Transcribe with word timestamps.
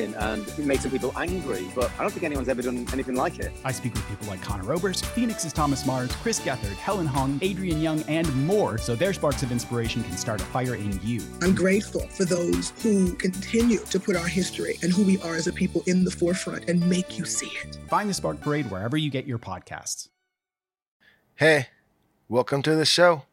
and 0.00 0.46
it 0.48 0.64
makes 0.64 0.82
some 0.82 0.90
people 0.90 1.12
angry, 1.16 1.66
but 1.74 1.90
I 1.98 2.02
don't 2.02 2.10
think 2.10 2.24
anyone's 2.24 2.48
ever 2.48 2.62
done 2.62 2.86
anything 2.92 3.14
like 3.14 3.38
it. 3.38 3.52
I 3.64 3.72
speak 3.72 3.94
with 3.94 4.06
people 4.08 4.26
like 4.26 4.42
Conor 4.42 4.72
Oberst, 4.72 5.04
Phoenix's 5.06 5.52
Thomas 5.52 5.86
Mars, 5.86 6.10
Chris 6.16 6.40
Gethard, 6.40 6.74
Helen 6.76 7.06
Hong, 7.06 7.38
Adrian 7.42 7.80
Young, 7.80 8.02
and 8.02 8.32
more, 8.46 8.78
so 8.78 8.94
their 8.94 9.12
sparks 9.12 9.42
of 9.42 9.52
inspiration 9.52 10.02
can 10.04 10.16
start 10.16 10.40
a 10.40 10.44
fire 10.44 10.74
in 10.74 11.00
you. 11.02 11.22
I'm 11.42 11.54
grateful 11.54 12.06
for 12.08 12.24
those 12.24 12.70
who 12.82 13.14
continue 13.14 13.78
to 13.78 14.00
put 14.00 14.16
our 14.16 14.26
history 14.26 14.78
and 14.82 14.92
who 14.92 15.02
we 15.04 15.20
are 15.22 15.34
as 15.34 15.46
a 15.46 15.52
people 15.52 15.82
in 15.86 16.04
the 16.04 16.10
forefront 16.10 16.68
and 16.68 16.86
make 16.88 17.18
you 17.18 17.24
see 17.24 17.50
it. 17.64 17.78
Find 17.88 18.08
the 18.08 18.14
Spark 18.14 18.40
Parade 18.40 18.70
wherever 18.70 18.96
you 18.96 19.10
get 19.10 19.26
your 19.26 19.38
podcasts. 19.38 20.08
Hey, 21.36 21.68
welcome 22.28 22.62
to 22.62 22.74
the 22.74 22.84
show. 22.84 23.24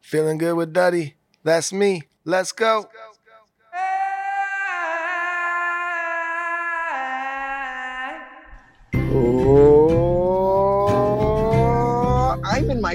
Feeling 0.00 0.38
good 0.38 0.54
with 0.54 0.72
Duddy. 0.72 1.14
That's 1.42 1.72
me. 1.72 2.02
Let's 2.24 2.52
go. 2.52 2.80
Let's 2.80 2.92
go. 2.92 3.05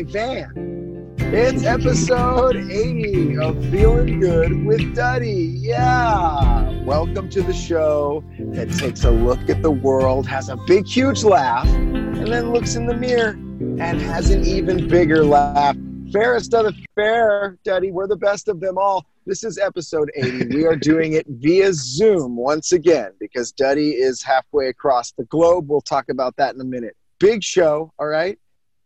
My 0.01 0.11
van. 0.11 1.15
It's 1.17 1.63
episode 1.63 2.55
80 2.55 3.37
of 3.37 3.63
Feeling 3.69 4.19
Good 4.19 4.65
with 4.65 4.95
Duddy. 4.95 5.55
Yeah. 5.59 6.71
Welcome 6.83 7.29
to 7.29 7.43
the 7.43 7.53
show 7.53 8.23
that 8.39 8.71
takes 8.71 9.03
a 9.03 9.11
look 9.11 9.47
at 9.49 9.61
the 9.61 9.69
world, 9.69 10.27
has 10.27 10.49
a 10.49 10.57
big, 10.65 10.87
huge 10.87 11.23
laugh, 11.23 11.67
and 11.67 12.27
then 12.27 12.51
looks 12.51 12.75
in 12.75 12.87
the 12.87 12.95
mirror 12.95 13.31
and 13.79 14.01
has 14.01 14.31
an 14.31 14.43
even 14.43 14.87
bigger 14.87 15.23
laugh. 15.23 15.75
Fairest 16.11 16.53
of 16.55 16.65
the 16.65 16.85
fair, 16.95 17.59
Duddy. 17.63 17.91
We're 17.91 18.07
the 18.07 18.17
best 18.17 18.47
of 18.47 18.59
them 18.59 18.77
all. 18.77 19.05
This 19.27 19.43
is 19.43 19.59
episode 19.59 20.09
80. 20.15 20.55
We 20.55 20.65
are 20.65 20.75
doing 20.91 21.13
it 21.13 21.27
via 21.29 21.73
Zoom 21.73 22.35
once 22.35 22.71
again 22.71 23.11
because 23.19 23.51
Duddy 23.51 23.91
is 23.91 24.23
halfway 24.23 24.67
across 24.69 25.11
the 25.11 25.25
globe. 25.25 25.69
We'll 25.69 25.79
talk 25.79 26.09
about 26.09 26.35
that 26.37 26.55
in 26.55 26.61
a 26.61 26.65
minute. 26.65 26.97
Big 27.19 27.43
show, 27.43 27.93
all 27.99 28.07
right? 28.07 28.39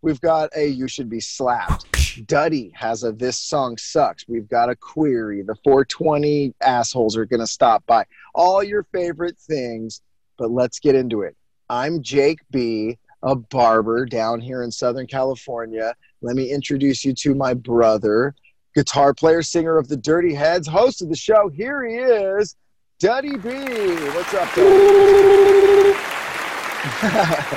We've 0.05 0.21
got 0.21 0.55
a 0.55 0.67
You 0.67 0.87
Should 0.87 1.09
Be 1.09 1.19
Slapped. 1.19 2.27
Duddy 2.27 2.71
has 2.75 3.03
a 3.03 3.11
This 3.11 3.39
Song 3.39 3.75
Sucks. 3.75 4.27
We've 4.27 4.47
got 4.47 4.69
a 4.69 4.75
query. 4.75 5.41
The 5.41 5.55
420 5.63 6.53
assholes 6.61 7.17
are 7.17 7.25
going 7.25 7.39
to 7.39 7.47
stop 7.47 7.83
by. 7.87 8.05
All 8.35 8.63
your 8.63 8.83
favorite 8.93 9.35
things, 9.39 10.03
but 10.37 10.51
let's 10.51 10.77
get 10.77 10.93
into 10.93 11.23
it. 11.23 11.35
I'm 11.71 12.03
Jake 12.03 12.37
B., 12.51 12.99
a 13.23 13.35
barber 13.35 14.05
down 14.05 14.41
here 14.41 14.61
in 14.61 14.71
Southern 14.71 15.07
California. 15.07 15.95
Let 16.21 16.35
me 16.35 16.51
introduce 16.51 17.03
you 17.03 17.15
to 17.15 17.33
my 17.33 17.55
brother, 17.55 18.35
guitar 18.75 19.11
player, 19.11 19.41
singer 19.41 19.75
of 19.75 19.87
the 19.87 19.97
Dirty 19.97 20.35
Heads, 20.35 20.67
host 20.67 21.01
of 21.01 21.09
the 21.09 21.15
show. 21.15 21.49
Here 21.49 21.83
he 21.83 21.95
is, 21.95 22.55
Duddy 22.99 23.37
B. 23.37 23.49
What's 23.49 24.35
up, 24.35 24.53
Duddy? 24.53 25.95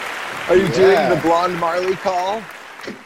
Are 0.48 0.56
you 0.56 0.64
yeah. 0.64 0.72
doing 0.72 1.08
the 1.10 1.20
Blonde 1.20 1.58
Marley 1.58 1.94
call? 1.96 2.42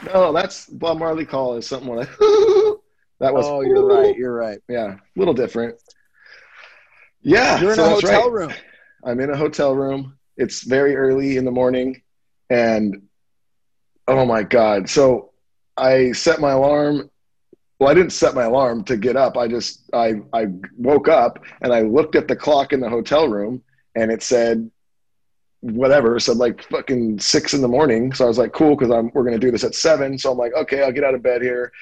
No, 0.07 0.33
that's 0.33 0.67
Blonde 0.67 1.01
Marley 1.01 1.27
call 1.27 1.57
is 1.57 1.67
something 1.67 1.93
like 1.93 2.09
that 2.19 3.35
was. 3.35 3.47
Oh, 3.47 3.63
you're 3.63 3.85
right. 4.01 4.17
You're 4.17 4.33
right. 4.33 4.61
Yeah, 4.69 4.95
a 4.95 5.01
little 5.17 5.35
different. 5.35 5.75
Yeah, 7.21 7.61
you're 7.61 7.71
in 7.71 7.77
so 7.77 7.87
a 7.87 7.89
hotel 7.89 8.31
right. 8.31 8.47
room. 8.47 8.53
I'm 9.05 9.19
in 9.19 9.31
a 9.31 9.37
hotel 9.37 9.75
room. 9.75 10.17
It's 10.37 10.63
very 10.63 10.95
early 10.95 11.37
in 11.37 11.45
the 11.45 11.51
morning, 11.51 12.03
and 12.49 13.03
oh 14.07 14.25
my 14.25 14.45
god! 14.45 14.89
So 14.89 15.33
I 15.77 16.13
set 16.13 16.41
my 16.41 16.53
alarm 16.53 17.11
well 17.81 17.91
i 17.91 17.95
didn't 17.95 18.13
set 18.13 18.33
my 18.33 18.45
alarm 18.45 18.85
to 18.85 18.97
get 18.97 19.17
up 19.17 19.37
i 19.37 19.49
just 19.49 19.91
i 19.93 20.15
i 20.33 20.47
woke 20.77 21.09
up 21.09 21.41
and 21.63 21.73
i 21.73 21.81
looked 21.81 22.15
at 22.15 22.29
the 22.29 22.37
clock 22.37 22.73
in 22.73 22.79
the 22.79 22.89
hotel 22.89 23.27
room 23.27 23.61
and 23.97 24.13
it 24.13 24.23
said 24.23 24.71
whatever. 25.63 26.21
Said 26.21 26.37
like 26.37 26.63
fucking 26.65 27.19
six 27.19 27.55
in 27.55 27.63
the 27.63 27.69
morning. 27.69 28.13
So 28.13 28.25
i 28.25 28.29
was 28.29 28.39
like 28.39 28.53
cool 28.53 28.77
because 28.77 28.91
i'm 28.91 29.11
we're 29.15 29.25
going 29.25 29.39
to 29.39 29.45
do 29.45 29.51
this 29.51 29.65
at 29.65 29.75
seven. 29.75 30.19
So 30.19 30.31
i'm 30.31 30.39
like 30.39 30.55
okay 30.55 30.83
i'll 30.83 30.93
get 30.93 31.05
out 31.05 31.15
of 31.15 31.23
bed 31.23 31.43
here. 31.43 31.73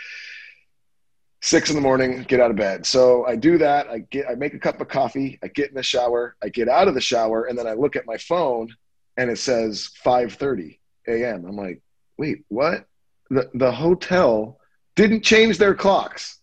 Six 1.42 1.70
in 1.70 1.76
the 1.76 1.82
morning 1.82 2.22
get 2.28 2.40
out 2.40 2.50
of 2.50 2.56
bed. 2.56 2.86
So 2.86 3.26
i 3.26 3.34
do 3.34 3.58
that. 3.58 3.88
I 3.88 3.98
get 3.98 4.26
i 4.28 4.34
make 4.34 4.54
a 4.54 4.58
cup 4.58 4.80
of 4.80 4.88
coffee. 4.88 5.38
I 5.42 5.48
get 5.48 5.70
in 5.70 5.74
the 5.74 5.82
shower. 5.82 6.36
I 6.42 6.48
get 6.48 6.68
out 6.68 6.88
of 6.88 6.94
the 6.94 7.00
shower 7.00 7.44
and 7.44 7.58
then 7.58 7.66
i 7.66 7.72
look 7.72 7.96
at 7.96 8.06
my 8.06 8.16
phone 8.16 8.68
and 9.16 9.30
it 9.30 9.38
says 9.38 9.90
5.30 10.04 10.78
a.m 11.08 11.44
i'm 11.44 11.56
like 11.56 11.82
wait 12.20 12.44
what? 12.48 12.86
The, 13.30 13.50
the 13.54 13.72
hotel 13.72 14.58
didn't 14.94 15.22
change 15.22 15.56
their 15.56 15.74
clocks. 15.74 16.38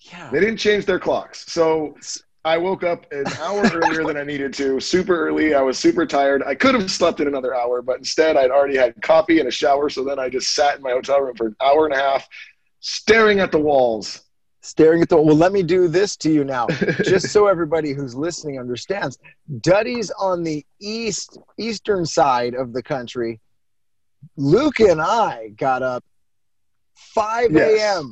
Yeah. 0.00 0.30
They 0.30 0.38
didn't 0.38 0.58
change 0.58 0.84
their 0.84 1.00
clocks. 1.00 1.50
So 1.50 1.96
I 2.46 2.56
woke 2.58 2.84
up 2.84 3.10
an 3.10 3.26
hour 3.40 3.64
earlier 3.74 4.04
than 4.04 4.16
I 4.16 4.22
needed 4.22 4.54
to, 4.54 4.78
super 4.78 5.26
early. 5.26 5.52
I 5.52 5.62
was 5.62 5.80
super 5.80 6.06
tired. 6.06 6.44
I 6.44 6.54
could 6.54 6.76
have 6.76 6.88
slept 6.88 7.18
in 7.18 7.26
another 7.26 7.56
hour, 7.56 7.82
but 7.82 7.98
instead 7.98 8.36
I'd 8.36 8.52
already 8.52 8.76
had 8.76 9.02
coffee 9.02 9.40
and 9.40 9.48
a 9.48 9.50
shower. 9.50 9.90
So 9.90 10.04
then 10.04 10.20
I 10.20 10.28
just 10.28 10.52
sat 10.52 10.76
in 10.76 10.82
my 10.82 10.92
hotel 10.92 11.20
room 11.20 11.34
for 11.34 11.48
an 11.48 11.56
hour 11.60 11.86
and 11.86 11.94
a 11.94 11.98
half, 11.98 12.28
staring 12.78 13.40
at 13.40 13.50
the 13.50 13.58
walls. 13.58 14.22
Staring 14.60 15.02
at 15.02 15.08
the 15.08 15.16
well, 15.16 15.34
let 15.34 15.50
me 15.50 15.64
do 15.64 15.88
this 15.88 16.16
to 16.18 16.30
you 16.30 16.44
now, 16.44 16.68
just 17.02 17.30
so 17.30 17.48
everybody 17.48 17.92
who's 17.92 18.14
listening 18.14 18.60
understands. 18.60 19.18
Duddy's 19.60 20.12
on 20.12 20.44
the 20.44 20.64
east 20.80 21.38
eastern 21.58 22.06
side 22.06 22.54
of 22.54 22.72
the 22.72 22.82
country. 22.82 23.40
Luke 24.36 24.78
and 24.78 25.00
I 25.00 25.48
got 25.56 25.82
up 25.82 26.04
5 26.94 27.56
a.m. 27.56 27.56
Yes. 27.56 28.04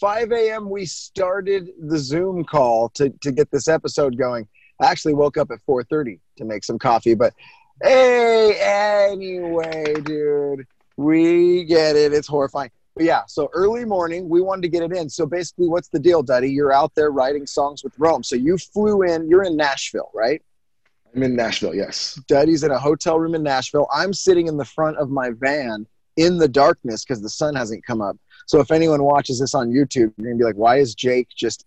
5 0.00 0.32
a.m. 0.32 0.70
we 0.70 0.86
started 0.86 1.70
the 1.78 1.98
Zoom 1.98 2.42
call 2.44 2.88
to, 2.90 3.10
to 3.20 3.30
get 3.30 3.50
this 3.50 3.68
episode 3.68 4.16
going. 4.16 4.48
I 4.80 4.86
actually 4.86 5.14
woke 5.14 5.36
up 5.36 5.50
at 5.50 5.58
4:30 5.68 6.18
to 6.38 6.44
make 6.44 6.64
some 6.64 6.78
coffee, 6.78 7.14
but 7.14 7.34
hey, 7.82 8.56
anyway, 8.58 9.94
dude, 10.02 10.66
we 10.96 11.64
get 11.64 11.96
it. 11.96 12.14
It's 12.14 12.26
horrifying. 12.26 12.70
But 12.96 13.04
yeah, 13.04 13.22
so 13.26 13.50
early 13.52 13.84
morning, 13.84 14.28
we 14.28 14.40
wanted 14.40 14.62
to 14.62 14.68
get 14.68 14.82
it 14.82 14.96
in. 14.96 15.10
So 15.10 15.26
basically, 15.26 15.68
what's 15.68 15.88
the 15.88 15.98
deal, 15.98 16.22
Duddy? 16.22 16.50
You're 16.50 16.72
out 16.72 16.94
there 16.94 17.10
writing 17.10 17.46
songs 17.46 17.84
with 17.84 17.92
Rome. 17.98 18.22
So 18.22 18.36
you 18.36 18.56
flew 18.56 19.02
in. 19.02 19.28
You're 19.28 19.44
in 19.44 19.56
Nashville, 19.56 20.10
right? 20.14 20.42
I'm 21.14 21.22
in 21.22 21.36
Nashville. 21.36 21.74
Yes. 21.74 22.20
Duddy's 22.26 22.64
in 22.64 22.70
a 22.70 22.78
hotel 22.78 23.18
room 23.18 23.34
in 23.34 23.42
Nashville. 23.42 23.88
I'm 23.92 24.12
sitting 24.12 24.46
in 24.46 24.56
the 24.56 24.64
front 24.64 24.96
of 24.96 25.10
my 25.10 25.30
van 25.30 25.86
in 26.16 26.38
the 26.38 26.48
darkness 26.48 27.04
because 27.04 27.22
the 27.22 27.28
sun 27.28 27.54
hasn't 27.54 27.84
come 27.84 28.00
up. 28.00 28.16
So 28.46 28.60
if 28.60 28.70
anyone 28.70 29.02
watches 29.02 29.38
this 29.38 29.54
on 29.54 29.70
YouTube, 29.70 30.12
you're 30.16 30.26
gonna 30.26 30.36
be 30.36 30.44
like, 30.44 30.56
why 30.56 30.78
is 30.78 30.94
Jake 30.94 31.28
just 31.36 31.64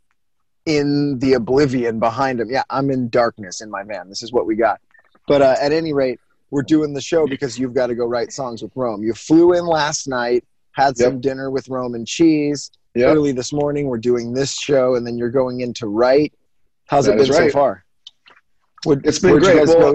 in 0.65 1.19
the 1.19 1.33
oblivion 1.33 1.99
behind 1.99 2.39
him? 2.39 2.49
Yeah, 2.49 2.63
I'm 2.69 2.89
in 2.89 3.09
darkness 3.09 3.61
in 3.61 3.69
my 3.69 3.83
van. 3.83 4.09
This 4.09 4.23
is 4.23 4.31
what 4.31 4.45
we 4.45 4.55
got. 4.55 4.81
But 5.27 5.41
uh, 5.41 5.55
at 5.61 5.71
any 5.71 5.93
rate, 5.93 6.19
we're 6.51 6.63
doing 6.63 6.93
the 6.93 7.01
show 7.01 7.25
because 7.25 7.57
you've 7.57 7.73
got 7.73 7.87
to 7.87 7.95
go 7.95 8.05
write 8.05 8.31
songs 8.31 8.61
with 8.61 8.71
Rome. 8.75 9.01
You 9.01 9.13
flew 9.13 9.53
in 9.53 9.65
last 9.65 10.07
night, 10.07 10.45
had 10.73 10.97
some 10.97 11.13
yep. 11.13 11.21
dinner 11.21 11.49
with 11.49 11.69
Rome 11.69 11.95
and 11.95 12.05
cheese. 12.05 12.69
Yep. 12.95 13.15
Early 13.15 13.31
this 13.31 13.51
morning, 13.51 13.87
we're 13.87 13.97
doing 13.97 14.33
this 14.33 14.53
show, 14.53 14.95
and 14.95 15.07
then 15.07 15.17
you're 15.17 15.31
going 15.31 15.61
in 15.61 15.73
to 15.75 15.87
write. 15.87 16.33
How's 16.85 17.05
that 17.05 17.13
it 17.13 17.27
been 17.27 17.31
right. 17.31 17.51
so 17.51 17.57
far? 17.57 17.85
it's 18.85 19.19
been 19.19 19.39
great. 19.39 19.65
Well, 19.67 19.93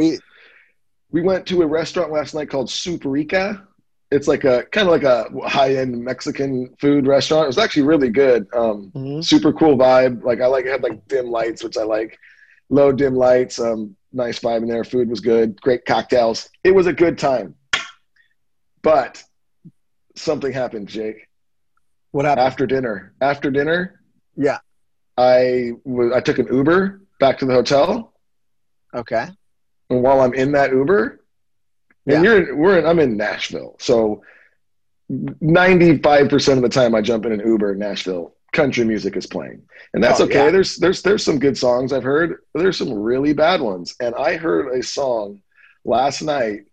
we 1.11 1.23
went 1.23 1.47
to 1.47 1.63
a 1.63 1.67
restaurant 1.67 2.11
last 2.11 2.35
night 2.35 2.51
called 2.51 2.69
Superica 2.69 3.68
it's 4.11 4.29
like 4.29 4.45
a 4.45 4.65
kind 4.65 4.89
of 4.89 4.93
like 4.93 5.03
a 5.03 5.29
high 5.49 5.75
end 5.77 6.03
Mexican 6.03 6.75
food 6.81 7.07
restaurant. 7.07 7.45
It 7.45 7.49
was 7.49 7.59
actually 7.59 7.83
really 7.83 8.11
good. 8.11 8.47
Um, 8.55 8.91
mm-hmm. 8.95 9.21
Super 9.21 9.53
cool 9.53 9.77
vibe. 9.77 10.23
Like 10.25 10.41
I 10.41 10.47
like 10.47 10.65
it 10.65 10.71
had 10.71 10.83
like 10.83 11.07
dim 11.09 11.31
lights, 11.31 11.63
which 11.63 11.77
I 11.77 11.83
like. 11.83 12.19
Low 12.71 12.93
dim 12.93 13.15
lights. 13.15 13.59
Um, 13.59 13.97
nice 14.13 14.41
vibe 14.41 14.63
in 14.63 14.69
there. 14.69 14.85
Food 14.85 15.09
was 15.09 15.21
good. 15.21 15.61
Great 15.61 15.85
cocktails. 15.87 16.51
It 16.65 16.75
was 16.75 16.87
a 16.87 16.93
good 16.93 17.19
time. 17.19 17.55
But 18.83 19.23
something 20.17 20.53
happened, 20.53 20.89
Jake. 20.89 21.29
What 22.11 22.25
happened 22.25 22.47
after 22.47 22.67
dinner? 22.67 23.15
After 23.21 23.51
dinner, 23.51 24.01
yeah, 24.37 24.59
I 25.17 25.73
w- 25.85 26.15
I 26.15 26.21
took 26.21 26.39
an 26.39 26.49
Uber 26.51 27.03
back 27.21 27.39
to 27.39 27.47
the 27.47 27.53
hotel. 27.53 28.15
Okay. 28.95 29.29
And 29.91 30.03
while 30.03 30.21
I'm 30.21 30.35
in 30.35 30.53
that 30.53 30.71
Uber, 30.73 31.18
and 32.09 32.25
yeah. 32.25 32.31
you're 32.33 32.57
we're 32.57 32.79
in, 32.79 32.87
I'm 32.87 32.99
in 32.99 33.17
Nashville, 33.17 33.77
so 33.79 34.23
95% 35.11 36.57
of 36.57 36.63
the 36.63 36.69
time 36.69 36.95
I 36.95 37.01
jump 37.01 37.25
in 37.27 37.33
an 37.33 37.41
Uber 37.41 37.73
in 37.73 37.79
Nashville, 37.79 38.35
country 38.53 38.85
music 38.85 39.17
is 39.17 39.27
playing. 39.27 39.63
And 39.95 40.03
that's 40.03 40.21
Oh, 40.21 40.25
okay. 40.25 40.47
yeah. 40.47 40.51
There's 40.51 40.77
there's 40.77 41.03
there's 41.03 41.25
some 41.25 41.39
good 41.39 41.57
songs 41.57 41.93
I've 41.93 42.03
heard. 42.03 42.37
but 42.53 42.61
There's 42.61 42.77
some 42.79 42.93
really 42.93 43.33
bad 43.33 43.61
ones. 43.61 43.95
And 44.01 44.15
I 44.15 44.37
heard 44.37 44.69
a 44.75 44.83
song 44.83 45.43
last 45.85 46.23
night 46.23 46.67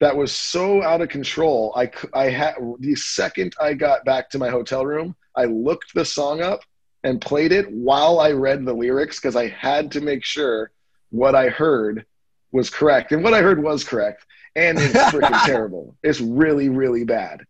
that 0.00 0.16
was 0.16 0.32
so 0.32 0.82
out 0.82 1.00
of 1.00 1.08
control. 1.08 1.72
I 1.76 1.90
I 2.14 2.24
had 2.30 2.54
the 2.78 2.94
second 2.94 3.54
I 3.60 3.74
got 3.74 4.04
back 4.04 4.30
to 4.30 4.38
my 4.38 4.48
hotel 4.50 4.84
room, 4.86 5.16
I 5.36 5.44
looked 5.46 5.94
the 5.94 6.04
song 6.04 6.40
up 6.40 6.60
and 7.04 7.20
played 7.20 7.50
it 7.50 7.68
while 7.72 8.20
I 8.20 8.30
read 8.32 8.64
the 8.64 8.72
lyrics 8.72 9.18
because 9.18 9.34
I 9.34 9.48
had 9.48 9.90
to 9.92 10.00
make 10.00 10.24
sure 10.24 10.70
what 11.10 11.34
I 11.34 11.48
heard 11.48 12.06
was 12.52 12.70
correct. 12.70 13.10
And 13.12 13.24
what 13.24 13.34
I 13.34 13.42
heard 13.42 13.60
was 13.62 13.82
correct. 13.82 14.24
And 14.54 14.78
it's 14.78 14.92
freaking 14.94 15.42
terrible. 15.46 15.96
It's 16.02 16.20
really, 16.20 16.68
really 16.68 17.04
bad. 17.04 17.42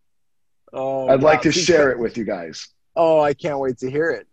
Oh, 0.73 1.09
I'd 1.09 1.23
like 1.23 1.43
to 1.43 1.53
share 1.53 1.91
it 1.91 1.99
with 1.99 2.17
you 2.17 2.25
guys. 2.25 2.69
Oh, 2.97 3.21
I 3.21 3.35
can't 3.35 3.59
wait 3.59 3.79
to 3.79 3.91
hear 3.91 4.11
it. 4.11 4.27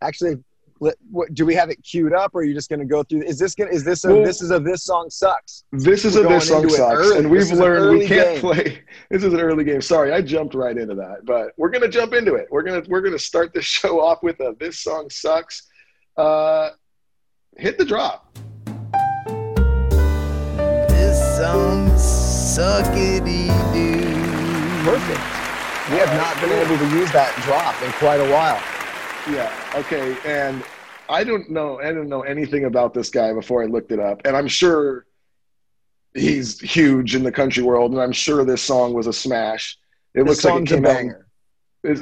Actually, 0.00 0.42
what, 0.78 1.32
do 1.32 1.46
we 1.46 1.54
have 1.54 1.70
it 1.70 1.82
queued 1.84 2.12
up, 2.12 2.34
or 2.34 2.40
are 2.40 2.44
you 2.44 2.52
just 2.52 2.68
going 2.68 2.80
to 2.80 2.84
go 2.84 3.02
through? 3.04 3.22
Is 3.22 3.38
this 3.38 3.54
gonna, 3.54 3.70
is 3.70 3.84
this 3.84 4.04
a 4.04 4.12
Well- 4.12 4.24
this 4.24 4.42
is 4.42 4.50
a 4.50 4.58
this 4.58 4.82
song 4.82 5.08
sucks? 5.08 5.64
This 5.72 6.04
is 6.04 6.16
We're 6.16 6.26
a 6.26 6.28
this 6.30 6.48
song 6.48 6.68
sucks, 6.68 6.98
early. 6.98 7.18
and 7.18 7.30
we've 7.30 7.50
learned 7.52 7.98
we 7.98 8.06
can't 8.08 8.32
game. 8.32 8.40
play. 8.40 8.82
This 9.10 9.22
is 9.22 9.32
an 9.32 9.40
early 9.40 9.64
game. 9.64 9.80
Sorry, 9.80 10.12
I 10.12 10.20
jumped 10.20 10.54
right 10.54 10.76
into 10.76 10.94
that, 10.96 11.24
but 11.24 11.52
we're 11.56 11.70
gonna 11.70 11.88
jump 11.88 12.12
into 12.14 12.34
it. 12.34 12.48
We're 12.50 12.62
gonna 12.62 12.82
we're 12.88 13.00
gonna 13.02 13.18
start 13.18 13.52
this 13.54 13.64
show 13.78 14.00
off 14.00 14.22
with 14.22 14.40
a 14.40 14.56
this 14.58 14.80
song 14.80 15.08
sucks. 15.10 15.62
Uh, 16.16 16.70
hit 17.56 17.78
the 17.78 17.84
drop. 17.84 18.36
This 21.34 21.42
song 21.42 21.88
suckity 21.96 23.48
doo. 23.72 23.98
Perfect. 24.84 25.18
We 25.90 25.96
have 25.98 26.14
not 26.16 26.40
been 26.40 26.52
able 26.52 26.78
to 26.78 26.96
use 26.96 27.10
that 27.10 27.34
drop 27.42 27.80
in 27.82 27.90
quite 27.94 28.20
a 28.20 28.30
while. 28.32 28.62
Yeah. 29.28 29.52
Okay. 29.74 30.16
And 30.24 30.62
I 31.08 31.24
don't 31.24 31.50
know. 31.50 31.80
I 31.80 31.92
don't 31.92 32.08
know 32.08 32.20
anything 32.20 32.66
about 32.66 32.94
this 32.94 33.10
guy 33.10 33.32
before 33.32 33.64
I 33.64 33.66
looked 33.66 33.90
it 33.90 33.98
up, 33.98 34.22
and 34.24 34.36
I'm 34.36 34.46
sure 34.46 35.06
he's 36.14 36.60
huge 36.60 37.16
in 37.16 37.24
the 37.24 37.32
country 37.32 37.64
world, 37.64 37.90
and 37.90 38.00
I'm 38.00 38.12
sure 38.12 38.44
this 38.44 38.62
song 38.62 38.94
was 38.94 39.08
a 39.08 39.12
smash. 39.12 39.76
It 40.14 40.22
This 40.24 40.44
looks 40.44 40.44
like 40.44 40.62
it 40.62 40.70
a 40.70 40.74
came 40.76 40.86
out 40.86 40.94
banger. 40.94 41.26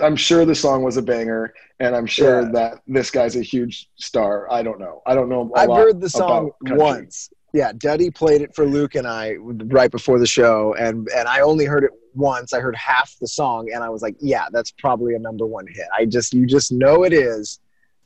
I'm 0.05 0.17
sure 0.17 0.45
the 0.45 0.55
song 0.55 0.83
was 0.83 0.99
a 0.99 1.03
banger, 1.03 1.55
and 1.81 1.97
I'm 1.97 2.07
sure 2.07 2.43
Yeah. 2.43 2.51
that 2.53 2.83
this 2.87 3.11
guy's 3.11 3.37
a 3.37 3.43
huge 3.43 3.89
star. 3.97 4.47
I 4.53 4.63
don't 4.63 4.79
know. 4.79 5.01
I 5.07 5.15
don't 5.15 5.31
know. 5.31 5.51
i 5.57 5.63
I've 5.63 5.71
heard 5.71 6.03
the 6.03 6.11
song 6.11 6.51
once. 6.67 7.31
Yeah, 7.53 7.73
Duddy 7.77 8.11
played 8.11 8.41
it 8.41 8.55
for 8.55 8.65
Luke 8.65 8.95
and 8.95 9.07
I 9.07 9.35
right 9.39 9.91
before 9.91 10.19
the 10.19 10.27
show, 10.27 10.75
and 10.79 11.09
and 11.15 11.29
I 11.29 11.41
only 11.41 11.67
heard 11.67 11.85
it 11.85 11.91
once. 12.15 12.53
I 12.55 12.61
heard 12.61 12.75
half 12.77 13.15
the 13.21 13.29
song, 13.29 13.71
and 13.73 13.85
I 13.85 13.91
was 13.91 14.01
like, 14.01 14.17
"Yeah, 14.21 14.47
that's 14.51 14.71
probably 14.71 15.15
a 15.15 15.19
number 15.19 15.45
one 15.47 15.67
hit." 15.67 15.87
I 15.97 16.07
just 16.07 16.33
you 16.33 16.47
just 16.47 16.73
know 16.73 17.05
it 17.05 17.13
is, 17.13 17.61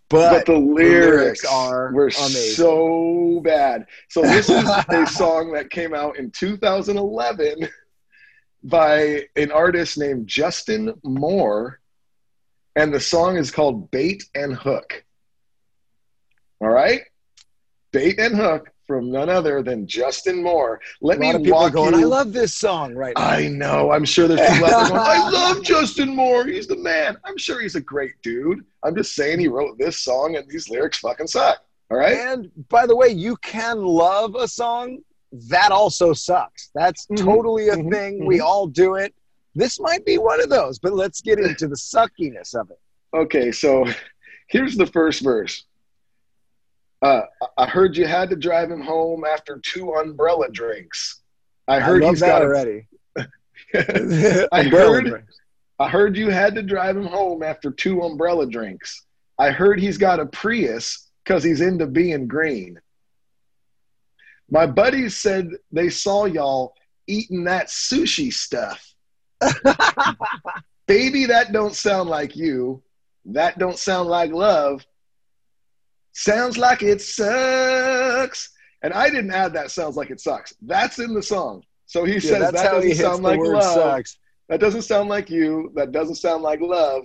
But, 0.08 0.30
but, 0.30 0.46
the 0.46 0.58
lyrics, 0.58 1.44
are 1.44 1.92
were 1.92 2.06
amazing. 2.08 2.54
so 2.56 3.40
bad. 3.44 3.86
So 4.08 4.22
this 4.22 4.48
is 4.50 4.68
a 4.88 5.06
song 5.10 5.52
that 5.52 5.70
came 5.70 5.94
out 5.94 6.18
in 6.18 6.32
2011 6.32 7.68
by 8.64 9.26
an 9.36 9.52
artist 9.52 9.96
named 9.96 10.26
Justin 10.26 10.92
Moore, 11.04 11.78
and 12.74 12.92
the 12.92 12.98
song 13.00 13.36
is 13.36 13.52
called 13.52 13.92
"Bait 13.92 14.24
a 14.34 14.48
Hook." 14.48 15.04
All 16.60 16.68
right, 16.68 17.02
"Bait 17.92 18.18
a 18.18 18.30
Hook" 18.30 18.70
from 18.86 19.10
none 19.10 19.28
other 19.28 19.62
than 19.62 19.86
Justin 19.86 20.42
Moore. 20.42 20.80
Let 21.00 21.18
me 21.18 21.32
walk 21.50 21.72
going. 21.72 21.94
you. 21.94 22.00
I 22.00 22.04
love 22.04 22.32
this 22.32 22.54
song 22.54 22.94
right 22.94 23.14
now. 23.16 23.24
I 23.24 23.48
know. 23.48 23.90
I'm 23.90 24.04
sure 24.04 24.28
there's 24.28 24.40
people 24.48 24.64
out 24.66 24.70
there 24.70 24.88
going, 24.88 25.00
I 25.00 25.28
love 25.32 25.62
Justin 25.62 26.14
Moore. 26.14 26.46
He's 26.46 26.66
the 26.66 26.76
man. 26.76 27.16
I'm 27.24 27.36
sure 27.36 27.60
he's 27.60 27.74
a 27.74 27.80
great 27.80 28.12
dude. 28.22 28.64
I'm 28.84 28.94
just 28.96 29.14
saying 29.14 29.40
he 29.40 29.48
wrote 29.48 29.78
this 29.78 29.98
song 29.98 30.36
and 30.36 30.48
these 30.48 30.68
lyrics 30.68 30.98
fucking 30.98 31.26
suck. 31.26 31.58
All 31.90 31.98
right? 31.98 32.16
And 32.16 32.50
by 32.68 32.86
the 32.86 32.96
way, 32.96 33.08
you 33.08 33.36
can 33.38 33.84
love 33.84 34.34
a 34.36 34.48
song 34.48 34.98
that 35.48 35.70
also 35.72 36.12
sucks. 36.12 36.70
That's 36.74 37.06
Mhm, 37.08 37.16
totally 37.24 37.68
a 37.68 37.76
mhm, 37.76 37.90
thing. 37.90 38.24
We 38.24 38.40
all 38.40 38.66
do 38.66 38.94
it. 38.94 39.14
This 39.54 39.80
might 39.80 40.04
be 40.04 40.18
one 40.18 40.40
of 40.42 40.50
those, 40.50 40.78
but 40.78 40.92
let's 40.92 41.20
get 41.20 41.38
into 41.38 41.66
the 41.66 41.76
suckiness 41.76 42.54
of 42.54 42.70
it. 42.70 42.78
Okay, 43.14 43.50
so 43.50 43.86
here's 44.48 44.76
the 44.76 44.86
first 44.86 45.22
verse. 45.22 45.64
Uh, 47.06 47.22
I 47.56 47.66
heard 47.66 47.96
you 47.96 48.06
had 48.06 48.30
to 48.30 48.36
drive 48.36 48.70
him 48.70 48.80
home 48.80 49.24
after 49.24 49.58
two 49.58 49.92
umbrella 49.94 50.50
drinks. 50.50 51.22
I 51.68 51.76
I, 51.76 51.80
heard 51.80 52.02
love 52.02 52.10
he's 52.10 52.20
that 52.20 52.26
got 52.28 52.42
a- 52.42 52.44
already. 52.44 52.88
I 54.52 54.62
heard 54.64 55.04
drinks. 55.06 55.40
I 55.78 55.88
heard 55.88 56.16
you 56.16 56.30
had 56.30 56.54
to 56.56 56.62
drive 56.62 56.96
him 56.96 57.04
home 57.06 57.42
after 57.42 57.70
two 57.70 58.00
umbrella 58.02 58.46
drinks. 58.48 59.04
I 59.38 59.50
heard 59.50 59.78
he's 59.78 59.98
got 59.98 60.20
a 60.20 60.26
Prius 60.26 61.08
because 61.22 61.44
he's 61.44 61.60
into 61.60 61.86
being 61.86 62.26
green. 62.26 62.80
My 64.50 64.66
buddies 64.66 65.16
said 65.16 65.50
they 65.70 65.90
saw 65.90 66.24
y'all 66.24 66.74
eating 67.06 67.44
that 67.44 67.66
sushi 67.68 68.32
stuff. 68.32 68.94
Baby, 70.86 71.26
that 71.26 71.52
don't 71.52 71.74
sound 71.74 72.08
like 72.08 72.36
you. 72.36 72.82
That 73.26 73.58
don't 73.58 73.78
sound 73.78 74.08
like 74.08 74.30
love. 74.32 74.84
Sounds 76.16 76.56
like 76.56 76.82
it 76.82 77.02
sucks. 77.02 78.48
And 78.82 78.92
I 78.94 79.10
didn't 79.10 79.32
add 79.32 79.52
that 79.52 79.70
sounds 79.70 79.96
like 79.96 80.10
it 80.10 80.20
sucks. 80.20 80.54
That's 80.62 80.98
in 80.98 81.12
the 81.12 81.22
song. 81.22 81.62
So 81.84 82.04
he 82.04 82.14
Yeah, 82.14 82.18
says 82.20 82.52
that 82.52 82.70
doesn't 82.70 82.94
sound 82.94 83.22
like 83.22 83.38
love. 83.44 83.98
sucks. 83.98 84.18
That 84.48 84.58
doesn't 84.60 84.82
sound 84.82 85.10
like 85.10 85.28
you. 85.28 85.70
That 85.74 85.92
doesn't 85.92 86.14
sound 86.16 86.42
like 86.42 86.60
love. 86.60 87.04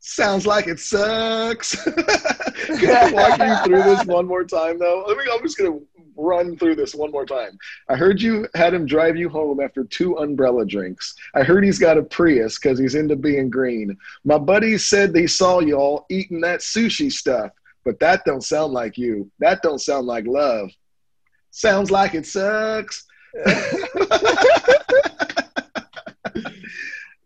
Sounds 0.00 0.46
like 0.46 0.66
it 0.66 0.80
sucks. 0.80 1.76
Can 2.78 2.90
I 2.90 3.04
walk 3.04 3.38
you 3.38 3.56
through 3.58 3.84
this 3.84 4.04
one 4.04 4.26
more 4.26 4.44
time, 4.44 4.78
though? 4.80 5.04
Let 5.06 5.16
me. 5.16 5.24
I'm 5.32 5.42
just 5.42 5.56
gonna 5.56 5.78
run 6.16 6.58
through 6.58 6.74
this 6.74 6.94
one 6.94 7.12
more 7.12 7.24
time. 7.24 7.56
I 7.88 7.94
heard 7.94 8.20
you 8.20 8.48
had 8.56 8.74
him 8.74 8.84
drive 8.84 9.16
you 9.16 9.28
home 9.28 9.60
after 9.60 9.84
two 9.84 10.18
umbrella 10.18 10.66
drinks. 10.66 11.14
I 11.36 11.44
heard 11.44 11.64
he's 11.64 11.78
got 11.78 11.98
a 11.98 12.02
Prius 12.02 12.58
because 12.58 12.80
he's 12.80 12.96
into 12.96 13.14
being 13.14 13.48
green. 13.48 13.96
My 14.24 14.38
buddies 14.38 14.84
said 14.86 15.12
they 15.12 15.28
saw 15.28 15.60
y'all 15.60 16.04
eating 16.10 16.40
that 16.40 16.60
sushi 16.60 17.10
stuff, 17.12 17.52
but 17.84 17.98
that 18.00 18.24
don't 18.24 18.42
sound 18.44 18.72
like 18.72 18.96
you. 18.98 19.30
That 19.38 19.62
don't 19.62 19.80
sound 19.80 20.06
like 20.06 20.26
love. 20.26 20.70
Sounds 21.50 21.90
like 21.90 22.14
it 22.14 22.26
sucks. 22.26 23.04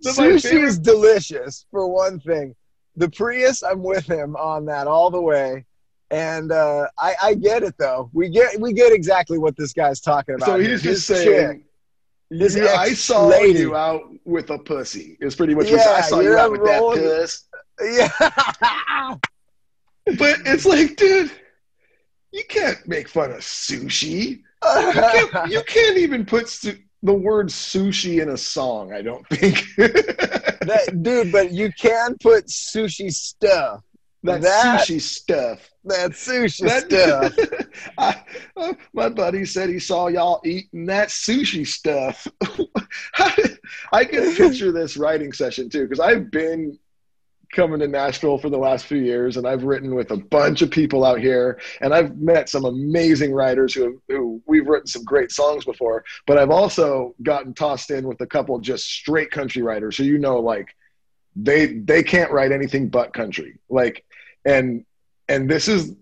Sushi 0.05 0.63
is 0.63 0.79
delicious 0.79 1.67
for 1.71 1.89
one 1.93 2.21
thing. 2.21 2.55
The 2.97 3.11
Prius, 3.11 3.63
I'm 3.63 3.83
with 3.83 4.07
him 4.07 4.37
on 4.37 4.65
that 4.67 4.87
all 4.87 5.11
the 5.11 5.21
way. 5.21 5.65
And 6.11 6.53
uh, 6.53 6.87
I, 6.99 7.15
I 7.23 7.35
get 7.35 7.63
it 7.65 7.75
though. 7.79 8.11
We 8.13 8.29
get 8.29 8.61
we 8.61 8.73
get 8.73 8.93
exactly 8.93 9.39
what 9.39 9.57
this 9.57 9.73
guy's 9.73 10.01
talking 10.01 10.37
about. 10.37 10.47
So 10.47 10.59
here. 10.59 10.71
he's 10.71 10.83
His 10.83 11.07
just 11.07 11.23
chick- 11.25 11.29
saying, 11.35 11.65
his 12.31 12.57
yeah, 12.57 12.75
I 12.77 12.93
saw 12.93 13.29
ex-lady. 13.31 13.59
you 13.61 13.75
out 13.77 14.03
with 14.25 14.51
a 14.51 14.59
pussy. 14.59 15.17
It's 15.21 15.35
pretty 15.35 15.55
much 15.55 15.65
what 15.71 15.81
Yeah, 15.81 15.95
I 15.97 16.01
saw 16.03 16.21
you 16.21 16.37
out 16.37 16.53
with 16.53 16.65
that 16.65 16.81
puss. 16.81 17.45
Yeah. 17.83 19.17
But 20.07 20.39
it's 20.47 20.65
like, 20.67 20.97
dude, 20.97 21.31
you 22.33 22.43
can't 22.49 22.87
make 22.87 23.09
fun 23.09 23.33
of 23.33 23.39
sushi. 23.39 24.29
You 24.65 24.93
can't, 24.93 25.51
you 25.51 25.63
can't 25.67 25.99
even 25.99 26.25
put 26.25 26.49
su- 26.49 26.79
the 27.03 27.13
word 27.15 27.49
sushi 27.49 28.23
in 28.23 28.31
a 28.31 28.37
song. 28.37 28.93
I 28.93 29.03
don't 29.03 29.27
think. 29.29 29.65
That- 30.67 31.03
dude, 31.03 31.31
but 31.31 31.53
you 31.53 31.71
can 31.79 32.17
put 32.21 32.47
sushi 32.47 33.13
stuff. 33.13 33.83
that, 34.25 34.43
that- 34.43 34.81
sushi 34.81 35.01
stuff. 35.01 35.71
That 35.85 36.11
sushi 36.13 36.67
That 36.67 36.91
stuff. 36.91 37.89
I, 37.99 38.23
uh, 38.57 38.73
my 38.93 39.09
buddy 39.09 39.45
said 39.45 39.69
he 39.69 39.79
saw 39.79 40.09
y'all 40.09 40.41
eating 40.45 40.87
that 40.87 41.09
sushi 41.09 41.65
stuff. 41.65 42.27
I 43.93 44.05
can 44.05 44.35
picture 44.35 44.73
this 44.73 44.97
writing 44.97 45.33
session 45.33 45.71
too, 45.71 45.83
because 45.85 46.01
I've 46.01 46.31
been 46.33 46.77
coming 47.53 47.81
to 47.81 47.89
Nashville 47.89 48.39
for 48.39 48.51
the 48.51 48.59
last 48.59 48.87
few 48.87 48.99
years, 48.99 49.37
and 49.37 49.47
I've 49.47 49.65
written 49.65 49.95
with 49.95 50.11
a 50.11 50.17
bunch 50.17 50.63
of 50.63 50.71
people 50.71 51.05
out 51.05 51.21
here, 51.21 51.61
and 51.81 51.95
I've 51.95 52.17
met 52.19 52.49
some 52.49 52.65
amazing 52.65 53.33
writers 53.33 53.75
who 53.75 54.01
who 54.09 54.43
we've 54.47 54.67
written 54.67 54.87
some 54.87 55.05
great 55.05 55.33
songs 55.33 55.65
before. 55.65 56.05
But 56.27 56.39
I've 56.39 56.51
also 56.51 57.15
gotten 57.23 57.55
tossed 57.55 57.91
in 57.91 58.07
with 58.07 58.21
a 58.21 58.27
couple 58.27 58.59
just 58.59 58.87
straight 58.87 59.31
country 59.31 59.63
writers 59.63 59.97
who 59.97 60.05
you 60.05 60.19
know 60.19 60.41
like 60.41 60.75
they 61.35 61.67
they 61.67 62.03
can't 62.03 62.31
write 62.31 62.53
anything 62.53 62.89
but 62.89 63.13
country, 63.13 63.59
like 63.69 64.05
and 64.45 64.85
and 65.29 65.51
this 65.51 65.69
is 65.69 65.95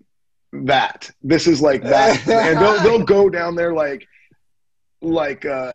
that 0.53 1.11
this 1.23 1.47
is 1.47 1.61
like 1.61 1.83
that 1.83 2.27
and 2.29 2.59
they'll, 2.59 2.81
they'll 2.83 3.05
go 3.05 3.29
down 3.29 3.55
there 3.55 3.73
like 3.73 4.07
like 5.03 5.45
uh 5.45 5.73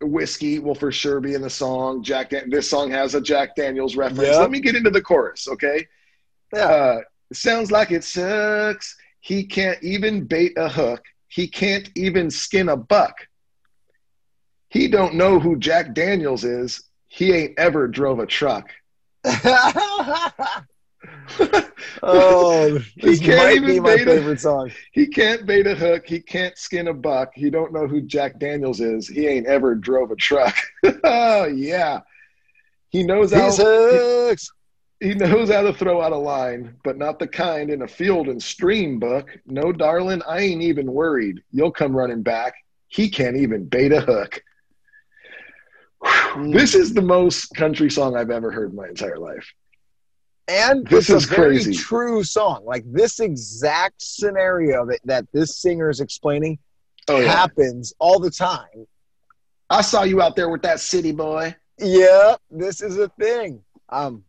whiskey 0.00 0.58
will 0.58 0.74
for 0.74 0.90
sure 0.90 1.20
be 1.20 1.34
in 1.34 1.42
the 1.42 1.50
song. 1.50 2.02
Jack 2.02 2.30
Dan- 2.30 2.50
this 2.50 2.68
song 2.68 2.90
has 2.90 3.14
a 3.14 3.20
jack 3.20 3.54
daniels 3.56 3.96
reference. 3.96 4.28
Yep. 4.28 4.40
let 4.40 4.50
me 4.50 4.60
get 4.60 4.76
into 4.76 4.90
the 4.90 5.02
chorus 5.02 5.48
okay? 5.48 5.86
Yeah. 6.54 6.64
uh 6.64 7.00
sounds 7.32 7.70
like 7.70 7.90
it 7.92 8.04
sucks. 8.04 8.96
He 9.20 9.44
can't 9.44 9.82
even 9.82 10.24
bait 10.24 10.52
a 10.56 10.68
hook. 10.68 11.04
He 11.28 11.46
can't 11.46 11.88
even 11.94 12.30
skin 12.30 12.68
a 12.68 12.76
buck. 12.76 13.14
He 14.68 14.88
don't 14.88 15.14
know 15.14 15.38
who 15.38 15.56
jack 15.58 15.94
daniels 15.94 16.44
is. 16.44 16.82
He 17.08 17.32
ain't 17.32 17.58
ever 17.58 17.86
drove 17.88 18.18
a 18.18 18.26
truck. 18.26 18.70
oh, 22.02 22.78
He 22.96 23.18
can't 23.18 23.36
might 23.38 23.56
even 23.56 23.68
be 23.68 23.80
my 23.80 23.96
bait 23.96 24.08
a- 24.08 24.10
favorite 24.16 24.40
song. 24.40 24.70
He 24.92 25.06
can't 25.06 25.46
bait 25.46 25.66
a 25.66 25.74
hook. 25.74 26.06
He 26.06 26.20
can't 26.20 26.56
skin 26.58 26.88
a 26.88 26.94
buck. 26.94 27.30
He 27.34 27.50
don't 27.50 27.72
know 27.72 27.86
who 27.86 28.00
Jack 28.02 28.38
Daniels 28.38 28.80
is. 28.80 29.06
He 29.08 29.26
ain't 29.26 29.46
ever 29.46 29.74
drove 29.74 30.10
a 30.10 30.16
truck. 30.16 30.56
oh 31.04 31.44
yeah. 31.46 32.00
He 32.90 33.02
knows 33.04 33.32
how 33.32 33.50
hooks. 33.52 34.50
he 34.98 35.14
knows 35.14 35.50
how 35.50 35.62
to 35.62 35.72
throw 35.72 36.00
out 36.02 36.12
a 36.12 36.16
line, 36.16 36.74
but 36.82 36.98
not 36.98 37.18
the 37.18 37.28
kind 37.28 37.70
in 37.70 37.82
a 37.82 37.88
field 37.88 38.28
and 38.28 38.42
stream 38.42 38.98
book. 38.98 39.30
No, 39.46 39.70
darling, 39.72 40.22
I 40.26 40.40
ain't 40.40 40.62
even 40.62 40.92
worried. 40.92 41.40
You'll 41.52 41.70
come 41.70 41.96
running 41.96 42.22
back. 42.22 42.54
He 42.88 43.08
can't 43.08 43.36
even 43.36 43.66
bait 43.66 43.92
a 43.92 44.00
hook. 44.00 44.42
Whew. 46.02 46.10
Hmm. 46.10 46.50
This 46.50 46.74
is 46.74 46.92
the 46.94 47.02
most 47.02 47.54
country 47.54 47.90
song 47.90 48.16
I've 48.16 48.30
ever 48.30 48.50
heard 48.50 48.70
in 48.70 48.76
my 48.76 48.88
entire 48.88 49.18
life. 49.18 49.52
And 50.50 50.84
This 50.88 51.08
is 51.10 51.26
crazy. 51.26 51.72
true 51.74 52.24
song. 52.24 52.64
Like 52.64 52.82
this 52.86 53.20
exact 53.20 54.02
scenario 54.02 54.84
that, 54.86 54.98
that 55.04 55.26
this 55.32 55.56
singer 55.56 55.88
is 55.90 56.00
explaining 56.00 56.58
Oh 57.08 57.20
yeah. 57.20 57.28
happens 57.30 57.94
all 58.00 58.18
the 58.18 58.30
time. 58.30 58.86
I 59.70 59.80
saw 59.82 60.02
you 60.02 60.20
out 60.20 60.34
there 60.34 60.48
with 60.48 60.62
that 60.62 60.80
city 60.80 61.12
boy. 61.12 61.54
Yeah, 61.78 62.34
this 62.50 62.82
is 62.82 62.98
a 62.98 63.08
thing. 63.10 63.62
Um, 63.88 64.24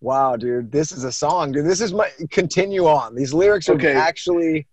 wow, 0.00 0.36
dude, 0.36 0.70
this 0.70 0.92
is 0.92 1.02
a 1.04 1.12
song, 1.12 1.50
dude. 1.52 1.66
This 1.66 1.80
is 1.80 1.92
my 1.92 2.08
continue 2.30 2.86
on. 2.86 3.14
These 3.16 3.34
lyrics 3.34 3.68
are 3.68 3.74
Okay. 3.74 3.92
actually 3.94 4.66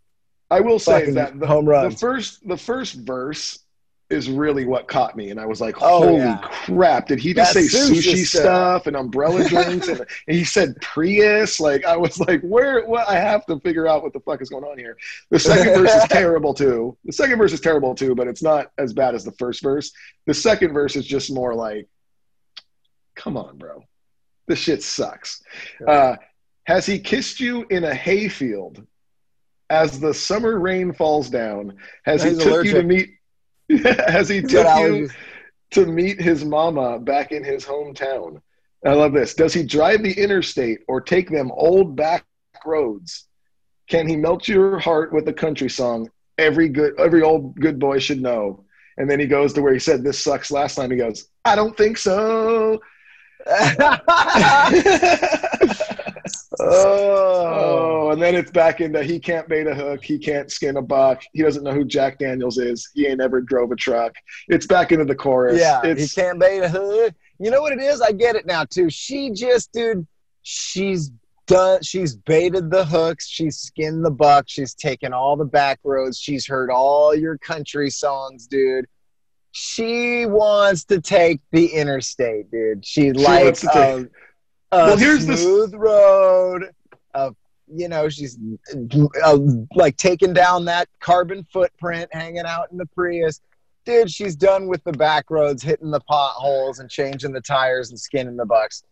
I 0.52 0.60
will 0.62 0.80
say 0.80 1.10
that 1.12 1.40
the, 1.40 1.46
home 1.48 1.66
run. 1.66 1.90
the 1.90 1.96
first 1.98 2.48
the 2.48 2.58
first 2.58 2.94
verse 2.96 3.60
is 4.10 4.30
really 4.30 4.66
what 4.66 4.88
caught 4.88 5.16
me, 5.16 5.30
and 5.30 5.40
I 5.40 5.46
was 5.46 5.62
like, 5.62 5.76
Oh, 5.82 6.00
"Holy 6.04 6.18
yeah. 6.18 6.38
crap!" 6.66 7.08
Did 7.08 7.20
he 7.20 7.34
just 7.34 7.54
say 7.54 7.62
sushi 7.62 7.98
sushi 8.00 8.26
stuff. 8.26 8.88
and 8.88 8.96
umbrella 8.96 9.48
drinks, 9.50 9.88
and, 9.88 10.00
and 10.00 10.38
he 10.38 10.44
said 10.44 10.76
Prius? 10.82 11.60
Like, 11.60 11.86
I 11.86 11.96
was 11.96 12.20
like, 12.20 12.42
"Where? 12.42 12.86
What? 12.86 13.08
I 13.08 13.16
have 13.20 13.46
to 13.46 13.60
figure 13.60 13.88
out 13.88 14.02
what 14.02 14.14
the 14.14 14.20
fuck 14.22 14.42
is 14.42 14.50
going 14.50 14.64
on 14.64 14.78
here." 14.80 14.98
The 15.30 15.40
second 15.40 15.74
verse 15.76 15.94
is 15.94 16.04
terrible 16.10 16.54
too. 16.56 16.98
The 17.06 17.14
second 17.14 17.38
verse 17.38 17.54
is 17.54 17.62
terrible 17.62 17.94
too, 17.94 18.16
but 18.16 18.28
it's 18.28 18.42
not 18.42 18.72
as 18.80 18.94
bad 18.94 19.14
as 19.14 19.24
the 19.24 19.32
first 19.34 19.62
verse. 19.62 19.92
The 20.26 20.34
second 20.34 20.74
verse 20.74 20.96
is 20.96 21.06
just 21.06 21.32
more 21.32 21.54
like, 21.54 21.88
"Come 23.16 23.38
on, 23.38 23.58
bro, 23.58 23.84
this 24.48 24.60
shit 24.60 24.82
sucks." 24.82 25.44
Uh, 25.88 26.16
has 26.64 26.86
he 26.86 27.00
kissed 27.00 27.40
you 27.40 27.66
in 27.70 27.84
a 27.84 27.94
hayfield? 27.94 28.86
As 29.72 30.00
the 30.00 30.16
summer 30.16 30.60
rain 30.60 30.94
falls 30.94 31.30
down, 31.30 31.78
has 32.06 32.24
he 32.24 32.34
took 32.34 32.66
you 32.66 32.74
to 32.74 32.82
meet? 32.84 33.12
has 34.08 34.30
he 34.30 34.42
took 34.42 34.68
you 34.80 35.10
to 35.72 35.86
meet 35.86 36.20
his 36.20 36.44
mama 36.44 37.00
back 37.00 37.32
in 37.32 37.44
his 37.44 37.66
hometown? 37.66 38.42
I 38.86 38.94
love 38.94 39.14
this. 39.14 39.34
Does 39.34 39.54
he 39.54 39.64
drive 39.64 40.04
the 40.04 40.14
interstate 40.14 40.80
or 40.88 41.02
take 41.02 41.30
them 41.30 41.52
old 41.52 41.96
back 41.96 42.26
roads? 42.66 43.26
Can 43.88 44.08
he 44.08 44.16
melt 44.16 44.48
your 44.48 44.80
heart 44.80 45.12
with 45.12 45.28
a 45.28 45.34
country 45.34 45.70
song? 45.70 46.10
Every 46.38 46.70
good, 46.70 46.98
every 47.00 47.22
old 47.22 47.56
good 47.60 47.80
boy 47.80 48.00
should 48.00 48.22
know. 48.22 48.64
And 48.98 49.10
then 49.10 49.20
he 49.20 49.28
goes 49.28 49.54
to 49.54 49.62
where 49.62 49.74
he 49.74 49.80
said 49.80 50.04
this 50.04 50.24
sucks 50.24 50.52
last 50.52 50.76
time. 50.76 50.92
He 50.92 50.98
goes, 50.98 51.28
I 51.46 51.56
don't 51.56 51.76
think 51.78 51.98
so. 51.98 52.80
oh, 56.60 58.10
Oh, 58.10 58.12
and 58.12 58.22
then 58.22 58.36
it's 58.36 58.52
back 58.52 58.82
into 58.82 59.04
he 59.04 59.20
can't 59.20 59.48
bait 59.48 59.68
a 59.68 59.76
hook, 59.76 60.04
he 60.04 60.18
can't 60.18 60.52
skin 60.52 60.78
a 60.78 60.82
buck, 60.82 61.22
he 61.34 61.44
doesn't 61.44 61.64
know 61.64 61.74
who 61.74 61.86
Jack 61.86 62.18
Daniels 62.18 62.58
is, 62.58 62.90
he 62.94 63.08
ain't 63.08 63.22
ever 63.22 63.42
drove 63.42 63.72
a 63.72 63.76
truck. 63.76 64.14
It's 64.48 64.66
back 64.66 64.92
into 64.92 65.06
the 65.06 65.16
chorus. 65.16 65.60
yeah, 65.60 65.94
he 65.94 66.08
can't 66.08 66.40
bait 66.40 66.60
a 66.60 66.70
hook. 66.70 67.14
You 67.40 67.52
know 67.52 67.62
what 67.62 67.72
it 67.72 67.80
is? 67.80 68.02
I 68.02 68.12
get 68.12 68.36
it 68.36 68.46
now 68.46 68.66
too. 68.66 68.90
She 68.90 69.32
just, 69.32 69.72
dude, 69.72 70.08
she's 70.42 71.12
done. 71.48 71.82
She's 71.84 72.16
baited 72.16 72.72
the 72.72 72.86
hooks. 72.86 73.28
She's 73.28 73.58
skinned 73.58 74.06
the 74.06 74.12
buck. 74.12 74.46
She's 74.48 74.74
taken 74.74 75.14
all 75.14 75.36
the 75.36 75.46
back 75.46 75.80
roads. 75.84 76.20
She's 76.20 76.48
heard 76.48 76.70
all 76.70 77.14
your 77.16 77.38
country 77.38 77.90
songs, 77.90 78.48
dude. 78.48 78.86
She 79.52 80.26
wants 80.26 80.86
to 80.86 81.02
take 81.02 81.42
the 81.52 81.68
interstate, 81.68 82.52
dude. 82.52 82.86
She, 82.86 83.12
likes 83.14 83.66
um, 83.76 84.10
Well, 84.72 84.98
here's 84.98 85.26
the 85.26 85.38
smooth 85.38 85.74
road. 85.74 86.72
Of 87.14 87.36
you 87.72 87.88
know, 87.88 88.10
she's 88.10 88.38
uh, 89.24 89.38
like 89.76 89.98
taking 89.98 90.34
down 90.34 90.66
that 90.66 90.88
carbon 91.00 91.46
footprint, 91.52 92.10
hanging 92.14 92.46
out 92.46 92.72
in 92.72 92.78
the 92.78 92.86
Prius 92.88 93.42
dude, 93.90 94.12
she's 94.12 94.36
done 94.36 94.68
with 94.68 94.84
the 94.84 94.92
back 94.92 95.30
roads, 95.30 95.64
hitting 95.64 95.92
the 95.92 96.00
potholes 96.02 96.80
and 96.80 96.90
changing 96.90 97.32
the 97.32 97.42
tires 97.42 97.90
and 97.90 98.00
skinning 98.00 98.38
the 98.38 98.46
bucks. 98.46 98.84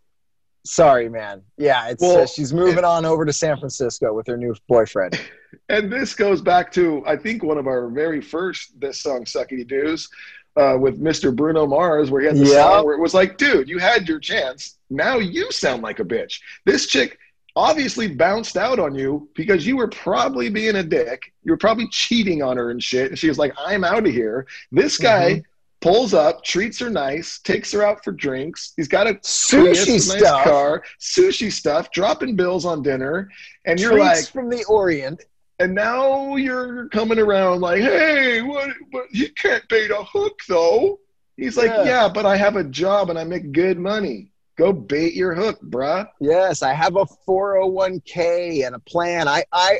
Sorry, 0.66 1.08
man. 1.08 1.44
Yeah, 1.58 1.90
it's 1.90 2.04
uh, 2.04 2.08
Well, 2.08 2.28
she's 2.28 2.54
moving 2.54 2.84
on 2.84 3.06
over 3.06 3.24
to 3.26 3.32
San 3.32 3.58
Francisco 3.58 4.14
with 4.14 4.28
her 4.28 4.38
new 4.38 4.56
boyfriend. 4.68 5.20
and 5.70 5.92
this 5.92 6.14
goes 6.14 6.42
back 6.42 6.72
to 6.74 7.04
I 7.06 7.16
think 7.16 7.44
one 7.44 7.58
of 7.58 7.68
our 7.68 7.90
very 7.90 8.22
first 8.22 8.80
this 8.80 9.00
song 9.00 9.24
Suckety 9.24 9.66
Doos 9.66 10.10
uh, 10.58 10.78
with 10.80 11.00
Mr. 11.00 11.34
Bruno 11.34 11.68
Mars, 11.68 12.10
where 12.12 12.22
he 12.22 12.28
had 12.28 12.36
the 12.36 12.46
Yeah. 12.46 12.64
song 12.64 12.86
where 12.86 12.96
it 12.96 13.00
was 13.02 13.14
like, 13.14 13.38
dude, 13.38 13.70
you 13.70 13.78
had 13.78 14.10
your 14.10 14.20
chance. 14.20 14.77
Now 14.90 15.18
you 15.18 15.52
sound 15.52 15.84
like 15.84 16.00
a 16.00 16.06
bitch. 16.06 16.40
This 16.66 16.86
chick 16.88 17.18
obviously 17.56 18.08
bounced 18.08 18.56
out 18.56 18.80
on 18.80 18.94
you 18.96 19.30
because 19.36 19.66
you 19.66 19.78
were 19.78 19.88
probably 19.88 20.50
being 20.50 20.76
a 20.76 20.84
dick. 20.84 21.34
You 21.44 21.52
were 21.54 21.58
probably 21.58 21.88
cheating 21.90 22.44
on 22.44 22.56
her 22.58 22.70
and 22.72 22.82
shit. 22.82 23.10
And 23.10 23.18
she 23.20 23.28
was 23.30 23.38
like, 23.40 23.54
I'm 23.58 23.84
out 23.84 24.06
of 24.06 24.14
here. 24.14 24.46
This 24.72 24.98
guy 24.98 25.32
Mm-hmm. 25.32 25.42
pulls 25.82 26.14
up, 26.14 26.44
treats 26.44 26.80
her 26.80 26.90
nice, 26.90 27.40
takes 27.40 27.72
her 27.72 27.84
out 27.84 28.04
for 28.04 28.12
drinks. 28.12 28.74
He's 28.78 28.88
got 28.88 29.08
a 29.08 29.14
Sushi 29.16 29.62
Prius, 29.64 29.88
a 29.88 29.92
nice 29.92 30.20
stuff. 30.20 30.44
car, 30.44 30.84
sushi 31.00 31.52
stuff, 31.52 31.92
dropping 31.92 32.36
bills 32.36 32.66
on 32.66 32.82
dinner. 32.82 33.30
And 33.66 33.80
you're 33.80 33.92
Treats 33.92 34.06
like, 34.06 34.28
from 34.30 34.50
the 34.50 34.64
Orient. 34.66 35.24
and 35.60 35.74
now 35.76 36.36
you're 36.36 36.88
coming 36.90 37.20
around 37.20 37.62
like, 37.62 37.82
hey, 37.82 38.42
what? 38.44 38.70
But 38.92 39.06
he 39.12 39.30
can't 39.30 39.68
bait 39.70 39.90
a 39.92 40.04
hook 40.04 40.40
though. 40.48 41.00
He's 41.38 41.58
like, 41.58 41.70
Yeah. 41.72 41.84
yeah. 41.86 42.10
but 42.10 42.26
I 42.26 42.38
have 42.38 42.56
a 42.56 42.64
job 42.64 43.10
and 43.12 43.18
I 43.20 43.24
make 43.24 43.52
good 43.52 43.78
money. 43.80 44.32
Go 44.58 44.74
bait 44.74 45.14
your 45.14 45.36
hook, 45.36 45.60
bruh. 45.62 46.08
Yes, 46.20 46.64
I 46.64 46.74
have 46.74 46.96
a 46.96 47.06
401k 47.28 48.66
and 48.66 48.76
a 48.76 48.80
plan. 48.80 49.28
I 49.28 49.44
I 49.52 49.80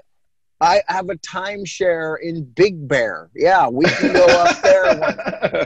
I 0.62 0.82
have 0.88 1.10
a 1.10 1.16
timeshare 1.18 2.18
in 2.22 2.44
Big 2.44 2.88
Bear. 2.88 3.30
Yeah, 3.36 3.68
we 3.70 3.86
can 3.86 4.14
go 4.14 4.26
up 4.26 4.62
there. 4.62 4.98
One. 4.98 5.18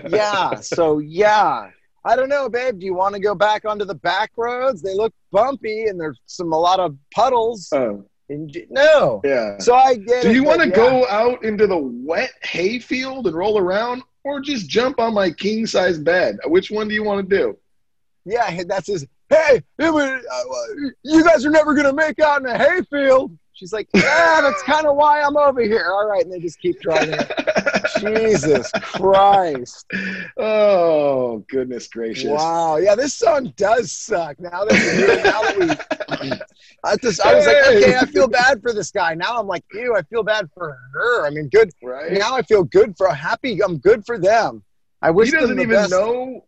Yeah, 0.12 0.56
so 0.56 1.00
yeah. 1.00 1.70
I 2.04 2.16
don't 2.16 2.30
know, 2.30 2.50
babe. 2.50 2.80
Do 2.80 2.86
you 2.86 2.94
want 2.94 3.14
to 3.16 3.22
go 3.22 3.36
back 3.36 3.64
onto 3.66 3.86
the 3.86 3.96
back 3.96 4.32
roads? 4.38 4.82
They 4.82 4.94
look 4.96 5.14
bumpy 5.32 5.84
and 5.86 6.00
there's 6.00 6.20
some 6.26 6.52
a 6.52 6.58
lot 6.60 6.80
of 6.80 6.96
puddles. 7.14 7.70
Oh, 7.74 8.04
And, 8.30 8.56
no. 8.70 9.22
yeah. 9.24 9.58
So 9.60 9.76
I 9.76 9.96
get 9.96 10.24
Do 10.24 10.34
you 10.34 10.44
want 10.44 10.62
to 10.62 10.70
yeah. 10.70 10.76
go 10.76 11.08
out 11.08 11.44
into 11.44 11.68
the 11.68 11.78
wet 11.78 12.32
hayfield 12.44 13.28
and 13.28 13.36
roll 13.36 13.58
around, 13.60 14.02
or 14.24 14.40
just 14.42 14.68
jump 14.70 15.00
on 15.00 15.14
my 15.14 15.30
king 15.32 15.66
size 15.68 16.00
bed? 16.00 16.38
Which 16.46 16.72
one 16.72 16.88
do 16.88 16.94
you 16.96 17.04
want 17.04 17.30
to 17.30 17.38
do? 17.38 17.58
Yeah, 18.26 18.64
that's 18.68 18.88
his. 18.88 19.06
Hey, 19.30 19.62
it 19.80 19.94
was, 19.94 20.26
uh, 20.32 20.90
you 21.04 21.24
guys 21.24 21.46
are 21.46 21.50
never 21.50 21.74
gonna 21.74 21.94
make 21.94 22.20
out 22.20 22.42
in 22.42 22.48
a 22.48 22.58
hayfield. 22.58 23.38
She's 23.54 23.72
like, 23.72 23.88
yeah, 23.94 24.42
that's 24.42 24.64
kind 24.64 24.88
of 24.88 24.96
why 24.96 25.22
I'm 25.22 25.38
over 25.38 25.62
here. 25.62 25.92
All 25.92 26.08
right, 26.08 26.24
and 26.24 26.34
they 26.34 26.40
just 26.40 26.60
keep 26.60 26.82
driving. 26.82 27.20
Jesus 28.00 28.72
Christ! 28.82 29.86
oh 30.38 31.46
goodness 31.48 31.88
gracious! 31.88 32.32
Wow, 32.32 32.78
yeah, 32.78 32.96
this 32.96 33.14
song 33.14 33.54
does 33.58 33.92
suck. 33.92 34.40
Now 34.40 34.66
that 34.66 34.74
we, 34.74 35.24
now 35.24 35.42
that 35.42 36.20
we, 36.20 36.32
I 36.84 36.96
just, 36.98 37.22
I 37.22 37.36
was 37.36 37.46
like, 37.46 37.58
okay, 37.58 37.98
I 37.98 38.06
feel 38.06 38.28
bad 38.28 38.62
for 38.62 38.74
this 38.74 38.92
guy. 38.92 39.14
Now 39.14 39.38
I'm 39.38 39.48
like, 39.48 39.64
ew, 39.74 39.96
I 39.96 40.02
feel 40.04 40.24
bad 40.24 40.50
for 40.56 40.76
her. 40.94 41.28
I 41.28 41.30
mean, 41.30 41.48
good. 41.50 41.72
Right? 41.84 42.14
Now 42.14 42.36
I 42.36 42.42
feel 42.42 42.64
good 42.64 42.96
for 42.98 43.14
happy. 43.14 43.62
I'm 43.64 43.78
good 43.78 44.06
for 44.06 44.18
them. 44.18 44.64
I 45.02 45.12
wish 45.12 45.28
he 45.28 45.34
doesn't 45.34 45.50
them 45.50 45.58
the 45.58 45.64
even 45.64 45.76
best. 45.76 45.92
know. 45.92 46.46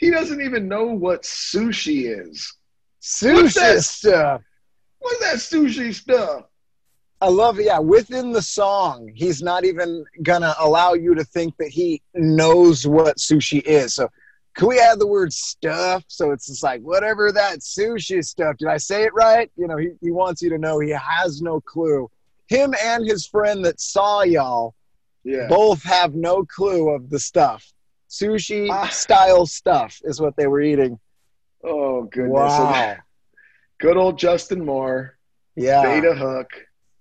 He 0.00 0.10
doesn't 0.10 0.40
even 0.40 0.66
know 0.66 0.86
what 0.86 1.22
sushi 1.24 2.18
is. 2.26 2.56
sushi 3.02 3.34
What's 3.34 3.54
that? 3.54 3.80
stuff. 3.82 4.42
What's 4.98 5.20
that 5.20 5.36
sushi 5.36 5.94
stuff? 5.94 6.46
I 7.20 7.28
love 7.28 7.58
it. 7.60 7.66
Yeah, 7.66 7.80
within 7.80 8.32
the 8.32 8.40
song, 8.40 9.10
he's 9.14 9.42
not 9.42 9.66
even 9.66 10.04
gonna 10.22 10.54
allow 10.58 10.94
you 10.94 11.14
to 11.14 11.22
think 11.24 11.54
that 11.58 11.68
he 11.68 12.00
knows 12.14 12.86
what 12.86 13.18
sushi 13.18 13.60
is. 13.62 13.94
So, 13.94 14.08
can 14.56 14.68
we 14.68 14.80
add 14.80 14.98
the 14.98 15.06
word 15.06 15.34
stuff? 15.34 16.02
So 16.08 16.30
it's 16.30 16.46
just 16.46 16.62
like 16.62 16.80
whatever 16.80 17.30
that 17.32 17.58
sushi 17.58 18.24
stuff. 18.24 18.56
Did 18.56 18.68
I 18.68 18.78
say 18.78 19.04
it 19.04 19.12
right? 19.12 19.50
You 19.56 19.68
know, 19.68 19.76
he, 19.76 19.90
he 20.00 20.10
wants 20.10 20.40
you 20.40 20.48
to 20.48 20.58
know 20.58 20.78
he 20.80 20.90
has 20.90 21.42
no 21.42 21.60
clue. 21.60 22.10
Him 22.48 22.74
and 22.82 23.06
his 23.06 23.26
friend 23.26 23.62
that 23.66 23.80
saw 23.80 24.22
y'all 24.22 24.74
Yeah. 25.24 25.46
both 25.48 25.82
have 25.82 26.14
no 26.14 26.44
clue 26.46 26.88
of 26.88 27.10
the 27.10 27.18
stuff. 27.18 27.70
Sushi 28.10 28.68
Ah. 28.70 28.88
style 28.88 29.46
stuff 29.46 30.00
is 30.04 30.20
what 30.20 30.36
they 30.36 30.46
were 30.46 30.60
eating. 30.60 30.98
Oh 31.64 32.02
goodness. 32.04 32.32
Wow. 32.32 32.96
Good 33.80 33.96
old 33.96 34.18
Justin 34.18 34.64
Moore. 34.64 35.16
Yeah. 35.56 35.82
Bait 35.82 36.04
a 36.06 36.14
hook. 36.14 36.48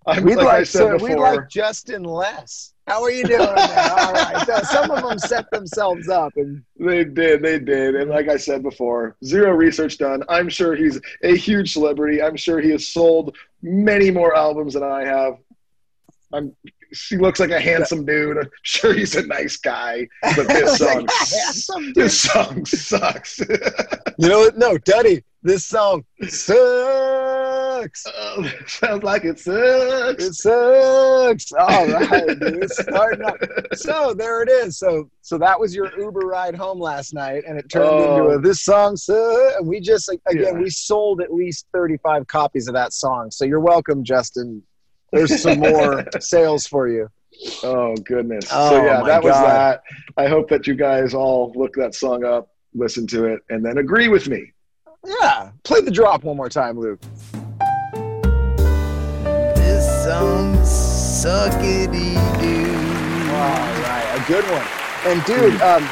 I'm 0.07 0.23
We'd 0.23 0.37
like, 0.37 0.45
like, 0.45 0.55
I 0.61 0.63
said 0.63 0.79
so, 0.79 0.91
before. 0.93 1.09
we'd 1.09 1.15
like 1.17 1.49
Justin 1.49 2.03
less. 2.03 2.73
How 2.87 3.03
are 3.03 3.11
you 3.11 3.23
doing? 3.25 3.41
All 3.41 3.55
right. 3.55 4.43
So 4.47 4.59
some 4.63 4.89
of 4.89 5.03
them 5.03 5.19
set 5.19 5.51
themselves 5.51 6.07
up, 6.09 6.33
and 6.37 6.63
They 6.79 7.03
did, 7.03 7.43
they 7.43 7.59
did. 7.59 7.95
And 7.95 8.09
like 8.09 8.27
I 8.29 8.37
said 8.37 8.63
before, 8.63 9.17
zero 9.23 9.51
research 9.51 9.97
done. 9.97 10.23
I'm 10.29 10.49
sure 10.49 10.73
he's 10.75 10.99
a 11.21 11.35
huge 11.35 11.73
celebrity. 11.73 12.21
I'm 12.23 12.37
sure 12.37 12.59
he 12.59 12.71
has 12.71 12.87
sold 12.87 13.35
many 13.61 14.09
more 14.09 14.35
albums 14.35 14.73
than 14.73 14.83
I 14.83 15.05
have. 15.05 15.33
I'm 16.33 16.55
he 17.09 17.17
looks 17.17 17.39
like 17.39 17.51
a 17.51 17.59
handsome 17.59 18.03
dude. 18.05 18.37
I'm 18.37 18.49
sure 18.63 18.93
he's 18.93 19.15
a 19.15 19.25
nice 19.27 19.57
guy. 19.57 20.07
But 20.35 20.47
this 20.47 20.77
song 20.79 21.07
Handsome 21.07 21.83
dude. 21.93 21.95
this 21.95 22.19
song 22.21 22.65
sucks. 22.65 23.39
you 23.39 24.29
know 24.29 24.39
what? 24.39 24.57
No, 24.57 24.77
Duddy, 24.79 25.23
this 25.43 25.65
song 25.67 26.03
sucks. 26.21 28.05
Oh, 28.15 28.51
sounds 28.67 29.03
like 29.03 29.23
it 29.25 29.39
sucks. 29.39 30.23
It 30.23 30.33
sucks. 30.33 31.51
All 31.53 31.87
right, 31.87 32.39
dude. 32.39 32.63
It's 32.63 32.79
starting 32.81 33.23
up. 33.25 33.37
So 33.75 34.13
there 34.13 34.41
it 34.43 34.49
is. 34.49 34.77
So 34.77 35.09
so 35.21 35.37
that 35.37 35.59
was 35.59 35.75
your 35.75 35.97
Uber 35.99 36.21
ride 36.21 36.55
home 36.55 36.79
last 36.79 37.13
night, 37.13 37.43
and 37.47 37.57
it 37.57 37.69
turned 37.69 37.85
Oh. 37.89 38.21
into 38.23 38.35
a 38.37 38.41
this 38.41 38.61
song 38.61 38.97
sucks. 38.97 39.55
And 39.57 39.67
we 39.67 39.79
just 39.79 40.09
like, 40.09 40.19
again, 40.27 40.55
Yeah. 40.55 40.59
we 40.61 40.69
sold 40.69 41.21
at 41.21 41.33
least 41.33 41.67
thirty 41.73 41.97
five 41.97 42.27
copies 42.27 42.67
of 42.67 42.73
that 42.73 42.93
song. 42.93 43.31
So 43.31 43.45
you're 43.45 43.59
welcome, 43.59 44.03
Justin. 44.03 44.63
There's 45.11 45.41
some 45.41 45.59
more 45.59 46.05
sales 46.19 46.67
for 46.67 46.87
you. 46.87 47.09
Oh 47.63 47.95
goodness. 47.97 48.47
Oh, 48.51 48.69
so 48.69 48.85
yeah, 48.85 48.99
my 49.01 49.07
that 49.07 49.23
was 49.23 49.33
that. 49.33 49.83
I 50.17 50.27
hope 50.27 50.49
that 50.49 50.67
you 50.67 50.75
guys 50.75 51.13
all 51.13 51.53
look 51.55 51.73
that 51.75 51.95
song 51.95 52.25
up, 52.25 52.49
listen 52.73 53.07
to 53.07 53.25
it, 53.25 53.41
and 53.49 53.63
then 53.63 53.77
agree 53.77 54.07
with 54.07 54.27
me. 54.27 54.51
Yeah. 55.05 55.51
Play 55.63 55.81
the 55.81 55.91
drop 55.91 56.23
one 56.23 56.35
more 56.35 56.49
time, 56.49 56.77
Luke. 56.77 56.99
This 59.55 60.03
song 60.03 60.55
suckity 60.57 62.15
doo. 62.39 63.29
All 63.31 63.81
right, 63.83 64.21
a 64.21 64.27
good 64.27 64.43
one. 64.51 64.67
And 65.05 65.23
dude, 65.23 65.61
um, 65.61 65.83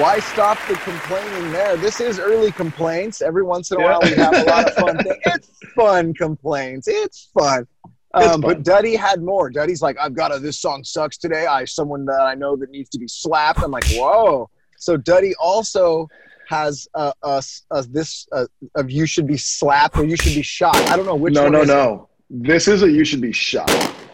why 0.00 0.20
stop 0.20 0.58
the 0.68 0.74
complaining 0.74 1.52
there? 1.52 1.76
This 1.76 2.00
is 2.00 2.18
early 2.18 2.52
complaints. 2.52 3.22
Every 3.22 3.42
once 3.42 3.70
in 3.70 3.80
a 3.80 3.84
while, 3.84 4.00
we 4.02 4.10
have 4.10 4.34
a 4.34 4.44
lot 4.44 4.68
of 4.68 4.74
fun. 4.74 4.98
Things. 5.02 5.16
It's 5.24 5.50
fun 5.74 6.12
complaints. 6.14 6.88
It's 6.88 7.30
fun. 7.38 7.66
Um, 8.14 8.40
but. 8.40 8.62
Duddy 8.62 8.94
had 8.94 9.22
more. 9.22 9.50
Duddy's 9.50 9.82
like, 9.82 9.96
I've 9.98 10.14
got 10.14 10.34
a 10.34 10.38
this 10.38 10.60
song 10.60 10.84
sucks 10.84 11.16
today. 11.16 11.46
I 11.46 11.64
someone 11.64 12.04
that 12.06 12.20
I 12.20 12.34
know 12.34 12.56
that 12.56 12.70
needs 12.70 12.90
to 12.90 12.98
be 12.98 13.08
slapped. 13.08 13.62
I'm 13.62 13.70
like, 13.70 13.86
whoa. 13.92 14.50
So 14.76 14.96
Duddy 14.96 15.34
also 15.36 16.08
has 16.48 16.86
a, 16.94 17.12
a, 17.22 17.42
a 17.70 17.82
this 17.84 18.26
uh 18.32 18.46
of 18.74 18.90
you 18.90 19.06
should 19.06 19.26
be 19.26 19.36
slapped 19.36 19.96
or 19.96 20.04
you 20.04 20.16
should 20.16 20.34
be 20.34 20.42
shot. 20.42 20.76
I 20.76 20.96
don't 20.96 21.06
know 21.06 21.14
which 21.14 21.34
no, 21.34 21.44
one. 21.44 21.52
no, 21.52 21.62
is 21.62 21.70
it. 21.70 21.72
no. 21.72 22.08
This 22.28 22.68
is 22.68 22.82
a 22.82 22.90
you 22.90 23.04
should 23.04 23.20
be 23.20 23.32
shot. 23.32 23.70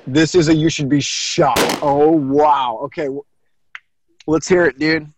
This 0.06 0.34
is 0.34 0.48
a 0.48 0.54
you 0.54 0.68
should 0.70 0.88
be 0.88 1.00
shot. 1.00 1.58
Oh 1.82 2.10
wow. 2.10 2.78
Okay, 2.84 3.08
let's 4.26 4.48
hear 4.48 4.66
it, 4.66 4.78
dude. 4.78 5.08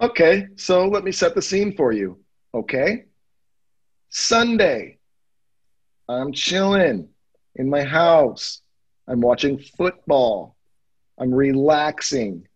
Okay, 0.00 0.48
so 0.56 0.86
let 0.88 1.04
me 1.04 1.12
set 1.12 1.34
the 1.34 1.42
scene 1.42 1.76
for 1.76 1.92
you. 1.92 2.18
Okay? 2.54 3.04
Sunday. 4.08 4.98
I'm 6.08 6.32
chilling 6.32 7.08
in 7.60 7.68
my 7.68 7.84
house. 7.84 8.62
I'm 9.06 9.20
watching 9.20 9.58
football. 9.58 10.56
I'm 11.18 11.32
relaxing. 11.32 12.48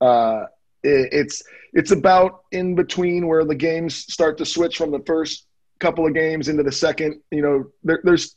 Uh, 0.00 0.46
it, 0.82 1.08
it's 1.12 1.42
it's 1.72 1.92
about 1.92 2.40
in 2.50 2.74
between 2.74 3.28
where 3.28 3.44
the 3.44 3.54
games 3.54 3.94
start 3.94 4.36
to 4.38 4.44
switch 4.44 4.76
from 4.76 4.90
the 4.90 5.02
first 5.06 5.46
couple 5.78 6.06
of 6.06 6.14
games 6.14 6.48
into 6.48 6.64
the 6.64 6.72
second. 6.72 7.20
You 7.30 7.42
know, 7.42 7.64
there, 7.84 8.00
there's 8.02 8.36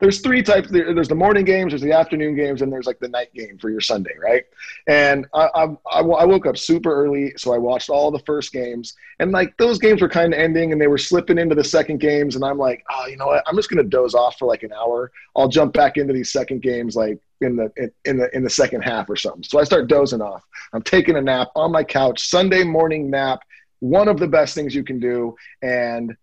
there's 0.00 0.20
three 0.20 0.42
types. 0.42 0.70
There's 0.70 1.08
the 1.08 1.14
morning 1.14 1.44
games, 1.44 1.72
there's 1.72 1.82
the 1.82 1.92
afternoon 1.92 2.34
games, 2.34 2.62
and 2.62 2.72
there's 2.72 2.86
like 2.86 2.98
the 2.98 3.08
night 3.08 3.32
game 3.34 3.58
for 3.58 3.68
your 3.68 3.82
Sunday, 3.82 4.14
right? 4.20 4.44
And 4.86 5.26
I, 5.34 5.48
I, 5.54 6.00
I 6.00 6.24
woke 6.24 6.46
up 6.46 6.56
super 6.56 6.92
early, 6.92 7.34
so 7.36 7.52
I 7.52 7.58
watched 7.58 7.90
all 7.90 8.10
the 8.10 8.18
first 8.20 8.52
games, 8.52 8.94
and 9.18 9.30
like 9.30 9.56
those 9.58 9.78
games 9.78 10.00
were 10.00 10.08
kind 10.08 10.32
of 10.32 10.40
ending, 10.40 10.72
and 10.72 10.80
they 10.80 10.86
were 10.86 10.98
slipping 10.98 11.38
into 11.38 11.54
the 11.54 11.62
second 11.62 12.00
games, 12.00 12.34
and 12.34 12.44
I'm 12.44 12.56
like, 12.58 12.82
oh, 12.90 13.06
you 13.06 13.18
know 13.18 13.26
what? 13.26 13.44
I'm 13.46 13.56
just 13.56 13.68
gonna 13.68 13.84
doze 13.84 14.14
off 14.14 14.38
for 14.38 14.46
like 14.46 14.62
an 14.62 14.72
hour. 14.72 15.12
I'll 15.36 15.48
jump 15.48 15.74
back 15.74 15.98
into 15.98 16.14
these 16.14 16.32
second 16.32 16.62
games 16.62 16.96
like 16.96 17.20
in 17.42 17.56
the 17.56 17.70
in, 17.76 17.92
in 18.06 18.16
the 18.16 18.34
in 18.34 18.42
the 18.42 18.50
second 18.50 18.80
half 18.80 19.10
or 19.10 19.16
something. 19.16 19.42
So 19.42 19.60
I 19.60 19.64
start 19.64 19.88
dozing 19.88 20.22
off. 20.22 20.42
I'm 20.72 20.82
taking 20.82 21.16
a 21.16 21.22
nap 21.22 21.48
on 21.54 21.72
my 21.72 21.84
couch, 21.84 22.28
Sunday 22.28 22.64
morning 22.64 23.10
nap, 23.10 23.40
one 23.80 24.08
of 24.08 24.18
the 24.18 24.28
best 24.28 24.54
things 24.54 24.74
you 24.74 24.82
can 24.82 24.98
do, 24.98 25.36
and 25.60 26.16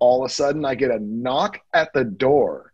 all 0.00 0.24
of 0.24 0.30
a 0.30 0.34
sudden 0.34 0.64
I 0.64 0.74
get 0.74 0.90
a 0.90 0.98
knock 0.98 1.60
at 1.72 1.92
the 1.94 2.04
door 2.04 2.73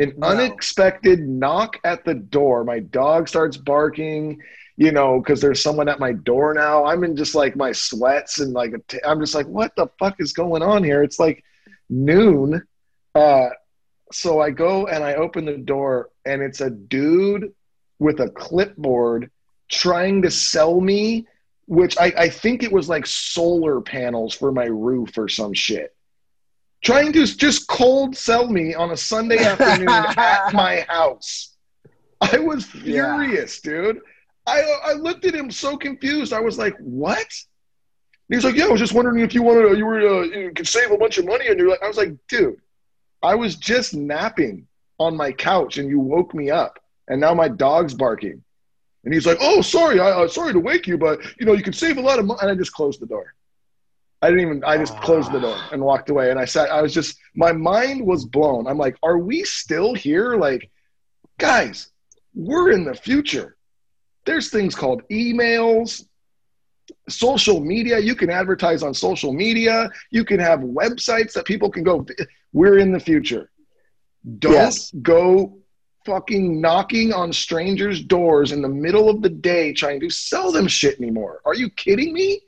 an 0.00 0.14
No. 0.16 0.28
unexpected 0.28 1.20
knock 1.20 1.78
at 1.84 2.04
the 2.04 2.14
door. 2.14 2.64
My 2.64 2.80
dog 2.80 3.28
starts 3.28 3.56
barking, 3.56 4.40
you 4.76 4.92
know, 4.92 5.20
because 5.20 5.40
there's 5.40 5.62
someone 5.62 5.88
at 5.88 6.00
my 6.00 6.12
door 6.12 6.54
now. 6.54 6.84
I'm 6.84 7.04
in 7.04 7.14
just 7.16 7.34
like 7.34 7.54
my 7.54 7.72
sweats 7.72 8.40
and 8.40 8.52
like 8.52 8.72
I'm 9.04 9.20
just 9.20 9.34
like, 9.34 9.46
what 9.46 9.76
the 9.76 9.88
fuck 9.98 10.16
is 10.18 10.32
going 10.32 10.62
on 10.62 10.82
here? 10.82 11.02
It's 11.02 11.18
like 11.18 11.44
noon. 11.88 12.62
Uh, 13.14 13.48
so 14.12 14.40
I 14.40 14.50
go 14.50 14.86
and 14.86 15.04
I 15.04 15.14
open 15.14 15.44
the 15.44 15.56
door, 15.58 16.10
and 16.24 16.42
it's 16.42 16.60
a 16.60 16.70
dude 16.70 17.52
with 17.98 18.20
a 18.20 18.30
clipboard 18.30 19.30
trying 19.68 20.22
to 20.22 20.30
sell 20.30 20.80
me, 20.80 21.26
which 21.66 21.96
I, 21.98 22.12
I 22.16 22.28
think 22.28 22.62
it 22.62 22.72
was 22.72 22.88
like 22.88 23.06
solar 23.06 23.80
panels 23.80 24.34
for 24.34 24.50
my 24.50 24.64
roof 24.64 25.16
or 25.16 25.28
some 25.28 25.52
shit 25.52 25.94
trying 26.82 27.12
to 27.12 27.24
just 27.26 27.66
cold 27.68 28.16
sell 28.16 28.48
me 28.48 28.74
on 28.74 28.90
a 28.90 28.96
Sunday 28.96 29.38
afternoon 29.44 29.88
at 29.88 30.52
my 30.52 30.84
house. 30.88 31.56
I 32.20 32.38
was 32.38 32.66
Yeah. 32.74 33.16
furious, 33.16 33.60
dude. 33.60 34.00
I 34.46 34.62
I 34.84 34.92
looked 34.94 35.24
at 35.24 35.34
him 35.34 35.50
so 35.50 35.76
confused. 35.76 36.32
I 36.32 36.40
was 36.40 36.58
like, 36.58 36.76
"What?" 36.78 37.18
And 38.28 38.34
he's 38.36 38.44
like, 38.44 38.56
"Yeah, 38.56 38.66
I 38.66 38.68
was 38.68 38.80
just 38.80 38.92
wondering 38.94 39.20
if 39.20 39.34
you 39.34 39.42
wanted, 39.42 39.68
to, 39.68 39.76
you 39.76 39.84
were, 39.86 40.00
uh, 40.00 40.22
you 40.22 40.52
could 40.54 40.66
save 40.68 40.90
a 40.90 40.98
bunch 40.98 41.18
of 41.18 41.26
money." 41.26 41.46
And 41.48 41.58
you're 41.58 41.68
like, 41.68 41.82
I 41.82 41.88
was 41.88 41.96
like, 41.96 42.14
"Dude, 42.28 42.60
I 43.22 43.34
was 43.34 43.56
just 43.56 43.94
napping 43.94 44.66
on 44.98 45.16
my 45.16 45.32
couch, 45.32 45.78
and 45.78 45.88
you 45.88 45.98
woke 45.98 46.34
me 46.34 46.50
up, 46.50 46.78
and 47.08 47.20
now 47.20 47.34
my 47.34 47.48
dog's 47.48 47.94
barking." 47.94 48.42
And 49.04 49.14
he's 49.14 49.26
like, 49.26 49.38
"Oh, 49.40 49.60
sorry, 49.62 50.00
I, 50.00 50.10
uh, 50.10 50.28
sorry 50.28 50.52
to 50.52 50.60
wake 50.60 50.86
you, 50.86 50.96
but 50.98 51.20
you 51.38 51.46
know, 51.46 51.52
you 51.52 51.62
could 51.62 51.74
save 51.74 51.96
a 51.98 52.00
lot 52.02 52.18
of 52.18 52.24
money." 52.26 52.38
And 52.42 52.50
I 52.50 52.54
just 52.54 52.72
closed 52.72 53.00
the 53.00 53.06
door. 53.06 53.34
I 54.22 54.28
didn't 54.28 54.42
even. 54.42 54.64
I 54.64 54.76
just 54.76 54.96
closed 55.00 55.32
the 55.32 55.40
door 55.40 55.54
ah. 55.56 55.68
and 55.72 55.82
walked 55.82 56.10
away. 56.10 56.30
And 56.30 56.38
I 56.38 56.44
sat. 56.44 56.70
I 56.70 56.82
was 56.82 56.92
just. 56.92 57.18
My 57.34 57.52
mind 57.52 58.04
was 58.04 58.24
blown. 58.24 58.66
I'm 58.66 58.78
like, 58.78 58.96
are 59.02 59.18
we 59.18 59.44
still 59.44 59.94
here? 59.94 60.36
Like, 60.36 60.70
guys, 61.38 61.90
we're 62.34 62.70
in 62.70 62.84
the 62.84 62.94
future. 62.94 63.56
There's 64.26 64.50
things 64.50 64.74
called 64.74 65.02
emails, 65.10 66.04
social 67.08 67.60
media. 67.60 67.98
You 67.98 68.14
can 68.14 68.30
advertise 68.30 68.82
on 68.82 68.92
social 68.92 69.32
media. 69.32 69.90
You 70.10 70.24
can 70.24 70.38
have 70.38 70.60
websites 70.60 71.32
that 71.32 71.46
people 71.46 71.70
can 71.70 71.82
go. 71.82 72.04
We're 72.52 72.78
in 72.78 72.92
the 72.92 73.00
future. 73.00 73.50
Don't 74.38 74.52
Yes. 74.52 74.90
go 75.00 75.56
fucking 76.04 76.60
knocking 76.60 77.12
on 77.12 77.32
strangers' 77.32 78.02
doors 78.02 78.52
in 78.52 78.60
the 78.60 78.68
middle 78.68 79.08
of 79.08 79.22
the 79.22 79.28
day 79.28 79.72
trying 79.72 80.00
to 80.00 80.10
sell 80.10 80.52
them 80.52 80.66
shit 80.66 80.98
anymore. 80.98 81.40
Are 81.46 81.54
you 81.54 81.70
kidding 81.70 82.12
me? 82.12 82.40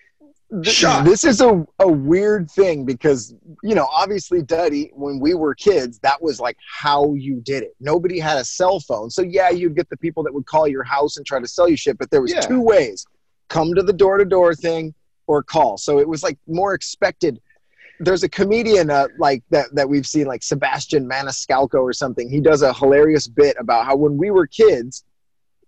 Th- 0.63 1.05
This 1.05 1.25
is 1.25 1.41
a, 1.41 1.67
a 1.79 1.89
weird 1.89 2.51
thing 2.51 2.85
because, 2.85 3.35
you 3.63 3.75
know, 3.75 3.87
obviously, 3.91 4.43
Duddy, 4.43 4.91
when 4.95 5.19
we 5.19 5.33
were 5.35 5.55
kids, 5.55 5.99
that 6.01 6.21
was 6.21 6.41
like 6.41 6.59
how 6.81 7.15
you 7.15 7.41
did 7.41 7.63
it. 7.63 7.75
Nobody 7.81 8.19
had 8.19 8.37
a 8.37 8.45
cell 8.45 8.79
phone. 8.81 9.09
So, 9.09 9.23
yeah, 9.23 9.49
you'd 9.51 9.75
get 9.75 9.89
the 9.89 9.97
people 9.97 10.23
that 10.25 10.35
would 10.35 10.45
call 10.47 10.69
your 10.69 10.85
house 10.85 11.17
and 11.17 11.25
try 11.25 11.41
to 11.41 11.49
sell 11.49 11.69
you 11.69 11.77
shit, 11.77 11.97
but 11.99 12.11
there 12.11 12.21
was 12.21 12.33
Yeah. 12.33 12.41
two 12.41 12.61
ways 12.61 13.07
come 13.49 13.75
to 13.75 13.83
the 13.83 13.93
door 13.93 14.19
to 14.19 14.25
door 14.25 14.55
thing 14.55 14.95
or 15.27 15.43
call. 15.43 15.79
So 15.79 15.99
it 15.99 16.09
was 16.09 16.23
like 16.23 16.39
more 16.47 16.75
expected. 16.75 17.41
There's 18.01 18.23
a 18.23 18.29
comedian 18.29 18.91
uh, 18.91 19.09
like 19.19 19.43
that 19.51 19.75
that 19.75 19.89
we've 19.89 20.07
seen, 20.07 20.27
like 20.27 20.43
Sebastian 20.43 21.09
Maniscalco 21.09 21.75
or 21.81 21.93
something. 21.93 22.29
He 22.29 22.41
does 22.41 22.63
a 22.63 22.73
hilarious 22.75 23.29
bit 23.29 23.57
about 23.59 23.87
how 23.87 23.95
when 23.97 24.17
we 24.17 24.31
were 24.31 24.47
kids, 24.47 25.05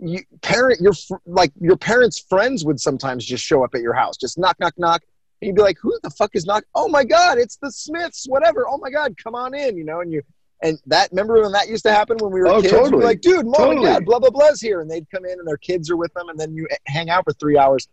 you 0.06 0.20
parent 0.42 0.80
your 0.80 0.92
like 1.26 1.52
your 1.60 1.76
parents' 1.76 2.18
friends 2.18 2.64
would 2.64 2.80
sometimes 2.80 3.24
just 3.24 3.44
show 3.44 3.64
up 3.64 3.74
at 3.74 3.80
your 3.80 3.94
house, 3.94 4.16
just 4.16 4.38
knock, 4.38 4.56
knock, 4.60 4.74
knock, 4.78 5.02
and 5.40 5.48
you'd 5.48 5.56
be 5.56 5.62
like, 5.62 5.78
"Who 5.80 5.96
the 6.02 6.10
fuck 6.10 6.30
is 6.34 6.46
knock? 6.46 6.64
Oh 6.74 6.88
my 6.88 7.04
god, 7.04 7.38
it's 7.38 7.56
the 7.56 7.70
Smiths, 7.70 8.26
whatever. 8.28 8.66
Oh 8.68 8.78
my 8.78 8.90
god, 8.90 9.14
come 9.22 9.34
on 9.34 9.54
in," 9.54 9.76
you 9.76 9.84
know. 9.84 10.00
And 10.00 10.12
you 10.12 10.22
and 10.62 10.78
that 10.86 11.10
remember 11.10 11.42
when 11.42 11.52
that 11.52 11.68
used 11.68 11.84
to 11.84 11.92
happen 11.92 12.16
when 12.18 12.32
we 12.32 12.40
were 12.40 12.48
Oh, 12.48 12.60
kids? 12.62 12.72
Totally. 12.72 13.04
like, 13.04 13.20
"Dude, 13.20 13.44
mom 13.46 13.54
Totally. 13.54 13.86
and 13.86 13.94
dad, 13.96 14.04
blah 14.04 14.18
blah 14.18 14.30
blah's 14.30 14.60
here," 14.60 14.80
and 14.80 14.90
they'd 14.90 15.08
come 15.10 15.24
in 15.24 15.38
and 15.38 15.46
their 15.46 15.56
kids 15.56 15.90
are 15.90 15.96
with 15.96 16.12
them, 16.14 16.28
and 16.28 16.38
then 16.38 16.54
you 16.54 16.66
eh, 16.70 16.76
hang 16.86 17.10
out 17.10 17.24
for 17.24 17.32
three 17.32 17.56
hours. 17.58 17.88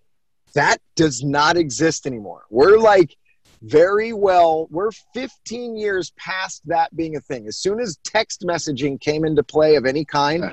That 0.53 0.79
does 0.95 1.23
not 1.23 1.55
exist 1.57 2.05
anymore. 2.05 2.43
We're 2.49 2.77
like 2.77 3.15
very 3.61 4.11
well 4.11 4.67
we're 4.71 4.89
15 5.13 5.77
years 5.77 6.11
past 6.17 6.63
that 6.65 6.95
being 6.95 7.15
a 7.15 7.19
thing 7.19 7.45
as 7.47 7.57
soon 7.57 7.79
as 7.79 7.97
text 8.03 8.41
messaging 8.41 8.99
came 8.99 9.23
into 9.23 9.43
play 9.43 9.75
of 9.75 9.85
any 9.85 10.03
kind. 10.03 10.43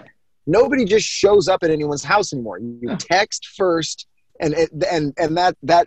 Nobody 0.56 0.84
just 0.84 1.06
shows 1.06 1.46
up 1.52 1.62
at 1.62 1.70
anyone's 1.70 2.02
house 2.14 2.32
anymore 2.32 2.58
you 2.58 2.96
text 2.96 3.42
first 3.56 4.06
and 4.40 4.54
it, 4.54 4.70
and 4.90 5.12
and 5.22 5.36
that 5.36 5.54
that 5.62 5.86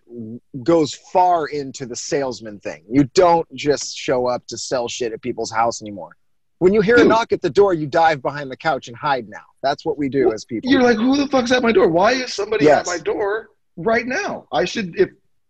goes 0.64 0.94
far 1.14 1.48
into 1.48 1.86
the 1.86 1.96
salesman 1.96 2.60
thing 2.60 2.82
you 2.90 3.04
don't 3.24 3.48
just 3.56 3.98
show 3.98 4.28
up 4.28 4.42
to 4.48 4.58
sell 4.58 4.88
shit 4.88 5.12
at 5.12 5.22
people's 5.22 5.52
house 5.62 5.82
anymore 5.82 6.14
When 6.60 6.74
you 6.76 6.82
hear 6.82 6.98
a 6.98 7.04
knock 7.14 7.30
at 7.38 7.42
the 7.42 7.50
door, 7.62 7.72
you 7.82 7.88
dive 7.88 8.20
behind 8.22 8.48
the 8.54 8.60
couch 8.70 8.86
and 8.90 8.96
hide 9.08 9.28
now. 9.40 9.48
That's 9.66 9.84
what 9.88 9.96
we 10.02 10.08
do 10.10 10.24
as 10.36 10.42
people. 10.52 10.70
You're 10.72 10.84
like, 10.90 10.98
who 11.06 11.14
the 11.22 11.28
fuck's 11.34 11.52
at 11.58 11.64
my 11.68 11.72
door? 11.78 11.88
Why 12.00 12.12
is 12.24 12.30
somebody 12.42 12.66
Yes. 12.66 12.82
at 12.82 12.86
my 12.94 13.00
door 13.12 13.50
right 13.92 14.06
now? 14.22 14.32
I 14.62 14.64
should 14.72 14.88
if 15.04 15.10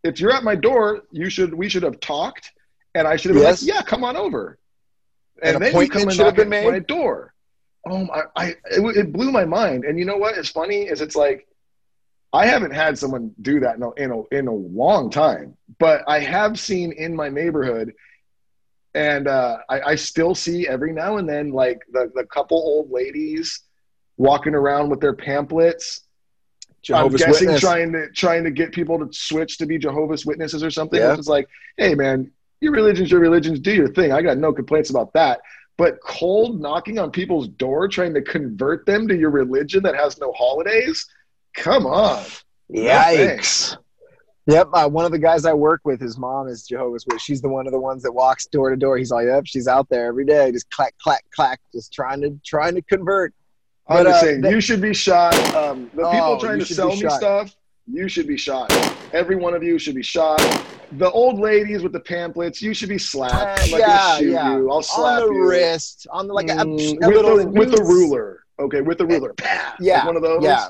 if 0.10 0.14
you're 0.22 0.32
at 0.40 0.46
my 0.52 0.56
door, 0.70 0.84
you 1.12 1.28
should 1.36 1.52
we 1.62 1.68
should 1.72 1.84
have 1.90 2.00
talked, 2.00 2.46
and 2.96 3.04
I 3.12 3.18
should 3.18 3.32
have 3.32 3.40
been 3.42 3.52
like, 3.52 3.62
yeah, 3.76 3.82
come 3.92 4.04
on 4.10 4.16
over. 4.26 4.44
An 5.44 5.56
And 5.56 5.62
then 5.64 5.74
you 5.82 5.90
come 5.90 6.04
and 6.04 6.12
should 6.14 6.26
have 6.30 6.38
knock 6.38 6.46
been 6.46 6.54
at 6.54 6.64
made? 6.64 6.72
my 6.72 6.80
door. 6.96 7.34
Oh 7.88 8.06
my! 8.06 8.24
I 8.36 8.56
it, 8.66 8.98
it 8.98 9.12
blew 9.12 9.32
my 9.32 9.46
mind. 9.46 9.86
And 9.86 9.98
you 9.98 10.06
know 10.06 10.18
what 10.18 10.38
is 10.38 10.50
funny 10.50 10.84
is 10.84 11.02
it's 11.02 11.16
like 11.16 11.48
I 12.34 12.46
haven't 12.46 12.72
had 12.72 12.98
someone 12.98 13.34
do 13.42 13.60
that 13.60 13.76
in 13.76 13.84
a, 13.84 13.92
in 13.94 14.12
a 14.12 14.36
in 14.36 14.48
a 14.48 14.54
long 14.54 15.10
time, 15.10 15.58
but 15.80 16.04
I 16.08 16.20
have 16.20 16.60
seen 16.60 16.92
in 16.94 17.16
my 17.16 17.28
neighborhood, 17.28 17.94
and 18.94 19.28
uh, 19.28 19.58
I, 19.70 19.82
I 19.82 19.96
still 19.96 20.34
see 20.34 20.68
every 20.68 20.94
now 20.94 21.18
and 21.18 21.28
then 21.28 21.52
like 21.52 21.82
the 21.92 22.12
the 22.16 22.26
couple 22.26 22.58
old 22.58 22.90
ladies 22.92 23.62
walking 24.18 24.56
around 24.56 24.90
with 24.90 25.02
their 25.02 25.16
pamphlets. 25.16 26.02
Jehovah's 26.84 27.22
I'm 27.22 27.28
guessing 27.28 27.48
Witness. 27.48 27.62
trying 27.62 27.92
to 27.92 28.10
trying 28.12 28.44
to 28.46 28.52
get 28.52 28.72
people 28.72 28.98
to 29.00 29.12
switch 29.12 29.58
to 29.58 29.66
be 29.66 29.78
Jehovah's 29.78 30.26
Witnesses 30.26 30.64
or 30.64 30.72
something. 30.72 31.00
Yeah. 31.00 31.14
It's 31.14 31.28
like, 31.28 31.50
hey 31.78 31.96
man, 31.96 32.32
your 32.62 32.72
religion's 32.72 33.12
your 33.12 33.20
religions. 33.20 33.60
Do 33.60 33.74
your 33.74 33.90
thing. 33.90 34.14
I 34.14 34.22
got 34.22 34.38
no 34.38 34.54
complaints 34.54 34.90
about 34.90 35.12
that. 35.14 35.42
But 35.82 36.00
cold 36.02 36.62
knocking 36.62 37.00
on 37.00 37.10
people's 37.10 37.48
door, 37.48 37.88
trying 37.88 38.14
to 38.14 38.22
convert 38.22 38.86
them 38.86 39.08
to 39.08 39.18
your 39.18 39.32
religion 39.32 39.82
that 39.82 39.96
has 39.96 40.20
no 40.20 40.32
holidays. 40.34 41.08
Come 41.56 41.88
on. 41.88 42.24
Yikes. 42.72 43.78
Yep, 44.46 44.68
uh, 44.74 44.88
one 44.88 45.06
of 45.06 45.12
the 45.12 45.18
guys 45.18 45.44
I 45.44 45.54
work 45.54 45.82
with, 45.84 46.00
his 46.00 46.20
mom 46.20 46.48
is 46.48 46.68
Jehovah's 46.68 47.04
Witness. 47.08 47.24
She's 47.24 47.42
the 47.42 47.50
one 47.50 47.66
of 47.66 47.74
the 47.74 47.80
ones 47.80 48.04
that 48.04 48.12
walks 48.12 48.46
door 48.46 48.70
to 48.70 48.76
door. 48.78 48.96
He's 49.00 49.10
like, 49.10 49.26
"Yep, 49.26 49.48
she's 49.48 49.68
out 49.68 49.90
there 49.90 50.06
every 50.06 50.24
day, 50.24 50.52
just 50.52 50.70
clack, 50.70 50.94
clack, 51.02 51.26
clack, 51.34 51.60
just 51.74 51.92
trying 51.92 52.22
to 52.22 52.40
trying 52.46 52.76
to 52.76 52.84
convert." 52.84 53.34
I'm 53.88 54.04
But, 54.04 54.10
just 54.12 54.24
uh, 54.24 54.26
saying, 54.28 54.42
that- 54.42 54.52
you 54.52 54.62
should 54.62 54.82
be 54.82 54.94
shot. 54.94 55.34
Um, 55.56 55.90
the 55.96 56.04
Oh, 56.04 56.12
people 56.12 56.40
trying 56.40 56.60
to 56.60 56.66
sell 56.66 56.90
me 56.90 56.98
shot. 56.98 57.14
stuff, 57.14 57.56
you 57.92 58.08
should 58.08 58.28
be 58.28 58.38
shot. 58.38 58.72
Every 59.14 59.36
one 59.36 59.54
of 59.54 59.64
you 59.64 59.78
should 59.80 59.96
be 59.96 60.04
shot. 60.04 60.40
The 60.94 61.10
old 61.12 61.40
ladies 61.40 61.84
with 61.84 61.94
the 61.94 62.00
pamphlets, 62.00 62.62
you 62.62 62.74
should 62.74 62.90
be 62.90 62.98
slapped. 62.98 63.62
Uh, 63.68 63.72
like, 63.72 63.80
yeah, 63.82 64.18
shoot 64.18 64.32
yeah. 64.32 64.56
You. 64.58 64.70
I'll 64.70 64.78
On 64.78 64.84
slap 64.84 65.20
the 65.22 65.34
you. 65.34 65.50
wrist, 65.50 66.08
on 66.12 66.28
the 66.28 66.34
like 66.34 66.50
a, 66.50 66.54
Mm, 66.56 66.98
a 67.04 67.08
with, 67.08 67.16
little 67.16 67.38
the, 67.38 67.48
with 67.48 67.72
the 67.72 67.84
ruler. 67.84 68.44
Okay, 68.60 68.82
with 68.82 68.98
the 68.98 69.06
ruler. 69.06 69.34
Pah, 69.34 69.74
Yeah, 69.80 69.98
like 70.00 70.06
one 70.08 70.16
of 70.18 70.22
those. 70.22 70.44
Yeah, 70.44 70.68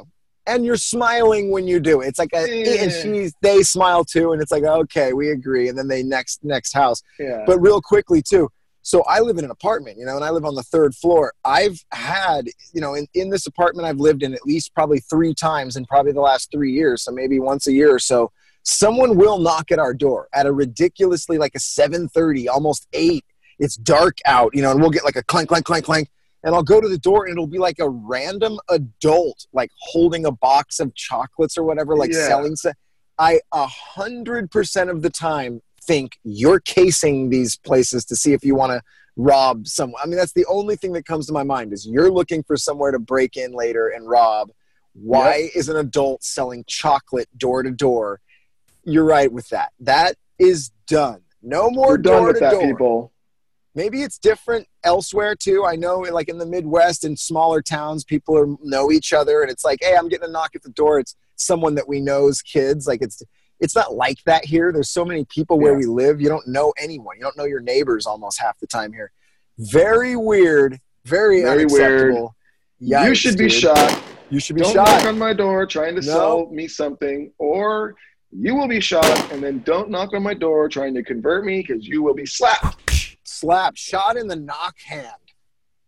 and 0.47 0.63
you're 0.65 0.77
smiling 0.77 1.49
when 1.51 1.67
you 1.67 1.79
do 1.79 2.01
it. 2.01 2.07
It's 2.07 2.19
like 2.19 2.29
a, 2.33 2.47
Yeah. 2.47 2.83
and 2.83 2.91
she's 2.91 3.33
they 3.41 3.63
smile 3.63 4.03
too, 4.05 4.31
and 4.33 4.41
it's 4.41 4.51
like 4.51 4.63
okay, 4.63 5.13
we 5.13 5.31
agree, 5.31 5.67
and 5.69 5.77
then 5.77 5.87
they 5.87 6.03
next 6.03 6.43
next 6.43 6.73
house. 6.73 7.01
yeah. 7.19 7.43
But 7.45 7.59
real 7.59 7.81
quickly 7.81 8.21
too. 8.21 8.49
So 8.83 9.03
I 9.03 9.19
live 9.19 9.37
in 9.37 9.45
an 9.45 9.51
apartment, 9.51 9.97
you 9.97 10.05
know, 10.05 10.15
and 10.15 10.25
I 10.25 10.31
live 10.31 10.45
on 10.45 10.55
the 10.55 10.63
third 10.63 10.95
floor. 10.95 11.33
I've 11.45 11.79
had, 11.91 12.47
you 12.73 12.81
know, 12.81 12.95
in, 12.95 13.07
in 13.13 13.29
this 13.29 13.45
apartment 13.45 13.87
I've 13.87 13.99
lived 13.99 14.23
in 14.23 14.33
at 14.33 14.45
least 14.45 14.73
probably 14.73 14.99
three 14.99 15.33
times 15.35 15.75
in 15.75 15.85
probably 15.85 16.11
the 16.13 16.21
last 16.21 16.51
three 16.51 16.71
years. 16.71 17.03
So 17.03 17.11
maybe 17.11 17.39
once 17.39 17.67
a 17.67 17.71
year 17.73 17.93
or 17.93 17.99
so. 17.99 18.31
Someone 18.63 19.17
will 19.17 19.39
knock 19.39 19.71
at 19.71 19.79
our 19.79 19.93
door 19.93 20.27
at 20.33 20.45
a 20.45 20.51
ridiculously 20.53 21.37
like 21.39 21.55
a 21.55 21.59
7:30, 21.59 22.47
almost 22.47 22.87
eight. 22.93 23.25
It's 23.57 23.75
dark 23.75 24.17
out, 24.25 24.51
you 24.55 24.61
know, 24.61 24.71
and 24.71 24.79
we'll 24.79 24.91
get 24.91 25.03
like 25.03 25.15
a 25.15 25.23
clank, 25.23 25.49
clank, 25.49 25.65
clank, 25.65 25.85
clank. 25.85 26.09
And 26.43 26.55
I'll 26.55 26.63
go 26.63 26.81
to 26.81 26.87
the 26.87 26.97
door 26.97 27.25
and 27.25 27.33
it'll 27.33 27.47
be 27.47 27.59
like 27.59 27.79
a 27.79 27.89
random 27.89 28.59
adult, 28.69 29.45
like 29.53 29.69
holding 29.79 30.25
a 30.25 30.31
box 30.31 30.79
of 30.79 30.93
chocolates 30.95 31.57
or 31.57 31.63
whatever, 31.63 31.95
like 31.95 32.11
Yeah. 32.11 32.27
selling 32.27 32.55
stuff. 32.55 32.73
I 33.19 33.41
a 33.51 33.67
hundred 33.67 34.49
percent 34.49 34.89
of 34.89 35.01
the 35.03 35.09
time 35.11 35.61
think 35.83 36.19
you're 36.23 36.59
casing 36.59 37.29
these 37.29 37.57
places 37.57 38.05
to 38.05 38.15
see 38.15 38.33
if 38.33 38.43
you 38.43 38.55
want 38.55 38.71
to 38.71 38.81
rob 39.15 39.67
someone. 39.67 40.01
I 40.03 40.07
mean, 40.07 40.17
that's 40.17 40.33
the 40.33 40.45
only 40.45 40.75
thing 40.75 40.93
that 40.93 41.05
comes 41.05 41.27
to 41.27 41.33
my 41.33 41.43
mind 41.43 41.73
is 41.73 41.87
you're 41.87 42.11
looking 42.11 42.43
for 42.43 42.57
somewhere 42.57 42.91
to 42.91 42.99
break 42.99 43.37
in 43.37 43.51
later 43.51 43.89
and 43.89 44.07
rob. 44.07 44.51
Why 44.93 45.49
is 45.55 45.69
an 45.69 45.77
adult 45.77 46.23
selling 46.23 46.63
chocolate 46.67 47.29
door 47.37 47.63
to 47.63 47.71
door? 47.71 48.19
You're 48.83 49.05
right 49.05 49.31
with 49.31 49.47
that. 49.49 49.71
That 49.79 50.15
is 50.37 50.71
done. 50.87 51.21
No 51.41 51.69
more 51.69 51.97
door 51.97 52.27
with 52.27 52.35
to 52.35 52.39
that, 52.41 52.51
door. 52.51 52.61
people. 52.61 53.11
Maybe 53.73 54.03
it's 54.03 54.17
different 54.17 54.67
elsewhere 54.83 55.35
too. 55.35 55.65
I 55.65 55.75
know, 55.75 55.99
like 55.99 56.27
in 56.27 56.37
the 56.37 56.45
Midwest 56.45 57.05
and 57.05 57.17
smaller 57.17 57.61
towns, 57.61 58.03
people 58.03 58.37
are, 58.37 58.47
know 58.61 58.91
each 58.91 59.13
other, 59.13 59.41
and 59.41 59.49
it's 59.49 59.63
like, 59.63 59.79
hey, 59.81 59.95
I'm 59.95 60.09
getting 60.09 60.27
a 60.27 60.31
knock 60.31 60.55
at 60.55 60.61
the 60.61 60.69
door. 60.69 60.99
It's 60.99 61.15
someone 61.35 61.75
that 61.75 61.87
we 61.87 62.01
know's 62.01 62.41
kids. 62.41 62.85
Like 62.85 63.01
it's 63.01 63.23
it's 63.61 63.75
not 63.75 63.93
like 63.93 64.17
that 64.25 64.43
here. 64.43 64.71
There's 64.73 64.89
so 64.89 65.05
many 65.05 65.23
people 65.25 65.59
where 65.59 65.71
Yeah. 65.73 65.77
we 65.79 65.85
live. 65.85 66.19
You 66.19 66.27
don't 66.27 66.47
know 66.47 66.73
anyone. 66.77 67.15
You 67.17 67.23
don't 67.23 67.37
know 67.37 67.45
your 67.45 67.61
neighbors 67.61 68.05
almost 68.05 68.39
half 68.39 68.59
the 68.59 68.67
time 68.67 68.91
here. 68.91 69.11
Very 69.57 70.15
weird. 70.15 70.79
Very, 71.05 71.41
Very 71.41 71.65
weird. 71.65 71.71
unacceptable. 72.01 72.35
you 72.79 73.15
should 73.15 73.37
be 73.37 73.47
dude. 73.47 73.53
shot. 73.53 74.03
You 74.29 74.39
should 74.39 74.55
be 74.55 74.61
Don't 74.63 74.73
shot. 74.73 74.87
knock 74.87 75.05
on 75.05 75.17
my 75.17 75.33
door 75.33 75.65
trying 75.65 75.95
to 75.95 76.01
No. 76.01 76.07
sell 76.13 76.47
me 76.51 76.67
something, 76.67 77.31
or 77.37 77.95
you 78.31 78.55
will 78.55 78.67
be 78.67 78.79
shot. 78.79 79.31
And 79.31 79.43
then 79.43 79.61
don't 79.65 79.89
knock 79.89 80.13
on 80.13 80.23
my 80.23 80.33
door 80.33 80.67
trying 80.69 80.93
to 80.95 81.03
convert 81.03 81.43
me 81.45 81.61
because 81.65 81.85
you 81.87 82.01
will 82.01 82.13
be 82.13 82.25
slapped. 82.25 83.17
Slap. 83.23 83.75
Shot 83.77 84.17
in 84.17 84.27
the 84.27 84.35
knock 84.35 84.79
hand. 84.79 85.07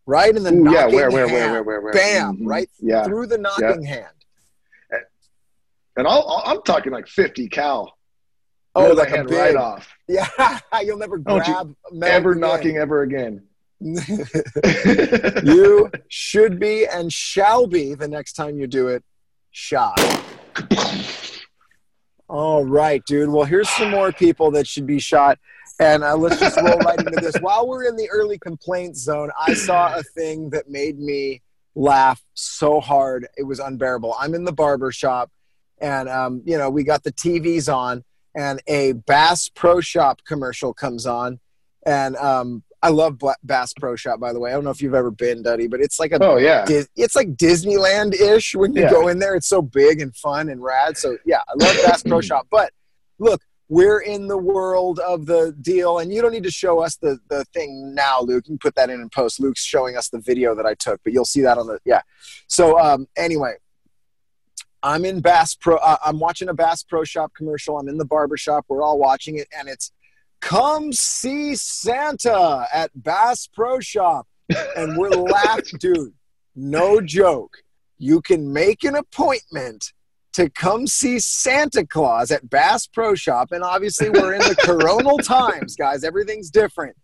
Right 0.06 0.36
in 0.36 0.44
the 0.44 0.52
Ooh, 0.52 0.64
knocking 0.64 0.74
yeah, 0.74 0.86
where, 0.88 1.10
where, 1.12 1.28
hand. 1.28 1.52
where, 1.54 1.64
where, 1.64 1.64
where, 1.64 1.82
where? 1.82 1.94
Bam. 1.94 2.38
Mhm. 2.38 2.48
Right 2.48 2.70
Yeah, 2.80 3.04
through 3.06 3.28
the 3.28 3.38
knocking 3.38 3.84
hand. 3.84 4.08
And 5.96 6.08
I'll, 6.08 6.28
I'll, 6.28 6.44
I'm 6.46 6.62
talking 6.64 6.92
like 6.92 7.08
50 7.08 7.50
cal. 7.50 7.98
Oh, 8.76 8.92
like 8.92 9.12
a 9.12 9.24
big, 9.24 9.34
right 9.34 9.56
off. 9.56 9.88
Yeah, 10.08 10.28
you'll 10.82 10.98
never 10.98 11.18
Don't 11.20 11.46
you 11.48 11.54
grab 11.54 11.76
melt 11.92 12.12
Ever 12.12 12.32
again. 12.32 12.42
knocking 12.42 12.78
ever 12.78 13.04
again. 13.04 13.44
you 15.44 15.92
should 16.08 16.60
be 16.60 16.88
and 16.88 17.12
shall 17.12 17.68
be 17.68 17.94
the 17.94 18.08
next 18.08 18.34
time 18.34 18.58
you 18.58 18.66
do 18.66 18.88
it 18.88 19.04
shot. 19.52 20.00
All 22.28 22.66
right, 22.66 23.04
dude. 23.06 23.30
Well, 23.30 23.44
here's 23.46 23.70
some 23.70 23.92
more 23.92 24.12
people 24.12 24.50
that 24.52 24.66
should 24.66 24.88
be 24.88 25.00
shot. 25.00 25.38
And 25.80 26.04
uh, 26.04 26.16
let's 26.16 26.40
just 26.40 26.58
roll 26.58 26.78
right 26.80 26.98
into 26.98 27.20
this. 27.20 27.36
While 27.42 27.68
we're 27.68 27.84
in 27.86 27.96
the 27.96 28.10
early 28.10 28.40
complaint 28.40 28.96
zone, 28.96 29.30
I 29.40 29.54
saw 29.54 29.96
a 29.96 30.04
thing 30.04 30.50
that 30.52 30.70
made 30.70 31.00
me 31.00 31.42
laugh 31.76 32.22
so 32.34 32.80
hard 32.80 33.28
it 33.38 33.44
was 33.44 33.60
unbearable. 33.60 34.16
I'm 34.20 34.34
in 34.34 34.46
the 34.46 34.52
barber 34.52 34.92
shop, 34.92 35.32
and 35.84 36.10
um, 36.10 36.42
you 36.46 36.58
know 36.58 36.70
we 36.72 36.84
got 36.84 37.04
the 37.04 37.12
TVs 37.12 37.72
on, 37.72 38.04
and 38.36 38.60
a 38.68 38.94
Bass 38.94 39.50
Pro 39.54 39.82
Shop 39.82 40.22
commercial 40.26 40.74
comes 40.74 41.06
on, 41.06 41.40
and 41.86 42.16
um, 42.16 42.64
I 42.82 42.90
love 42.90 43.22
Bass 43.44 43.74
Pro 43.74 43.96
Shop. 43.96 44.20
By 44.20 44.34
the 44.34 44.40
way, 44.40 44.50
I 44.52 44.54
don't 44.54 44.64
know 44.64 44.70
if 44.72 44.82
you've 44.82 44.96
ever 44.96 45.12
been, 45.12 45.44
Duddy, 45.44 45.68
but 45.68 45.82
it's 45.82 46.00
like 46.00 46.14
a 46.14 46.24
oh, 46.24 46.38
yeah. 46.38 46.66
Dis- 46.66 46.90
it's 46.96 47.16
like 47.16 47.36
Disneyland 47.36 48.14
ish 48.16 48.56
when 48.56 48.74
you 48.74 48.84
Yeah. 48.84 48.90
go 48.92 49.10
in 49.10 49.20
there. 49.20 49.36
It's 49.36 49.48
so 49.48 49.62
big 49.62 50.02
and 50.02 50.16
fun 50.16 50.50
and 50.50 50.64
rad. 50.64 50.98
So 50.98 51.18
yeah, 51.26 51.42
I 51.48 51.54
love 51.66 51.76
Bass 51.86 52.02
Pro 52.02 52.22
Shop. 52.30 52.48
But 52.50 52.72
look, 53.20 53.42
we're 53.70 54.00
in 54.02 54.28
the 54.28 54.38
world 54.38 55.00
of 55.00 55.26
the 55.26 55.56
deal, 55.62 56.00
and 56.00 56.14
you 56.14 56.22
don't 56.22 56.32
need 56.32 56.44
to 56.44 56.52
show 56.52 56.80
us 56.80 56.96
the 56.96 57.20
the 57.30 57.44
thing 57.54 57.94
now, 57.94 58.22
Luke. 58.22 58.46
You 58.48 58.52
can 58.52 58.58
put 58.58 58.76
that 58.76 58.90
in 58.90 59.02
in 59.02 59.10
post. 59.10 59.40
Luke's 59.42 59.64
showing 59.64 59.98
us 59.98 60.08
the 60.10 60.20
video 60.20 60.56
that 60.56 60.66
I 60.66 60.76
took, 60.76 61.02
but 61.04 61.12
you'll 61.14 61.26
see 61.26 61.42
that 61.42 61.58
on 61.58 61.68
the 61.68 61.80
yeah. 61.84 62.02
So 62.48 62.80
um, 62.80 63.08
anyway. 63.18 63.56
I'm 64.84 65.06
in 65.06 65.22
Bass 65.22 65.56
Pro. 65.56 65.78
Uh, 65.78 65.98
I'm 66.06 66.20
watching 66.20 66.50
a 66.50 66.54
Bass 66.54 66.84
Pro 66.84 67.04
Shop 67.04 67.32
commercial. 67.36 67.78
I'm 67.80 67.88
in 67.88 67.98
the 67.98 68.06
barber 68.06 68.38
shop. 68.38 68.66
We're 68.68 68.84
all 68.84 69.00
watching 69.00 69.38
it, 69.38 69.48
and 69.58 69.68
it's 69.70 69.92
"Come 70.42 70.92
see 70.94 71.56
Santa 71.56 72.68
at 72.74 72.92
Bass 72.94 73.48
Pro 73.48 73.80
Shop," 73.80 74.28
and 74.76 74.98
we're 74.98 75.10
laughing, 75.10 75.80
dude. 75.80 76.14
No 76.56 77.00
joke. 77.02 77.58
You 77.98 78.22
can 78.22 78.52
make 78.54 78.84
an 78.84 78.96
appointment 78.96 79.94
to 80.34 80.50
come 80.50 80.88
see 80.88 81.20
Santa 81.20 81.86
Claus 81.86 82.32
at 82.32 82.50
Bass 82.50 82.86
Pro 82.88 83.16
Shop, 83.16 83.52
and 83.52 83.64
obviously 83.64 84.10
we're 84.10 84.34
in 84.34 84.40
the 84.42 84.56
coronal 84.56 85.18
times, 85.24 85.76
guys. 85.76 86.04
Everything's 86.04 86.50
different. 86.50 86.96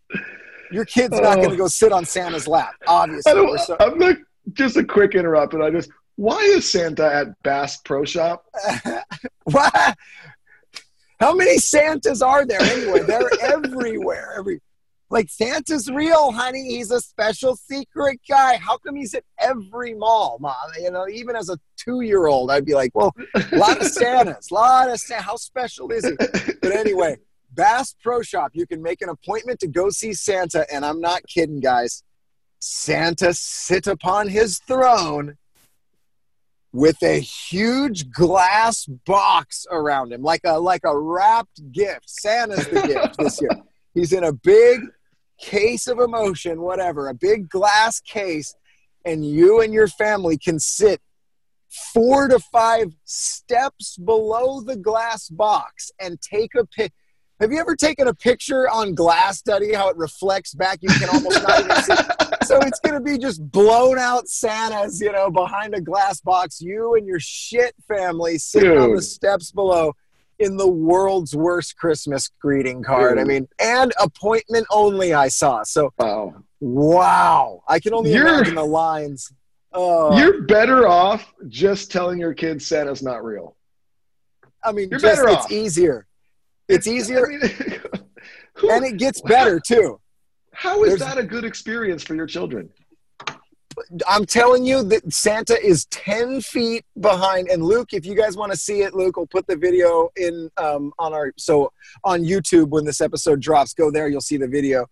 Your 0.72 0.84
kid's 0.86 1.20
not 1.20 1.38
Oh. 1.38 1.42
going 1.42 1.50
to 1.52 1.56
go 1.56 1.68
sit 1.68 1.92
on 1.92 2.06
Santa's 2.06 2.48
lap, 2.48 2.74
obviously. 2.88 3.32
I 3.32 3.36
don't, 3.36 3.58
so- 3.60 3.78
I'm 3.80 3.98
not, 3.98 4.18
just 4.54 4.78
a 4.78 4.84
quick 4.84 5.13
interrupt, 5.15 5.54
and 5.54 5.63
I 5.63 5.70
just, 5.70 5.89
why 6.20 6.40
is 6.42 6.70
Santa 6.70 7.06
at 7.06 7.42
Bass 7.44 7.78
Pro 7.78 8.04
Shop? 8.04 8.46
What? 9.46 9.98
How 11.20 11.34
many 11.34 11.58
Santas 11.58 12.22
are 12.22 12.46
there 12.46 12.62
anyway? 12.62 13.00
They're 13.00 13.30
everywhere. 13.42 14.36
Every 14.38 14.62
like 15.10 15.28
Santa's 15.28 15.90
real, 15.90 16.32
honey. 16.32 16.76
He's 16.76 16.92
a 16.92 17.02
special 17.02 17.56
secret 17.56 18.20
guy. 18.30 18.58
How 18.58 18.78
come 18.78 18.96
he's 18.96 19.16
at 19.16 19.24
every 19.40 19.96
mall, 19.96 20.38
mom? 20.40 20.54
You 20.80 20.92
know, 20.92 21.08
even 21.08 21.36
as 21.36 21.50
a 21.50 21.58
two-year-old, 21.78 22.52
I'd 22.52 22.66
be 22.66 22.76
like, 22.76 22.92
well, 22.94 23.12
a 23.52 23.56
lot 23.58 23.82
of 23.82 23.88
Santas, 23.88 24.52
a 24.52 24.54
lot 24.54 24.90
of 24.90 25.00
Santa. 25.00 25.24
How 25.24 25.38
special 25.38 25.90
is 25.92 26.06
he? 26.06 26.16
But 26.62 26.74
anyway, 26.74 27.18
Bass 27.54 27.96
Pro 28.04 28.22
Shop. 28.22 28.52
You 28.54 28.68
can 28.68 28.84
make 28.84 29.02
an 29.02 29.10
appointment 29.10 29.62
to 29.62 29.68
go 29.68 29.90
see 29.90 30.14
Santa, 30.14 30.68
and 30.72 30.86
I'm 30.86 31.02
not 31.02 31.24
kidding, 31.28 31.60
guys. 31.60 32.04
Santa 32.60 33.34
sit 33.34 33.88
upon 33.88 34.28
his 34.28 34.60
throne 34.60 35.38
with 36.72 37.02
a 37.02 37.20
huge 37.20 38.12
glass 38.12 38.86
box 38.86 39.66
around 39.72 40.14
him, 40.14 40.22
like 40.22 40.42
a 40.46 40.60
like 40.60 40.82
a 40.86 40.98
wrapped 40.98 41.72
gift. 41.72 42.10
Santa's 42.10 42.68
the 42.68 42.82
gift 42.82 43.18
this 43.18 43.42
year. 43.42 43.52
He's 43.94 44.14
in 44.14 44.24
a 44.24 44.34
big 44.34 44.82
case 45.40 45.88
of 45.88 46.00
emotion, 46.00 46.62
whatever, 46.62 47.08
a 47.08 47.14
big 47.14 47.50
glass 47.50 48.00
case, 48.00 48.56
and 49.04 49.26
you 49.26 49.62
and 49.62 49.74
your 49.74 49.88
family 49.88 50.38
can 50.38 50.60
sit 50.60 51.02
four 51.94 52.28
to 52.28 52.40
five 52.52 52.94
steps 53.06 53.98
below 53.98 54.62
the 54.62 54.76
glass 54.76 55.30
box 55.30 55.92
and 56.00 56.22
take 56.22 56.56
a 56.56 56.66
pic. 56.66 56.92
Have 57.40 57.52
you 57.52 57.60
ever 57.60 57.76
taken 57.76 58.08
a 58.08 58.14
picture 58.14 58.70
on 58.70 58.94
glass, 58.94 59.42
Duddy? 59.42 59.74
How 59.74 59.90
it 59.90 59.98
reflects 59.98 60.54
back? 60.54 60.80
You 60.82 60.90
can 60.90 61.10
almost 61.10 61.42
not 61.42 61.60
even 61.62 61.76
see. 61.84 61.94
So 62.43 62.58
it's 62.62 62.80
gonna 62.80 63.02
be 63.02 63.17
just 63.17 63.41
blown 63.52 63.97
out 63.99 64.28
Santas, 64.28 64.99
you 65.02 65.12
know, 65.12 65.30
behind 65.30 65.73
a 65.75 65.82
glass 65.82 66.21
box. 66.21 66.62
You 66.62 66.95
and 66.95 67.06
your 67.08 67.19
shit 67.19 67.75
family 67.88 68.38
sitting 68.38 68.78
on 68.78 68.95
the 68.95 69.02
steps 69.02 69.52
below 69.52 69.93
in 70.39 70.56
the 70.58 70.67
world's 70.67 71.36
worst 71.36 71.75
Christmas 71.78 72.30
greeting 72.41 72.82
card. 72.82 73.19
I 73.19 73.23
mean, 73.25 73.47
and 73.60 73.91
appointment 73.99 74.65
only. 74.71 75.13
I 75.13 75.28
saw. 75.28 75.63
So 75.63 75.93
Wow. 75.99 76.43
wow, 76.62 77.63
I 77.67 77.80
can 77.80 77.93
only 77.93 78.13
You're- 78.13 78.30
imagine 78.30 78.56
the 78.56 78.65
lines. 78.65 79.32
Oh, 79.71 80.17
You're 80.17 80.43
better 80.43 80.88
off 80.88 81.32
just 81.47 81.91
telling 81.91 82.19
your 82.19 82.34
kids 82.34 82.65
Santa's 82.65 83.04
not 83.04 83.23
real. 83.23 83.56
I 84.63 84.71
mean, 84.71 84.89
you're 84.89 84.99
just, 84.99 85.17
better 85.21 85.30
it's 85.30 85.45
off. 85.45 85.52
easier. 85.52 86.08
It's 86.67 86.88
easier, 86.88 87.28
I 87.28 87.30
mean, 87.30 87.41
and 88.71 88.86
it 88.86 88.97
gets 88.97 89.21
better 89.21 89.60
too. 89.60 89.99
How 90.60 90.84
is 90.84 91.00
there's- 91.00 91.15
that 91.15 91.17
a 91.17 91.26
good 91.26 91.45
experience 91.45 92.04
for 92.04 92.15
your 92.15 92.28
children? 92.28 92.69
I'm 94.10 94.26
telling 94.26 94.65
you 94.65 94.84
that 94.84 95.13
Santa 95.13 95.58
is 95.65 95.86
10 95.86 96.41
feet 96.41 96.84
behind. 97.00 97.48
And 97.48 97.63
Luke, 97.63 97.93
if 97.93 98.06
you 98.06 98.13
guys 98.13 98.36
want 98.36 98.52
to 98.52 98.58
see 98.58 98.82
it, 98.82 98.93
Luke 98.93 99.15
will 99.15 99.28
put 99.28 99.48
the 99.48 99.56
video 99.56 100.10
in 100.17 100.50
um, 100.58 100.91
on 101.00 101.13
our 101.13 101.32
so 101.38 101.72
on 102.04 102.22
YouTube 102.22 102.69
when 102.69 102.84
this 102.84 103.00
episode 103.00 103.39
drops. 103.39 103.74
Go 103.74 103.89
there, 103.89 104.10
you'll 104.10 104.19
see 104.19 104.36
the 104.36 104.50
video. 104.50 104.86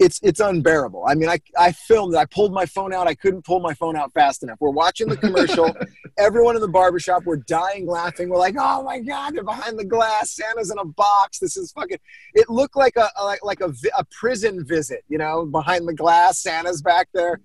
It's 0.00 0.18
it's 0.22 0.40
unbearable. 0.40 1.04
I 1.06 1.14
mean, 1.14 1.28
I 1.28 1.40
I 1.56 1.70
filmed 1.72 2.14
it. 2.14 2.18
I 2.18 2.24
pulled 2.24 2.52
my 2.52 2.66
phone 2.66 2.92
out. 2.92 3.06
I 3.06 3.14
couldn't 3.14 3.44
pull 3.44 3.60
my 3.60 3.74
phone 3.74 3.96
out 3.96 4.12
fast 4.12 4.42
enough. 4.42 4.58
We're 4.60 4.70
watching 4.70 5.08
the 5.08 5.16
commercial. 5.16 5.74
Everyone 6.18 6.56
in 6.56 6.60
the 6.62 6.68
barbershop, 6.68 7.24
we're 7.24 7.36
dying 7.36 7.86
laughing. 7.86 8.28
We're 8.28 8.38
like, 8.38 8.56
oh 8.58 8.82
my 8.82 8.98
god, 9.00 9.34
they're 9.34 9.44
behind 9.44 9.78
the 9.78 9.84
glass. 9.84 10.32
Santa's 10.32 10.70
in 10.70 10.78
a 10.78 10.84
box. 10.84 11.38
This 11.38 11.56
is 11.56 11.70
fucking. 11.72 11.98
It 12.34 12.50
looked 12.50 12.76
like 12.76 12.96
a 12.96 13.08
a- 13.18 13.24
like 13.24 13.44
like 13.44 13.60
a, 13.60 13.68
vi- 13.68 13.90
a 13.96 14.04
prison 14.04 14.64
visit. 14.64 15.04
You 15.08 15.18
know, 15.18 15.46
behind 15.46 15.86
the 15.86 15.94
glass, 15.94 16.40
Santa's 16.40 16.82
back 16.82 17.08
there 17.14 17.40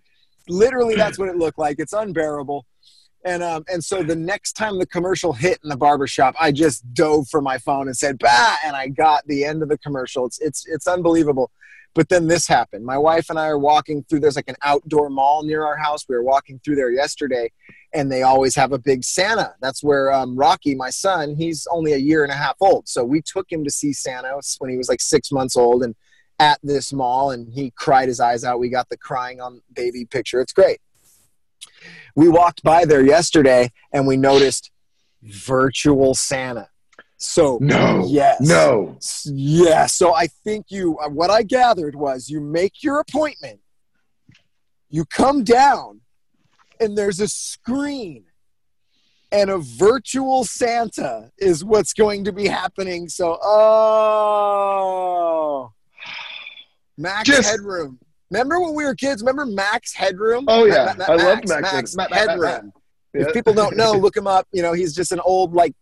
literally 0.48 0.96
that's 0.96 1.20
what 1.20 1.30
it 1.30 1.36
looked 1.36 1.60
like 1.60 1.76
it's 1.80 1.94
unbearable 1.94 2.66
and 3.26 3.44
um 3.44 3.64
and 3.72 3.84
so 3.84 4.02
the 4.02 4.16
next 4.16 4.54
time 4.54 4.80
the 4.80 4.86
commercial 4.86 5.34
hit 5.34 5.60
in 5.64 5.70
the 5.70 5.78
barbershop 5.78 6.36
i 6.40 6.52
just 6.52 6.84
dove 6.94 7.28
for 7.28 7.42
my 7.42 7.58
phone 7.58 7.88
and 7.88 7.98
said 7.98 8.18
bah! 8.18 8.56
And 8.66 8.76
i 8.76 8.88
got 8.88 9.26
the 9.28 9.46
end 9.46 9.64
of 9.64 9.70
the 9.70 9.78
commercial. 9.78 10.26
It's 10.26 10.40
it's 10.40 10.66
it's 10.68 10.88
unbelievable. 10.88 11.52
But 11.96 12.10
then 12.10 12.28
this 12.28 12.48
happened. 12.48 12.86
My 12.86 12.98
wife 12.98 13.30
and 13.30 13.40
i 13.40 13.48
are 13.48 13.58
walking 13.58 14.04
through 14.04 14.20
there's 14.20 14.36
like 14.36 14.50
an 14.50 14.56
outdoor 14.64 15.10
mall 15.10 15.44
near 15.44 15.66
our 15.66 15.78
house. 15.78 16.06
We 16.08 16.16
were 16.16 16.24
walking 16.24 16.60
through 16.64 16.76
there 16.76 16.92
yesterday 16.92 17.52
and 17.94 18.12
they 18.12 18.22
always 18.22 18.56
have 18.56 18.72
a 18.72 18.78
big 18.78 19.04
santa. 19.04 19.56
That's 19.62 19.84
where 19.84 20.12
um, 20.14 20.36
rocky 20.36 20.76
my 20.76 20.92
son 20.92 21.36
he's 21.36 21.68
only 21.72 21.94
a 21.94 21.98
year 21.98 22.24
and 22.24 22.32
a 22.32 22.36
half 22.36 22.56
old. 22.62 22.88
So 22.88 23.04
we 23.04 23.22
took 23.22 23.52
him 23.52 23.64
to 23.64 23.72
see 23.72 23.94
santa 23.94 24.40
when 24.60 24.70
he 24.70 24.78
was 24.78 24.90
like 24.90 25.02
six 25.02 25.32
months 25.32 25.58
old 25.58 25.84
and 25.84 25.96
at 26.40 26.60
this 26.64 26.94
mall 26.94 27.32
and 27.32 27.52
he 27.52 27.72
cried 27.72 28.08
his 28.08 28.20
eyes 28.20 28.44
out. 28.44 28.60
We 28.60 28.70
got 28.70 28.90
the 28.90 28.98
crying 28.98 29.42
on 29.42 29.62
baby 29.74 30.06
picture. 30.06 30.40
It's 30.40 30.54
great. 30.54 30.80
We 32.16 32.28
walked 32.30 32.64
by 32.64 32.86
there 32.86 33.04
yesterday 33.06 33.72
and 33.94 34.06
we 34.08 34.18
noticed 34.18 34.72
virtual 35.22 36.16
Santa. 36.16 36.70
So 37.18 37.58
No. 37.62 38.06
yes, 38.08 38.40
No. 38.40 38.96
S- 38.98 39.28
yeah. 39.32 39.86
So 39.88 40.14
I 40.16 40.28
think 40.28 40.68
you. 40.70 40.98
uh, 41.00 41.10
What 41.10 41.30
I 41.30 41.44
gathered 41.44 41.96
was 41.96 42.30
you 42.30 42.40
make 42.40 42.82
your 42.84 43.00
appointment, 43.00 43.60
you 44.90 45.04
come 45.06 45.44
down, 45.44 46.02
and 46.80 46.98
there's 46.98 47.20
a 47.20 47.28
screen. 47.28 48.24
And 49.32 49.52
a 49.52 49.60
virtual 49.60 50.44
Santa 50.44 51.30
is 51.38 51.64
what's 51.64 51.94
going 51.94 52.24
to 52.24 52.32
be 52.34 52.48
happening. 52.48 53.08
So, 53.10 53.38
oh, 54.40 55.72
Max 56.98 57.28
Just- 57.30 57.48
Headroom. 57.50 58.00
Remember 58.32 58.60
when 58.60 58.74
we 58.76 58.86
were 58.86 58.96
kids? 58.96 59.22
Remember 59.22 59.46
Max 59.46 59.94
Headroom? 59.94 60.46
Oh, 60.48 60.66
yeah. 60.66 60.94
Ma- 60.98 61.06
I 61.06 61.16
love 61.16 61.40
Max, 61.46 61.50
Max 61.50 61.72
Max 61.72 61.96
Head- 61.96 61.98
Ma- 61.98 62.04
Ma- 62.04 62.10
Ma- 62.10 62.26
Ma- 62.36 62.48
Headroom. 62.52 62.74
Yeah. 63.14 63.22
If 63.28 63.34
people 63.34 63.54
don't 63.54 63.76
know, 63.76 63.92
look 64.06 64.16
him 64.16 64.28
up. 64.28 64.48
You 64.52 64.62
know, 64.62 64.74
he's 64.74 64.94
just 64.94 65.12
an 65.12 65.20
old 65.22 65.54
like 65.54 65.74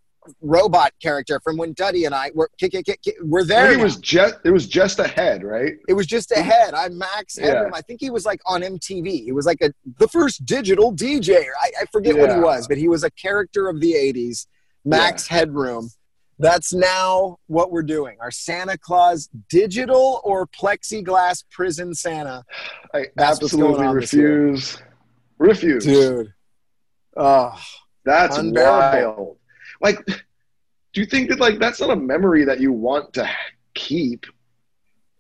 robot 0.42 0.92
character 1.02 1.40
from 1.42 1.56
when 1.56 1.72
Duddy 1.74 2.04
and 2.04 2.14
I 2.14 2.32
were 2.36 2.50
kick, 2.60 2.72
kick, 2.74 2.86
kick, 2.86 3.02
kick, 3.02 3.16
we're 3.22 3.46
there. 3.46 3.72
it 3.72 3.80
was 3.80 3.96
just 3.98 4.36
it 4.44 4.52
was 4.52 4.68
just 4.68 5.00
a 5.00 5.08
head, 5.08 5.44
right? 5.44 5.76
It 5.88 5.94
was 5.94 6.06
just 6.06 6.32
a 6.32 6.42
head. 6.42 6.74
I'm 6.74 6.98
Max 6.98 7.38
Yeah. 7.38 7.48
Headroom. 7.48 7.74
I 7.74 7.82
think 7.82 8.00
he 8.02 8.10
was 8.10 8.26
like 8.26 8.40
on 8.46 8.62
MTV. 8.62 9.24
He 9.26 9.32
was 9.32 9.46
like 9.46 9.60
a 9.62 9.72
the 10.00 10.08
first 10.08 10.46
digital 10.46 10.94
DJ. 10.94 11.46
I, 11.62 11.72
I 11.82 11.86
forget 11.92 12.18
what 12.18 12.30
he 12.34 12.40
was, 12.40 12.68
but 12.68 12.78
he 12.78 12.88
was 12.88 13.04
a 13.04 13.12
character 13.12 13.68
of 13.70 13.80
the 13.82 13.94
'80s. 13.94 14.48
Max 14.86 15.28
Headroom. 15.28 15.90
That's 16.40 16.74
now 16.74 17.38
what 17.48 17.72
we're 17.72 17.84
doing. 17.84 18.18
Our 18.22 18.32
Santa 18.32 18.78
Claus 18.78 19.30
digital 19.50 20.22
or 20.24 20.46
plexiglass 20.48 21.44
prison 21.50 21.94
Santa, 21.94 22.44
I 22.94 23.08
That's 23.16 23.42
absolutely 23.44 23.86
on 23.86 24.00
this 24.00 24.14
year. 24.14 24.44
refuse. 24.46 24.78
Refuse. 25.40 25.84
dude. 25.84 26.34
Oh, 27.16 27.60
That's 28.06 28.38
Unbearable. 28.38 29.16
wild. 29.16 29.38
Like, 29.82 30.06
do 30.06 31.02
you 31.02 31.06
think 31.06 31.30
that 31.30 31.40
like 31.40 31.60
that's 31.60 31.80
not 31.82 31.90
a 31.92 31.96
memory 31.96 32.46
that 32.46 32.60
you 32.60 32.72
want 32.72 33.14
to 33.14 33.30
keep? 33.74 34.26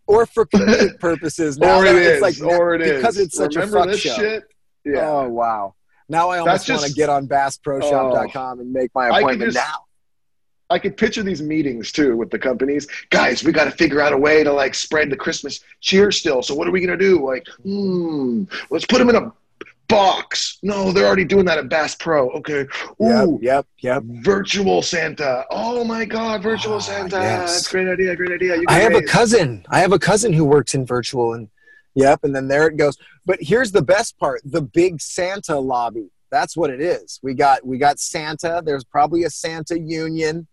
or 0.08 0.26
for 0.26 0.46
comedic 0.54 1.00
purposes. 1.00 1.58
Now 1.58 1.80
or 1.80 1.86
it's 1.86 2.22
like 2.22 2.42
or 2.42 2.76
it 2.76 2.82
is. 2.82 2.96
because 2.98 3.18
it's 3.18 3.36
such 3.36 3.56
Remember 3.56 3.78
a 3.78 3.82
fuck 3.82 3.90
this 3.92 4.00
show. 4.02 4.16
shit? 4.16 4.44
Yeah. 4.86 5.02
Oh 5.10 5.28
wow! 5.30 5.76
Now 6.08 6.30
I 6.30 6.40
almost 6.40 6.70
want 6.70 6.84
to 6.84 6.94
get 6.94 7.10
on 7.10 7.28
BassProShop.com 7.28 8.58
oh. 8.58 8.62
and 8.62 8.72
make 8.72 8.90
my 8.96 9.08
appointment 9.10 9.52
just- 9.52 9.58
now. 9.58 9.84
I 10.70 10.80
could 10.80 10.98
picture 10.98 11.24
these 11.24 11.42
meetings 11.42 11.92
too 11.92 12.18
with 12.18 12.30
the 12.30 12.38
companies. 12.40 12.88
Guys, 13.10 13.44
we 13.44 13.52
got 13.54 13.66
to 13.66 13.72
figure 13.72 14.02
out 14.02 14.12
a 14.14 14.18
way 14.18 14.44
to 14.44 14.52
like 14.52 14.76
spread 14.76 15.10
the 15.10 15.16
Christmas 15.16 15.62
cheer 15.80 16.12
still. 16.12 16.42
So 16.44 16.54
what 16.56 16.68
are 16.68 16.72
we 16.72 16.82
gonna 16.82 16.98
do? 16.98 17.26
Like, 17.26 17.48
hmm, 17.64 18.44
let's 18.70 18.86
put 18.86 18.98
them 19.00 19.10
in 19.10 19.16
a 19.16 19.32
box. 19.88 20.60
No, 20.64 20.92
they're 20.92 21.06
already 21.08 21.24
doing 21.24 21.46
that 21.46 21.58
at 21.58 21.70
Bass 21.70 21.96
Pro. 21.96 22.30
Okay. 22.32 22.66
Ooh, 23.02 23.40
Yep, 23.42 23.42
yep, 23.42 23.66
yep. 23.80 24.04
virtual 24.24 24.82
Santa. 24.82 25.46
Oh 25.50 25.84
my 25.84 26.04
God, 26.06 26.44
virtual 26.44 26.76
Ah, 26.76 26.80
Santa. 26.80 27.16
yes. 27.18 27.54
That's 27.54 27.68
great 27.70 27.88
idea. 27.88 28.16
Great 28.16 28.32
idea. 28.34 28.58
You 28.58 28.66
I 28.68 28.80
have 28.80 28.96
a 28.96 29.02
cousin. 29.02 29.66
I 29.70 29.80
have 29.80 29.94
a 29.94 30.00
cousin 30.00 30.34
who 30.34 30.44
works 30.46 30.74
in 30.76 30.86
virtual, 30.86 31.34
and 31.34 31.48
yep, 31.96 32.20
and 32.24 32.36
then 32.36 32.48
there 32.50 32.68
it 32.68 32.76
goes. 32.78 32.98
But 33.26 33.38
here's 33.42 33.72
the 33.72 33.82
best 33.82 34.18
part: 34.20 34.42
the 34.44 34.62
big 34.62 35.00
Santa 35.02 35.58
lobby. 35.58 36.10
That's 36.30 36.58
what 36.58 36.70
it 36.70 36.82
is. 36.82 37.20
We 37.24 37.34
got 37.34 37.66
we 37.66 37.78
got 37.78 38.00
Santa. 38.00 38.62
There's 38.66 38.84
probably 38.84 39.24
a 39.24 39.30
Santa 39.30 39.80
union. 39.80 40.46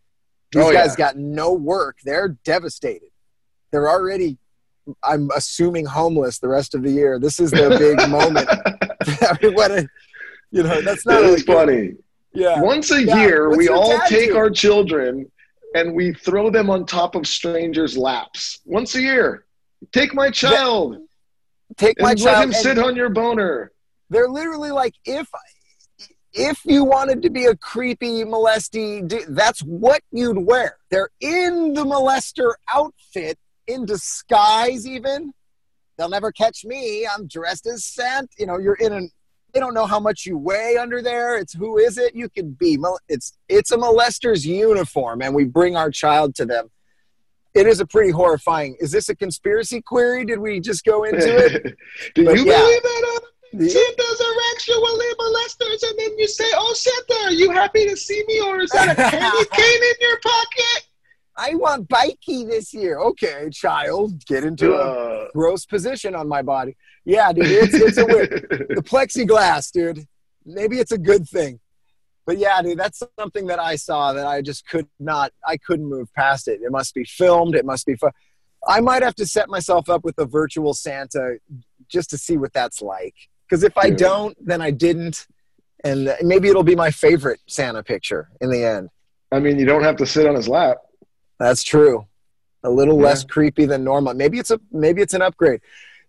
These 0.55 0.65
Oh, 0.65 0.73
guys 0.73 0.95
yeah. 0.99 1.07
got 1.07 1.17
no 1.17 1.53
work. 1.53 1.97
They're 2.05 2.29
devastated. 2.45 3.09
They're 3.73 3.89
already, 3.89 4.39
I'm 5.03 5.31
assuming, 5.37 5.87
homeless 5.87 6.39
the 6.39 6.49
rest 6.49 6.75
of 6.75 6.83
the 6.83 6.91
year. 6.91 7.19
This 7.19 7.41
is 7.41 7.51
their 7.51 7.71
big 7.71 7.99
moment. 8.09 8.49
Everyone, 9.23 9.89
you 10.51 10.63
know, 10.63 10.81
that's 10.81 11.05
not 11.07 11.23
is 11.25 11.43
a- 11.43 11.45
funny. 11.45 11.93
Yeah. 12.33 12.61
Once 12.61 12.91
a 12.91 13.03
Yeah, 13.03 13.17
year, 13.21 13.49
what's 13.49 13.59
we 13.59 13.69
all 13.69 13.99
take 14.09 14.35
our 14.35 14.51
children 14.51 15.31
and 15.75 15.95
we 15.95 16.13
throw 16.15 16.51
them 16.51 16.71
on 16.71 16.87
top 16.87 17.15
of 17.17 17.27
strangers' 17.27 17.97
laps. 17.99 18.61
Once 18.65 18.95
a 18.95 19.01
year. 19.01 19.45
Take 19.93 20.15
my 20.15 20.31
child 20.31 20.99
Take 21.77 22.01
my 22.01 22.13
and 22.13 22.21
let 22.21 22.33
child. 22.33 22.45
him 22.45 22.51
and- 22.51 22.57
sit 22.57 22.79
on 22.79 22.95
your 22.97 23.09
boner. 23.11 23.73
they're 24.11 24.29
literally 24.29 24.71
like 24.71 24.95
if 25.05 25.29
if 26.35 26.61
you 26.65 26.85
wanted 26.85 27.23
to 27.23 27.31
be 27.31 27.47
a 27.47 27.57
creepy 27.57 28.25
molesty 28.25 29.03
that's 29.29 29.61
what 29.61 30.03
you'd 30.11 30.39
wear. 30.39 30.77
They're 30.91 31.11
in 31.21 31.73
the 31.75 31.85
molester 31.85 32.55
outfit 32.73 33.39
in 33.67 33.87
disguise 33.87 34.87
even. 34.87 35.33
They'll 35.97 36.09
never 36.09 36.33
catch 36.33 36.65
me. 36.65 37.07
I'm 37.07 37.29
dressed 37.29 37.67
as 37.67 37.85
santa. 37.85 38.29
You 38.37 38.47
know 38.47 38.59
you're 38.59 38.75
in 38.75 38.93
an 38.93 39.11
they 39.53 39.61
don't 39.61 39.75
know 39.75 39.87
how 39.87 40.01
much 40.01 40.27
you 40.27 40.37
weigh 40.37 40.77
under 40.77 41.01
there. 41.01 41.39
It's 41.39 41.53
who 41.53 41.79
is 41.79 41.97
it? 41.97 42.17
You 42.17 42.29
could 42.29 42.59
be 42.59 42.77
it's 43.09 43.39
it's 43.49 43.71
a 43.71 43.77
molester's 43.77 44.45
uniform 44.45 45.23
and 45.23 45.35
we 45.35 45.45
bring 45.45 45.77
our 45.77 45.91
child 45.91 46.35
to 46.37 46.45
them. 46.45 46.71
It 47.55 47.69
is 47.69 47.79
a 47.79 47.87
pretty 47.87 48.11
horrifying 48.11 48.77
is 48.81 48.91
this 48.91 49.09
a 49.09 49.15
conspiracy 49.15 49.81
query? 49.81 50.25
Did 50.25 50.41
we 50.41 50.59
just 50.59 50.85
go 50.85 51.05
into 51.05 51.37
it? 51.37 51.77
Do 52.17 52.25
But 52.25 52.39
you 52.39 52.45
yeah. 52.47 52.59
believe 52.59 52.83
that? 52.83 53.21
The- 53.59 53.69
Santas 53.71 54.21
are 54.21 54.37
actually 54.53 55.15
molesters, 55.21 55.89
and 55.91 55.99
then 55.99 56.19
you 56.19 56.27
say, 56.29 56.45
"Oh, 56.57 56.75
Santa, 56.75 57.25
are 57.27 57.33
you 57.33 57.51
happy 57.51 57.87
to 57.89 57.97
see 57.97 58.23
me, 58.27 58.41
or 58.41 58.61
is 58.61 58.71
that 58.71 58.91
a 58.91 58.95
candy 59.11 59.45
cane 59.53 59.83
in 59.83 59.95
your 60.01 60.19
pocket?" 60.21 60.89
I 61.37 61.55
want 61.57 61.89
bikey 61.89 62.45
this 62.45 62.73
year. 62.73 62.99
Okay, 62.99 63.49
child, 63.51 64.25
get 64.27 64.45
into 64.45 64.75
a 64.75 65.25
Uh, 65.25 65.29
gross 65.35 65.67
position 65.67 66.15
on 66.15 66.29
my 66.29 66.43
body. 66.43 66.77
Yeah, 67.05 67.33
dude, 67.33 67.47
it's, 67.47 67.75
it's 67.75 67.99
a 67.99 68.07
weird. 68.07 68.47
The 68.51 68.83
plexiglass, 68.93 69.73
dude. 69.73 70.07
Maybe 70.47 70.79
it's 70.79 70.93
a 70.93 70.99
good 70.99 71.29
thing. 71.29 71.59
But 72.27 72.39
yeah, 72.39 72.63
dude, 72.63 72.79
that's 72.79 73.03
something 73.19 73.47
that 73.49 73.59
I 73.59 73.77
saw 73.77 74.13
that 74.15 74.27
I 74.27 74.41
just 74.43 74.67
could 74.67 74.89
not, 74.99 75.33
I 75.47 75.57
couldn't 75.59 75.87
move 75.87 76.09
past 76.15 76.49
it. 76.49 76.61
It 76.63 76.71
must 76.71 76.95
be 76.95 77.05
filmed. 77.05 77.55
It 77.55 77.67
must 77.67 77.85
be 77.85 77.97
fun. 77.97 78.13
I 78.67 78.81
might 78.81 79.03
have 79.03 79.15
to 79.17 79.27
set 79.27 79.49
myself 79.51 79.91
up 79.91 80.05
with 80.05 80.15
a 80.19 80.25
virtual 80.25 80.73
Santa 80.73 81.39
just 81.89 82.09
to 82.11 82.17
see 82.19 82.37
what 82.39 82.53
that's 82.55 82.81
like. 82.81 83.15
Because 83.49 83.63
if 83.63 83.77
I 83.77 83.91
don't, 83.91 84.37
then 84.45 84.61
I 84.63 84.71
didn't, 84.71 85.27
and 85.85 86.15
maybe 86.23 86.49
it'll 86.49 86.63
be 86.63 86.75
my 86.77 86.91
favorite 86.91 87.41
Santa 87.47 87.83
picture 87.83 88.31
in 88.41 88.51
the 88.51 88.65
end. 88.65 88.89
I 89.33 89.39
mean, 89.41 89.59
you 89.59 89.67
don't 89.67 89.83
have 89.83 89.97
to 89.97 90.07
sit 90.07 90.27
on 90.27 90.35
his 90.35 90.49
lap. 90.49 90.79
That's 91.39 91.63
true. 91.63 92.07
A 92.63 92.71
little 92.71 92.97
Yeah. 92.99 93.05
less 93.09 93.25
creepy 93.25 93.67
than 93.67 93.85
normal. 93.85 94.15
Maybe 94.15 94.39
it's 94.39 94.51
a 94.51 94.59
maybe 94.73 95.03
it's 95.03 95.13
an 95.15 95.21
upgrade. 95.23 95.61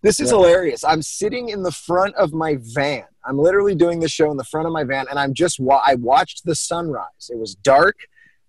This 0.02 0.20
is 0.20 0.30
Yeah. 0.30 0.38
hilarious. 0.38 0.84
I'm 0.84 1.02
sitting 1.02 1.48
in 1.50 1.62
the 1.62 1.72
front 1.72 2.14
of 2.14 2.32
my 2.32 2.56
van. 2.60 3.04
I'm 3.24 3.38
literally 3.38 3.74
doing 3.74 4.00
the 4.00 4.08
show 4.08 4.30
in 4.30 4.36
the 4.36 4.44
front 4.44 4.66
of 4.66 4.72
my 4.72 4.84
van, 4.84 5.06
and 5.10 5.18
I'm 5.18 5.34
just 5.34 5.58
wa- 5.60 5.82
I 5.84 5.96
watched 5.96 6.44
the 6.46 6.54
sunrise. 6.54 7.28
It 7.30 7.38
was 7.38 7.54
dark. 7.54 7.96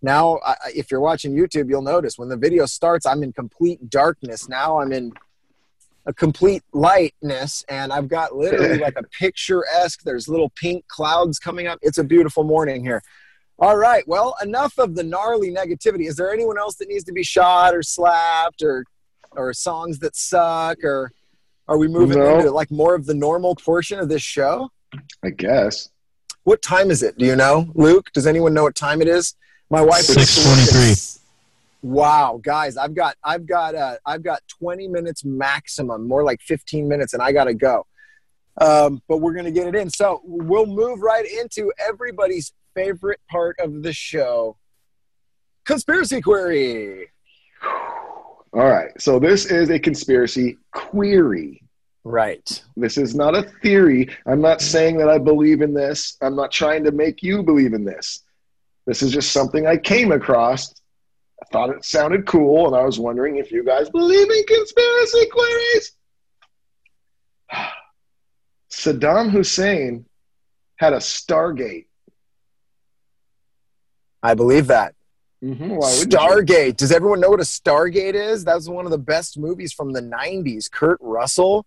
Now, 0.02 0.38
I, 0.45 0.56
if 0.76 0.91
you're 0.91 1.02
watching 1.02 1.34
YouTube, 1.34 1.67
you'll 1.69 1.82
notice 1.82 2.17
when 2.17 2.30
the 2.30 2.38
video 2.38 2.67
starts, 2.67 3.06
I'm 3.06 3.23
in 3.23 3.34
complete 3.34 3.89
darkness. 3.89 4.47
Now 4.47 4.80
I'm 4.80 4.91
in 4.93 5.12
a 6.08 6.13
complete 6.13 6.63
lightness, 6.74 7.63
and 7.70 7.93
I've 7.93 8.08
got 8.08 8.36
literally 8.36 8.78
like 8.88 8.98
a 8.98 9.04
picturesque. 9.04 10.02
There's 10.04 10.28
little 10.28 10.50
pink 10.56 10.88
clouds 10.88 11.38
coming 11.38 11.67
up. 11.67 11.78
It's 11.82 11.98
a 12.00 12.04
beautiful 12.04 12.43
morning 12.43 12.82
here. 12.84 13.04
All 13.60 13.76
right. 13.78 14.08
Well, 14.08 14.36
enough 14.41 14.78
of 14.80 14.96
the 14.96 15.04
gnarly 15.04 15.52
negativity. 15.52 16.08
Is 16.08 16.15
there 16.15 16.32
anyone 16.32 16.58
else 16.58 16.76
that 16.78 16.88
needs 16.88 17.04
to 17.06 17.12
be 17.12 17.24
shot 17.24 17.76
or 17.76 17.84
slapped 17.84 18.62
or 18.63 18.86
or 19.32 19.54
songs 19.54 20.00
that 20.00 20.15
suck 20.15 20.84
or 20.84 21.12
are 21.67 21.78
we 21.78 21.88
moving 21.88 22.17
No. 22.20 22.38
into 22.39 22.52
like 22.52 22.72
more 22.72 22.96
of 22.96 23.06
the 23.06 23.13
normal 23.13 23.56
portion 23.56 24.00
of 24.00 24.10
this 24.10 24.22
show? 24.22 24.70
I 25.24 25.32
guess. 25.32 25.89
What 26.43 26.62
time 26.62 26.89
is 26.91 27.04
it? 27.04 27.17
Do 27.17 27.26
you 27.26 27.36
know, 27.36 27.70
Luke? 27.76 28.10
Does 28.13 28.26
anyone 28.26 28.54
know 28.54 28.63
what 28.63 28.76
time 28.76 29.02
it 29.02 29.08
is? 29.10 29.36
My 29.70 29.82
wife. 29.82 30.04
Six 30.04 30.43
twenty-three. 30.46 31.16
Wow, 31.82 32.40
guys, 32.44 32.76
I've 32.76 32.96
got 32.96 33.16
I've 33.24 33.46
got 33.46 33.76
uh, 33.76 33.98
I've 34.06 34.24
got 34.24 34.42
20 34.60 34.88
minutes 34.88 35.24
maximum, 35.24 36.08
more 36.08 36.24
like 36.24 36.42
15 36.42 36.88
minutes, 36.88 37.13
and 37.13 37.22
I 37.22 37.32
gotta 37.32 37.54
go. 37.54 37.86
Um, 38.60 39.02
but 39.08 39.18
we're 39.18 39.34
gonna 39.34 39.52
get 39.52 39.68
it 39.68 39.76
in. 39.76 39.90
So 39.90 40.22
we'll 40.24 40.66
move 40.66 41.02
right 41.02 41.26
into 41.26 41.72
everybody's 41.78 42.54
favorite 42.76 43.20
part 43.30 43.58
of 43.60 43.84
the 43.84 43.94
show, 43.94 44.58
conspiracy 45.66 46.22
query. 46.22 47.12
All 48.54 48.66
right. 48.66 48.90
So 49.00 49.20
this 49.20 49.46
is 49.46 49.70
a 49.70 49.78
conspiracy 49.78 50.58
query. 50.72 51.62
Right. 52.04 52.63
This 52.78 52.98
is 52.98 53.13
not 53.13 53.36
a 53.36 53.44
theory. 53.44 54.10
I'm 54.26 54.42
not 54.42 54.62
saying 54.62 54.98
that 54.98 55.10
I 55.10 55.18
believe 55.18 55.62
in 55.62 55.74
this. 55.74 56.18
I'm 56.22 56.36
not 56.36 56.52
trying 56.52 56.84
to 56.86 56.92
make 56.92 57.22
you 57.22 57.44
believe 57.44 57.74
in 57.74 57.84
this. 57.84 58.24
This 58.86 59.02
is 59.04 59.12
just 59.12 59.32
something 59.32 59.68
I 59.68 59.76
came 59.76 60.13
across. 60.13 60.74
I 61.41 61.45
thought 61.52 61.69
it 61.69 61.86
sounded 61.86 62.26
cool, 62.26 62.67
and 62.67 62.76
I 62.76 62.84
was 62.84 63.00
wondering 63.00 63.38
if 63.38 63.52
you 63.52 63.63
guys 63.63 63.89
believe 63.89 64.30
in 64.30 64.43
conspiracy 64.45 65.26
queries. 65.32 65.91
Saddam 68.71 69.30
Hussein 69.32 70.06
had 70.78 70.93
a 70.93 70.97
Stargate. 70.97 71.86
I 74.21 74.34
believe 74.34 74.67
that. 74.67 74.93
Mm-hmm. 75.43 75.71
You? 75.71 75.80
Stargate. 75.80 76.78
Does 76.78 76.91
everyone 76.91 77.19
know 77.19 77.30
what 77.30 77.39
a 77.39 77.43
Stargate 77.43 78.15
is? 78.15 78.45
That 78.45 78.56
was 78.56 78.69
one 78.69 78.86
of 78.86 78.91
the 78.91 78.97
best 78.97 79.38
movies 79.38 79.71
from 79.71 79.93
the 79.93 80.02
90s. 80.02 80.69
Kurt 80.69 80.97
Russell, 81.02 81.65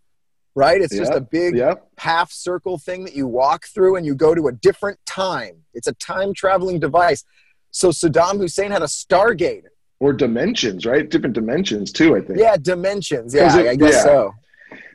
right? 0.54 0.80
It's 0.80 0.94
just 0.94 1.12
a 1.12 1.20
big 1.20 1.56
Yep. 1.56 1.88
half 1.98 2.32
circle 2.32 2.78
thing 2.78 3.04
that 3.04 3.14
you 3.14 3.26
walk 3.26 3.66
through 3.66 3.96
and 3.96 4.04
you 4.04 4.14
go 4.14 4.34
to 4.34 4.48
a 4.48 4.52
different 4.52 4.98
time. 5.06 5.64
It's 5.74 5.86
a 5.86 5.94
time 5.94 6.34
traveling 6.34 6.80
device. 6.80 7.24
So 7.70 7.90
Saddam 7.90 8.38
Hussein 8.38 8.70
had 8.70 8.82
a 8.82 8.86
Stargate. 8.86 9.64
Or 10.00 10.12
dimensions, 10.12 10.86
right? 10.86 11.08
Different 11.08 11.34
dimensions 11.34 11.92
too. 11.92 12.16
I 12.16 12.20
think. 12.22 12.38
Yeah, 12.38 12.56
dimensions. 12.60 13.34
Yeah, 13.34 13.58
it- 13.58 13.68
I 13.68 13.74
guess 13.76 13.94
yeah. 13.94 14.02
so. 14.02 14.34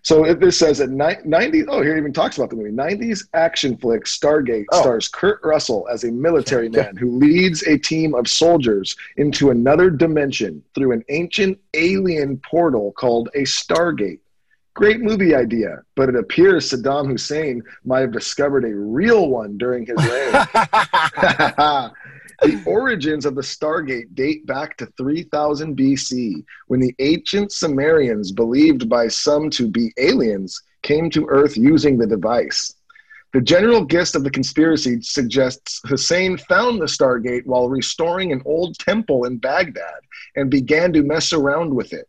So 0.02 0.24
if 0.24 0.40
this 0.40 0.56
says 0.60 0.78
that 0.78 0.92
ni- 0.92 1.18
90, 1.26 1.66
oh, 1.68 1.82
here 1.82 1.96
it 1.96 1.98
even 2.00 2.14
talks 2.14 2.38
about 2.38 2.52
the 2.52 2.56
movie. 2.56 2.70
90s 2.70 3.28
action 3.34 3.76
flick 3.76 4.06
Stargate 4.06 4.66
Oh. 4.72 4.82
stars 4.82 5.08
Kurt 5.08 5.40
Russell 5.44 5.88
as 5.92 6.04
a 6.04 6.12
military 6.12 6.70
man 6.70 6.96
who 6.96 7.18
leads 7.18 7.64
a 7.64 7.76
team 7.80 8.14
of 8.14 8.28
soldiers 8.28 8.96
into 9.18 9.50
another 9.50 9.90
dimension 9.90 10.62
through 10.76 10.92
an 10.92 11.04
ancient 11.10 11.58
alien 11.74 12.38
portal 12.48 12.92
called 12.92 13.30
a 13.34 13.42
Stargate. 13.46 14.20
Great 14.76 15.00
movie 15.02 15.34
idea, 15.34 15.82
but 15.96 16.08
it 16.10 16.16
appears 16.16 16.70
Saddam 16.70 17.08
Hussein 17.08 17.64
might 17.84 18.02
have 18.02 18.12
discovered 18.12 18.64
a 18.66 18.76
real 18.76 19.30
one 19.30 19.58
during 19.58 19.88
his 19.88 19.96
reign. 19.98 20.34
the 22.42 22.62
origins 22.66 23.26
of 23.26 23.36
the 23.36 23.42
Stargate 23.42 24.14
date 24.16 24.46
back 24.46 24.78
to 24.78 24.88
3000 24.98 25.76
BC, 25.76 26.44
when 26.68 26.80
the 26.80 26.94
ancient 27.00 27.52
Sumerians, 27.52 28.32
believed 28.32 28.90
by 28.90 29.08
some 29.08 29.50
to 29.52 29.68
be 29.68 29.94
aliens, 29.98 30.62
came 30.82 31.10
to 31.12 31.28
Earth 31.28 31.58
using 31.58 31.98
the 31.98 32.08
device. 32.08 32.74
The 33.34 33.42
general 33.42 33.84
gist 33.86 34.16
of 34.16 34.24
the 34.24 34.30
conspiracy 34.30 35.02
suggests 35.02 35.82
Hussein 35.86 36.38
found 36.38 36.80
the 36.80 36.86
Stargate 36.86 37.46
while 37.46 37.68
restoring 37.68 38.32
an 38.32 38.42
old 38.46 38.78
temple 38.80 39.26
in 39.26 39.38
Baghdad 39.38 40.00
and 40.38 40.50
began 40.50 40.94
to 40.94 41.04
mess 41.04 41.34
around 41.34 41.76
with 41.76 41.92
it. 41.92 42.08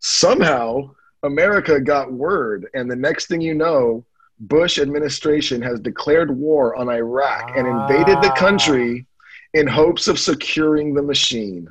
Somehow, 0.00 0.90
America 1.22 1.80
got 1.80 2.12
word, 2.12 2.66
and 2.74 2.90
the 2.90 2.96
next 2.96 3.26
thing 3.26 3.40
you 3.40 3.54
know, 3.54 4.04
Bush 4.40 4.78
administration 4.78 5.62
has 5.62 5.80
declared 5.80 6.36
war 6.36 6.76
on 6.76 6.88
Iraq 6.88 7.56
and 7.56 7.66
invaded 7.66 8.20
the 8.20 8.34
country 8.36 9.06
ah. 9.08 9.15
In 9.56 9.66
hopes 9.66 10.06
of 10.06 10.18
securing 10.18 10.92
the 10.92 11.02
machine. 11.02 11.68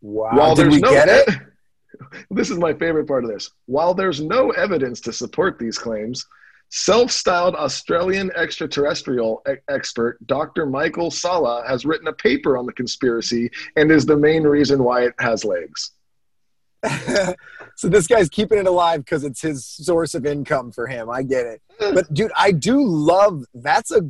wow. 0.00 0.54
Did 0.54 0.68
we 0.68 0.80
get 0.80 1.08
it? 1.08 1.28
this 2.30 2.48
is 2.50 2.56
my 2.58 2.72
favorite 2.72 3.06
part 3.06 3.22
of 3.22 3.30
this. 3.30 3.50
While 3.66 3.92
there's 3.92 4.22
no 4.22 4.50
evidence 4.52 5.00
to 5.02 5.12
support 5.12 5.58
these 5.58 5.76
claims, 5.76 6.24
self 6.70 7.10
styled 7.10 7.54
Australian 7.54 8.30
extraterrestrial 8.34 9.42
e- 9.46 9.56
expert 9.68 10.26
Dr. 10.26 10.64
Michael 10.64 11.10
Salla 11.10 11.64
has 11.68 11.84
written 11.84 12.08
a 12.08 12.14
paper 12.14 12.56
on 12.56 12.64
the 12.64 12.72
conspiracy 12.72 13.50
and 13.76 13.90
is 13.92 14.06
the 14.06 14.16
main 14.16 14.44
reason 14.44 14.82
why 14.82 15.04
it 15.04 15.14
has 15.18 15.44
legs. 15.44 15.92
so 17.76 17.88
this 17.88 18.06
guy's 18.06 18.30
keeping 18.30 18.58
it 18.58 18.66
alive 18.66 19.04
because 19.04 19.22
it's 19.22 19.42
his 19.42 19.66
source 19.66 20.14
of 20.14 20.24
income 20.24 20.72
for 20.72 20.86
him. 20.86 21.10
I 21.10 21.22
get 21.22 21.44
it. 21.46 21.60
But 21.94 22.12
dude, 22.12 22.32
I 22.36 22.52
do 22.52 22.82
love 22.82 23.44
that's 23.54 23.90
a 23.90 24.02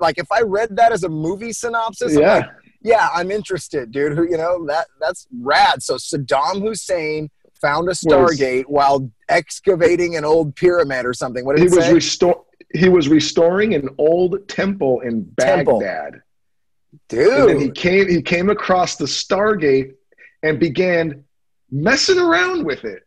like 0.00 0.18
if 0.18 0.30
I 0.32 0.42
read 0.42 0.76
that 0.76 0.92
as 0.92 1.04
a 1.04 1.08
movie 1.08 1.52
synopsis, 1.52 2.16
I'm 2.16 2.22
Yeah. 2.22 2.34
like, 2.36 2.46
yeah, 2.82 3.08
I'm 3.14 3.30
interested, 3.30 3.90
dude. 3.90 4.12
Who 4.16 4.24
you 4.24 4.36
know 4.36 4.64
that 4.66 4.86
that's 5.00 5.26
rad. 5.40 5.82
So 5.82 5.96
Saddam 5.96 6.60
Hussein 6.62 7.30
found 7.60 7.88
a 7.88 7.92
Stargate 7.92 8.64
while 8.66 9.10
excavating 9.28 10.16
an 10.16 10.24
old 10.24 10.54
pyramid 10.56 11.06
or 11.06 11.12
something. 11.14 11.44
What 11.44 11.56
did 11.56 11.68
He 11.70 11.74
was, 11.74 11.84
say? 11.86 11.92
restor- 11.94 12.44
he 12.74 12.88
was 12.88 13.08
restoring 13.08 13.74
an 13.74 13.88
old 13.98 14.46
temple 14.48 15.00
in 15.00 15.32
Temple. 15.40 15.80
Baghdad. 15.80 16.20
And 17.10 17.48
then 17.48 17.58
he 17.60 17.66
dude, 17.66 17.74
came 17.76 18.08
he 18.08 18.22
came 18.22 18.50
across 18.50 18.96
the 18.96 19.04
Stargate 19.06 19.92
and 20.42 20.58
began 20.60 21.24
messing 21.70 22.18
around 22.18 22.64
with 22.64 22.84
it. 22.84 23.02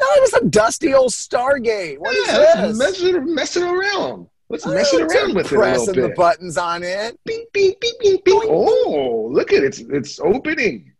no, 0.00 0.06
it 0.16 0.20
was 0.22 0.34
a 0.42 0.44
dusty 0.46 0.94
old 0.94 1.10
Stargate. 1.12 1.98
What 1.98 2.14
is 2.16 2.26
Yeah, 2.28 2.36
let's 2.38 2.68
this? 2.68 2.78
messing, 2.78 3.34
messing 3.34 3.62
around. 3.62 4.26
Let's 4.50 4.66
mess 4.66 4.92
it 4.92 5.02
around 5.02 5.36
with 5.36 5.46
it 5.46 5.52
a 5.52 5.54
pressing 5.54 5.94
the 5.94 6.08
buttons 6.08 6.58
on 6.58 6.82
it. 6.82 7.16
Bing, 7.24 7.46
bing, 7.52 7.72
bing, 7.80 7.92
bing, 8.00 8.18
bing. 8.24 8.40
Oh, 8.44 9.28
look 9.32 9.52
at 9.52 9.62
it. 9.62 9.66
It's, 9.66 9.78
it's 9.78 10.18
opening. 10.18 10.92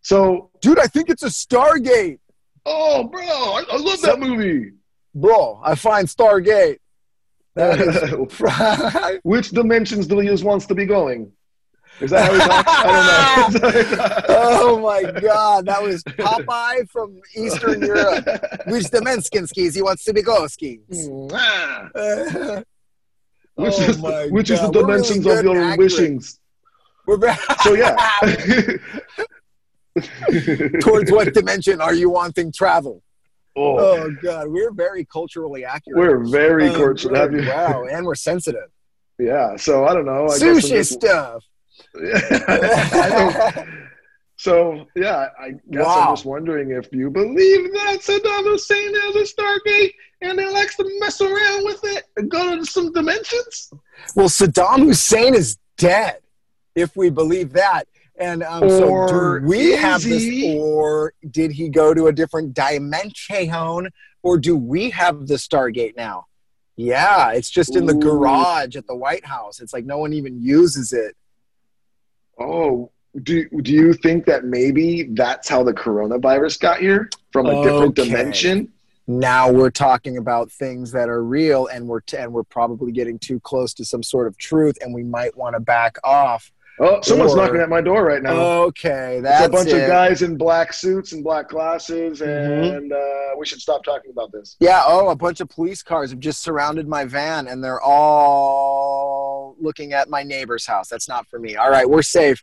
So, 0.00 0.50
Dude, 0.62 0.78
I 0.78 0.86
think 0.86 1.10
it's 1.10 1.22
a 1.22 1.26
Stargate. 1.26 2.18
oh, 2.64 3.04
bro, 3.04 3.20
I, 3.22 3.64
I 3.70 3.76
love 3.76 4.00
that 4.00 4.18
movie. 4.18 4.72
Bro, 5.14 5.60
I 5.62 5.74
find 5.74 6.08
Stargate. 6.08 6.78
Which 9.22 9.50
dimensions 9.50 10.06
do 10.06 10.18
he 10.20 10.30
wants 10.42 10.64
to 10.66 10.74
be 10.74 10.86
going? 10.86 11.32
Is 12.00 12.10
that 12.10 12.26
how 12.26 12.32
he 12.32 12.38
talks? 12.40 12.68
I 12.74 13.54
don't 13.58 13.90
know. 13.92 14.24
oh 14.28 14.78
my 14.80 15.02
god, 15.20 15.66
that 15.66 15.82
was 15.82 16.02
Popeye 16.04 16.88
from 16.90 17.20
Eastern 17.36 17.82
Europe. 17.82 18.24
Which 18.66 18.88
the 18.90 19.00
Menskinskis 19.00 19.74
he 19.74 19.82
wants 19.82 20.04
to 20.04 20.12
be 20.14 20.22
go 20.22 20.46
skis. 20.46 20.80
Which 20.88 21.32
Oh 23.74 23.82
is, 23.82 23.98
my 23.98 24.26
which 24.28 24.48
is 24.50 24.60
the 24.60 24.70
we're 24.70 24.86
really 24.86 25.02
dimensions 25.02 25.26
of 25.26 25.42
your 25.44 25.56
accurate. 25.60 25.78
wishings. 25.78 26.40
We're 27.06 27.18
back. 27.18 27.38
So, 27.62 27.74
yeah. 27.74 27.96
Towards 30.80 31.10
what 31.10 31.34
dimension 31.34 31.80
are 31.80 31.94
you 31.94 32.10
wanting 32.10 32.52
travel? 32.52 33.02
Oh, 33.56 33.78
Oh 33.78 34.14
god, 34.22 34.48
we're 34.48 34.72
very 34.72 35.04
culturally 35.04 35.64
accurate. 35.64 35.98
we're 35.98 36.24
very 36.24 36.68
um, 36.68 36.74
Oh, 36.76 36.84
cultural. 36.86 37.14
good. 37.14 37.20
Have 37.20 37.32
you- 37.44 37.50
Wow, 37.50 37.84
and 37.90 38.06
we're 38.06 38.14
sensitive. 38.14 38.70
Yeah. 39.18 39.56
So 39.56 39.84
I 39.86 39.92
don't 39.92 40.06
know. 40.06 40.26
I 40.26 40.38
guess 40.38 40.42
Sushi 40.42 40.68
just- 40.70 40.92
stuff. 40.94 41.44
So 44.40 44.86
yeah, 44.96 45.28
I 45.38 45.50
guess 45.70 45.84
Wow. 45.84 46.00
I'm 46.00 46.12
just 46.14 46.24
wondering 46.24 46.70
if 46.70 46.90
you 46.92 47.10
believe 47.10 47.72
that 47.74 47.98
Saddam 48.00 48.44
Hussein 48.44 48.94
has 48.94 49.14
a 49.14 49.34
Stargate 49.34 49.92
and 50.22 50.40
he 50.40 50.46
likes 50.46 50.76
to 50.76 50.98
mess 50.98 51.20
around 51.20 51.66
with 51.66 51.80
it 51.84 52.04
and 52.16 52.30
go 52.30 52.56
to 52.56 52.64
some 52.64 52.90
dimensions. 52.90 53.70
Well, 54.16 54.30
Saddam 54.30 54.86
Hussein 54.86 55.34
is 55.34 55.58
dead, 55.76 56.20
if 56.74 56.96
we 56.96 57.10
believe 57.10 57.52
that. 57.52 57.84
And 58.18 58.42
um, 58.42 58.70
so, 58.70 59.06
do 59.08 59.46
we 59.46 59.72
have 59.72 60.00
is 60.00 60.08
this, 60.08 60.22
he? 60.22 60.58
or 60.58 61.12
did 61.30 61.52
he 61.52 61.68
go 61.68 61.92
to 61.92 62.06
a 62.06 62.12
different 62.12 62.54
dimension, 62.54 63.90
or 64.22 64.38
do 64.38 64.56
we 64.56 64.88
have 64.88 65.26
the 65.26 65.34
Stargate 65.34 65.98
now? 65.98 66.24
Yeah, 66.76 67.32
it's 67.32 67.50
just 67.50 67.76
in 67.76 67.84
the 67.84 67.94
Ooh. 67.94 68.00
garage 68.00 68.74
at 68.74 68.86
the 68.86 68.96
White 68.96 69.26
House. 69.26 69.60
It's 69.60 69.74
like 69.74 69.84
no 69.84 69.98
one 69.98 70.14
even 70.14 70.40
uses 70.40 70.94
it. 70.94 71.14
Oh, 72.40 72.90
do 73.22 73.48
do 73.62 73.72
you 73.72 73.92
think 73.92 74.24
that 74.26 74.44
maybe 74.44 75.04
that's 75.12 75.48
how 75.48 75.62
the 75.62 75.72
coronavirus 75.74 76.60
got 76.60 76.78
here 76.80 77.10
from 77.32 77.46
a 77.46 77.62
different 77.62 77.94
dimension? 77.96 78.72
Now 79.06 79.50
we're 79.50 79.70
talking 79.70 80.16
about 80.18 80.52
things 80.52 80.92
that 80.92 81.08
are 81.08 81.24
real, 81.24 81.66
and 81.66 81.88
we're 81.88 82.00
t- 82.00 82.16
and 82.16 82.32
we're 82.32 82.44
probably 82.44 82.92
getting 82.92 83.18
too 83.18 83.40
close 83.40 83.74
to 83.74 83.84
some 83.84 84.02
sort 84.04 84.26
of 84.28 84.38
truth, 84.38 84.76
and 84.80 84.94
we 84.94 85.02
might 85.02 85.36
want 85.36 85.54
to 85.54 85.60
back 85.60 85.96
off. 86.04 86.52
Oh, 86.78 87.00
someone's 87.02 87.34
Or- 87.34 87.38
knocking 87.38 87.60
at 87.60 87.68
my 87.68 87.80
door 87.82 88.04
right 88.04 88.22
now. 88.22 88.38
Okay, 88.68 89.16
it's 89.16 89.24
that's 89.24 89.46
a 89.46 89.48
bunch 89.50 89.68
it. 89.70 89.82
of 89.82 89.88
guys 89.88 90.22
in 90.22 90.36
black 90.38 90.72
suits 90.72 91.12
and 91.12 91.22
black 91.24 91.48
glasses, 91.48 92.20
Mhm. 92.20 92.76
and 92.76 92.92
uh, 92.92 93.34
we 93.36 93.44
should 93.44 93.60
stop 93.60 93.82
talking 93.84 94.12
about 94.12 94.30
this. 94.32 94.56
Yeah. 94.60 94.82
Oh, 94.86 95.08
a 95.08 95.16
bunch 95.16 95.40
of 95.40 95.48
police 95.50 95.82
cars 95.82 96.10
have 96.10 96.20
just 96.20 96.40
surrounded 96.42 96.86
my 96.88 97.04
van, 97.04 97.48
and 97.48 97.62
they're 97.62 97.80
all 97.82 99.29
looking 99.58 99.92
at 99.92 100.08
my 100.08 100.22
neighbor's 100.22 100.66
house. 100.66 100.88
That's 100.88 101.08
not 101.08 101.26
for 101.28 101.38
me. 101.38 101.56
All 101.56 101.70
right, 101.70 101.88
we're 101.88 102.02
safe. 102.02 102.42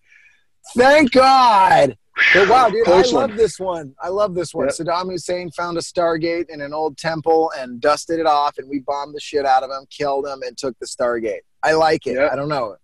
Thank 0.76 1.12
God. 1.12 1.98
But 2.34 2.50
wow, 2.50 2.70
dude, 2.70 2.82
I 2.82 2.86
Close 2.86 3.14
love 3.14 3.30
one. 3.30 3.38
this 3.38 3.60
one. 3.60 3.96
I 4.02 4.10
love 4.10 4.34
this 4.34 4.54
one. 4.54 4.66
Yep. 4.66 4.76
Saddam 4.76 5.12
Hussein 5.12 5.52
found 5.52 5.78
a 5.78 5.82
Stargate 5.82 6.50
in 6.50 6.62
an 6.62 6.74
old 6.74 6.98
temple 6.98 7.52
and 7.58 7.80
dusted 7.80 8.20
it 8.20 8.26
off, 8.26 8.58
and 8.58 8.68
we 8.68 8.80
bombed 8.80 9.14
the 9.16 9.20
shit 9.20 9.46
out 9.46 9.64
of 9.64 9.70
him, 9.70 9.86
killed 9.90 10.26
him, 10.26 10.42
and 10.42 10.58
took 10.58 10.78
the 10.80 10.88
Stargate. 10.88 11.42
I 11.62 11.74
like 11.74 12.08
it. 12.08 12.14
Yep. 12.14 12.32
I 12.32 12.36
don't 12.36 12.50
know. 12.50 12.76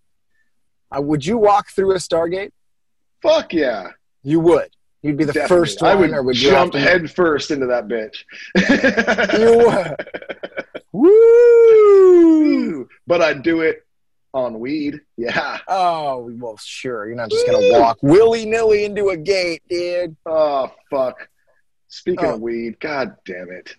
Uh, 0.95 1.01
would 1.01 1.26
you 1.26 1.38
walk 1.38 1.69
through 1.71 1.93
a 1.93 1.97
Stargate? 1.97 2.51
Fuck 3.24 3.53
yeah! 3.53 3.89
You 4.21 4.39
would. 4.41 4.69
You'd 5.01 5.17
be 5.17 5.26
the 5.26 5.34
Definitely. 5.34 5.57
first 5.57 5.82
one, 5.82 5.91
I 5.91 5.95
would, 5.95 6.26
would 6.26 6.36
jump 6.36 6.74
head 6.74 7.11
first 7.11 7.51
into 7.51 7.65
that 7.65 7.88
bitch. 7.88 8.24
You 9.39 9.57
would. 9.67 9.95
Woo! 10.93 12.88
but 13.07 13.21
I'd 13.21 13.43
do 13.43 13.61
it 13.61 13.86
on 14.34 14.59
weed. 14.59 14.99
Yeah. 15.17 15.59
Oh, 15.67 16.29
well, 16.39 16.57
sure. 16.57 17.05
You're 17.07 17.15
not 17.15 17.29
just 17.29 17.45
going 17.47 17.61
to 17.61 17.79
walk 17.79 17.97
willy 18.01 18.45
nilly 18.45 18.84
into 18.84 19.09
a 19.09 19.17
gate, 19.17 19.61
dude. 19.69 20.15
Oh 20.25 20.71
fuck. 20.89 21.29
Speaking 21.88 22.25
Oh. 22.25 22.34
of 22.36 22.41
weed, 22.41 22.79
god 22.79 23.15
damn 23.25 23.51
it. 23.51 23.75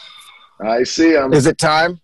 I 0.60 0.82
see 0.84 1.12
them. 1.12 1.32
Is 1.32 1.46
it 1.46 1.58
time? 1.58 2.00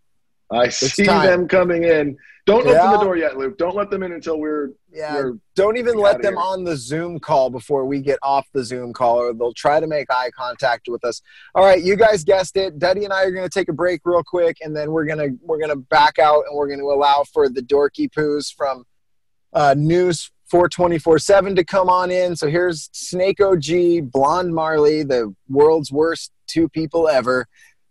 I 0.51 0.68
see 0.68 1.05
time. 1.05 1.26
them 1.26 1.49
coming 1.49 1.84
in. 1.84 2.16
Don't 2.46 2.66
open 2.66 2.92
the 2.92 2.99
door 3.05 3.16
yet, 3.18 3.36
Luke. 3.36 3.59
Don't 3.59 3.76
let 3.76 3.90
them 3.90 4.03
in 4.03 4.12
until 4.12 4.38
we're 4.40 4.70
Yeah. 4.90 5.14
we're 5.14 5.38
Don't 5.55 5.76
even 5.76 5.99
let 5.99 6.22
them 6.22 6.34
here. 6.34 6.42
on 6.42 6.64
the 6.64 6.76
Zoom 6.76 7.20
call 7.20 7.51
before 7.51 7.84
we 7.84 8.01
get 8.01 8.18
off 8.22 8.46
the 8.55 8.64
Zoom 8.64 8.94
call, 8.94 9.18
or 9.20 9.34
they'll 9.34 9.53
try 9.53 9.78
to 9.80 9.86
make 9.86 10.07
eye 10.11 10.30
contact 10.30 10.88
with 10.88 11.05
us. 11.05 11.20
All 11.55 11.64
right, 11.66 11.82
you 11.82 11.94
guys 11.94 12.24
guessed 12.24 12.57
it. 12.57 12.78
Duddy 12.78 13.05
and 13.05 13.12
I 13.12 13.24
are 13.24 13.30
going 13.30 13.44
to 13.46 13.51
take 13.53 13.68
a 13.68 13.74
break 13.74 14.01
real 14.05 14.22
quick, 14.24 14.57
and 14.62 14.74
then 14.74 14.90
we're 14.92 15.05
gonna 15.05 15.28
we're 15.42 15.59
gonna 15.61 15.76
back 15.76 16.18
out, 16.18 16.44
and 16.49 16.57
we're 16.57 16.68
going 16.68 16.80
to 16.80 16.86
allow 16.86 17.24
for 17.30 17.51
the 17.51 17.61
dorky 17.61 18.09
poos 18.11 18.51
from 18.55 18.84
uh, 19.53 19.74
News 19.76 20.30
424-7 20.51 21.57
to 21.57 21.64
come 21.64 21.90
on 21.90 22.11
in. 22.11 22.34
So 22.34 22.49
here's 22.49 22.88
Snake 22.92 23.40
OG, 23.40 24.11
Blonde 24.11 24.55
Marley, 24.55 25.03
the 25.03 25.34
world's 25.49 25.92
worst 25.92 26.32
two 26.46 26.68
people 26.70 27.09
ever. 27.09 27.46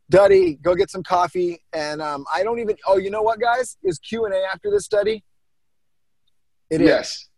Duddy, 0.09 0.55
go 0.61 0.73
get 0.73 0.89
some 0.89 1.03
coffee, 1.03 1.61
and 1.73 2.01
um, 2.01 2.25
I 2.33 2.43
don't 2.43 2.59
even. 2.59 2.77
Oh, 2.87 2.97
you 2.97 3.11
know 3.11 3.21
what, 3.21 3.39
guys? 3.39 3.77
Is 3.83 3.99
Q 3.99 4.25
and 4.25 4.33
A 4.33 4.41
after 4.53 4.71
this, 4.71 4.87
Duddy? 4.87 5.23
It 6.69 6.81
is. 6.81 6.87
yes. 6.87 7.29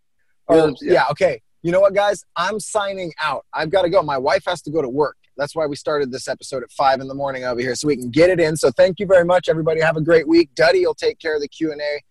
Or, 0.47 0.55
Well, 0.55 0.75
yeah. 0.81 0.93
yeah. 0.93 1.05
okay. 1.11 1.41
You 1.61 1.71
know 1.71 1.81
what, 1.81 1.93
guys? 1.93 2.23
I'm 2.35 2.59
signing 2.59 3.11
out. 3.21 3.45
I've 3.53 3.69
got 3.69 3.81
to 3.81 3.89
go. 3.89 4.01
My 4.01 4.17
wife 4.17 4.43
has 4.47 4.61
to 4.63 4.71
go 4.71 4.81
to 4.81 4.89
work. 4.89 5.17
That's 5.35 5.55
why 5.55 5.65
we 5.65 5.75
started 5.75 6.11
this 6.11 6.27
episode 6.27 6.63
at 6.63 6.71
five 6.71 7.01
in 7.01 7.07
the 7.07 7.15
morning 7.15 7.43
over 7.43 7.59
here, 7.59 7.73
so 7.75 7.87
we 7.87 7.95
can 7.97 8.11
get 8.11 8.29
it 8.29 8.39
in. 8.39 8.55
So 8.55 8.71
thank 8.71 8.99
you 8.99 9.05
very 9.07 9.25
much, 9.25 9.49
everybody. 9.49 9.81
Have 9.81 9.97
a 9.97 10.01
great 10.01 10.27
week. 10.27 10.53
Duddy 10.55 10.79
You'll 10.79 10.93
take 10.93 11.19
care 11.19 11.35
of 11.35 11.41
the 11.41 11.47
Q 11.47 11.71
and 11.71 11.81
A. 11.81 12.01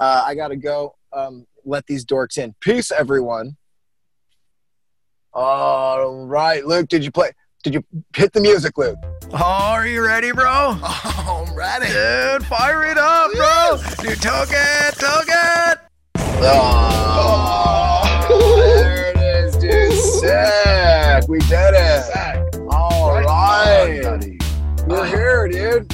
Uh, 0.00 0.24
I 0.26 0.34
got 0.34 0.48
to 0.48 0.56
go. 0.56 0.94
Um, 1.12 1.46
let 1.64 1.86
these 1.86 2.04
dorks 2.04 2.38
in. 2.38 2.54
Peace, 2.60 2.90
everyone. 2.90 3.56
All 5.32 6.26
right, 6.26 6.64
Luke. 6.64 6.88
Did 6.88 7.04
you 7.04 7.10
play? 7.10 7.32
Did 7.64 7.72
you 7.72 7.82
hit 8.14 8.32
the 8.34 8.40
music, 8.42 8.76
Luke? 8.76 8.98
Oh, 9.32 9.38
are 9.38 9.86
you 9.86 10.04
ready, 10.04 10.32
bro? 10.32 10.44
Oh, 10.46 11.46
I'm 11.48 11.54
ready. 11.56 11.86
Dude, 11.86 12.46
fire 12.46 12.84
it 12.84 12.98
up, 12.98 13.32
bro! 13.32 13.78
Dude, 14.04 14.20
toke 14.20 14.50
it, 14.52 14.94
toke 14.96 15.26
it! 15.26 15.78
Oh, 16.46 18.26
there 18.78 19.12
it 19.12 19.16
is, 19.16 19.56
dude. 19.56 19.92
Sick. 19.94 21.26
We 21.26 21.38
did 21.38 21.72
it. 21.72 22.04
Zach, 22.04 22.44
All 22.68 23.12
right 23.14 23.24
right. 23.24 24.04
on, 24.04 24.18
buddy. 24.20 24.38
We're 24.86 25.06
here, 25.06 25.48
dude. 25.48 25.90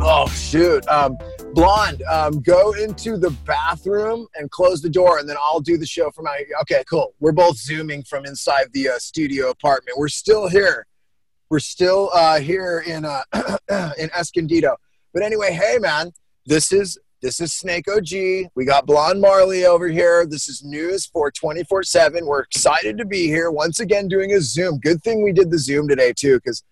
Oh 0.00 0.26
shoot. 0.30 0.84
Um, 0.88 1.16
blonde, 1.54 2.02
um, 2.10 2.40
go 2.40 2.72
into 2.72 3.16
the 3.16 3.30
bathroom 3.44 4.26
and 4.36 4.50
close 4.50 4.80
the 4.80 4.90
door, 4.90 5.18
and 5.18 5.28
then 5.28 5.36
I'll 5.40 5.60
do 5.60 5.76
the 5.76 5.86
show 5.86 6.10
from 6.10 6.26
here. 6.38 6.46
Okay, 6.62 6.82
cool. 6.88 7.14
We're 7.20 7.32
both 7.32 7.56
zooming 7.56 8.02
from 8.04 8.24
inside 8.24 8.66
the 8.72 8.90
uh, 8.90 8.98
studio 8.98 9.50
apartment. 9.50 9.98
We're 9.98 10.08
still 10.08 10.48
here. 10.48 10.86
We're 11.48 11.58
still 11.58 12.10
uh, 12.14 12.40
here 12.40 12.84
in 12.86 13.04
uh, 13.04 13.22
in 13.98 14.10
Escondido. 14.16 14.76
But 15.12 15.22
anyway, 15.22 15.52
hey 15.52 15.78
man, 15.78 16.12
this 16.46 16.72
is 16.72 16.98
this 17.22 17.40
is 17.40 17.52
Snake 17.52 17.86
OG. 17.86 18.50
We 18.54 18.64
got 18.64 18.86
Blonde 18.86 19.20
Marley 19.20 19.66
over 19.66 19.88
here. 19.88 20.24
This 20.24 20.48
is 20.48 20.64
news 20.64 21.06
for 21.06 21.30
24 21.30 21.82
7. 21.82 22.24
We're 22.24 22.40
excited 22.40 22.96
to 22.98 23.04
be 23.04 23.26
here 23.26 23.50
once 23.50 23.80
again 23.80 24.08
doing 24.08 24.32
a 24.32 24.40
Zoom. 24.40 24.78
Good 24.78 25.02
thing 25.02 25.22
we 25.22 25.32
did 25.32 25.50
the 25.50 25.58
Zoom 25.58 25.86
today, 25.86 26.14
too, 26.14 26.36
because 26.36 26.62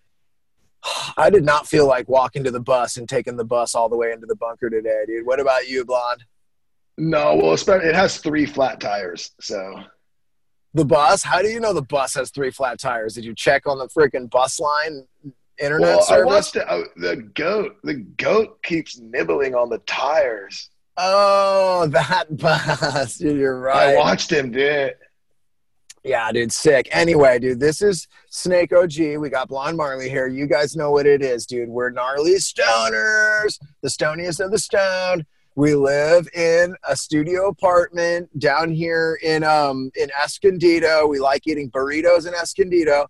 I 1.17 1.29
did 1.29 1.43
not 1.43 1.67
feel 1.67 1.87
like 1.87 2.07
walking 2.07 2.43
to 2.43 2.51
the 2.51 2.59
bus 2.59 2.97
and 2.97 3.07
taking 3.07 3.37
the 3.37 3.45
bus 3.45 3.75
all 3.75 3.89
the 3.89 3.97
way 3.97 4.11
into 4.11 4.25
the 4.25 4.35
bunker 4.35 4.69
today, 4.69 5.03
dude. 5.07 5.25
What 5.25 5.39
about 5.39 5.67
you, 5.67 5.85
Blonde? 5.85 6.23
No, 6.97 7.35
well, 7.35 7.53
it 7.53 7.95
has 7.95 8.17
three 8.17 8.45
flat 8.45 8.81
tires, 8.81 9.31
so 9.39 9.83
The 10.73 10.83
bus? 10.83 11.23
How 11.23 11.41
do 11.41 11.47
you 11.47 11.59
know 11.61 11.73
the 11.73 11.81
bus 11.81 12.13
has 12.15 12.29
three 12.29 12.51
flat 12.51 12.77
tires? 12.79 13.13
Did 13.13 13.23
you 13.23 13.33
check 13.33 13.65
on 13.67 13.77
the 13.77 13.87
freaking 13.87 14.29
bus 14.29 14.59
line 14.59 15.05
internet 15.59 15.87
well, 15.87 15.99
I 15.99 16.03
service? 16.03 16.25
watched 16.27 16.55
it. 16.57 16.65
Oh, 16.69 16.83
the 16.97 17.15
goat. 17.35 17.77
The 17.83 17.95
goat 17.95 18.61
keeps 18.63 18.99
nibbling 18.99 19.55
on 19.55 19.69
the 19.69 19.79
tires. 19.79 20.69
Oh, 20.97 21.87
that 21.91 22.35
bus. 22.37 23.17
Dude, 23.17 23.37
you're 23.37 23.59
right. 23.59 23.95
I 23.95 23.95
watched 23.95 24.31
him 24.31 24.51
do 24.51 24.59
it. 24.59 24.99
Yeah, 26.03 26.31
dude, 26.31 26.51
sick. 26.51 26.87
Anyway, 26.91 27.39
dude, 27.39 27.59
this 27.59 27.81
is 27.81 28.07
Snake 28.29 28.71
OG. 28.71 29.17
We 29.17 29.29
got 29.29 29.49
Blonde 29.49 29.75
Marley 29.75 30.09
here. 30.09 30.27
You 30.27 30.47
guys 30.47 30.75
know 30.75 30.91
what 30.91 31.05
it 31.05 31.21
is, 31.21 31.45
dude. 31.45 31.69
We're 31.69 31.89
gnarly 31.89 32.35
stoners, 32.35 33.59
the 33.81 33.89
stoniest 33.89 34.43
of 34.43 34.51
the 34.51 34.59
stoned. 34.59 35.25
We 35.55 35.75
live 35.75 36.29
in 36.33 36.75
a 36.87 36.95
studio 36.95 37.49
apartment 37.49 38.29
down 38.39 38.71
here 38.71 39.19
in 39.21 39.43
um 39.43 39.91
in 39.95 40.09
Escondido. 40.11 41.05
We 41.05 41.19
like 41.19 41.45
eating 41.47 41.69
burritos 41.69 42.25
in 42.25 42.33
Escondido. 42.33 43.07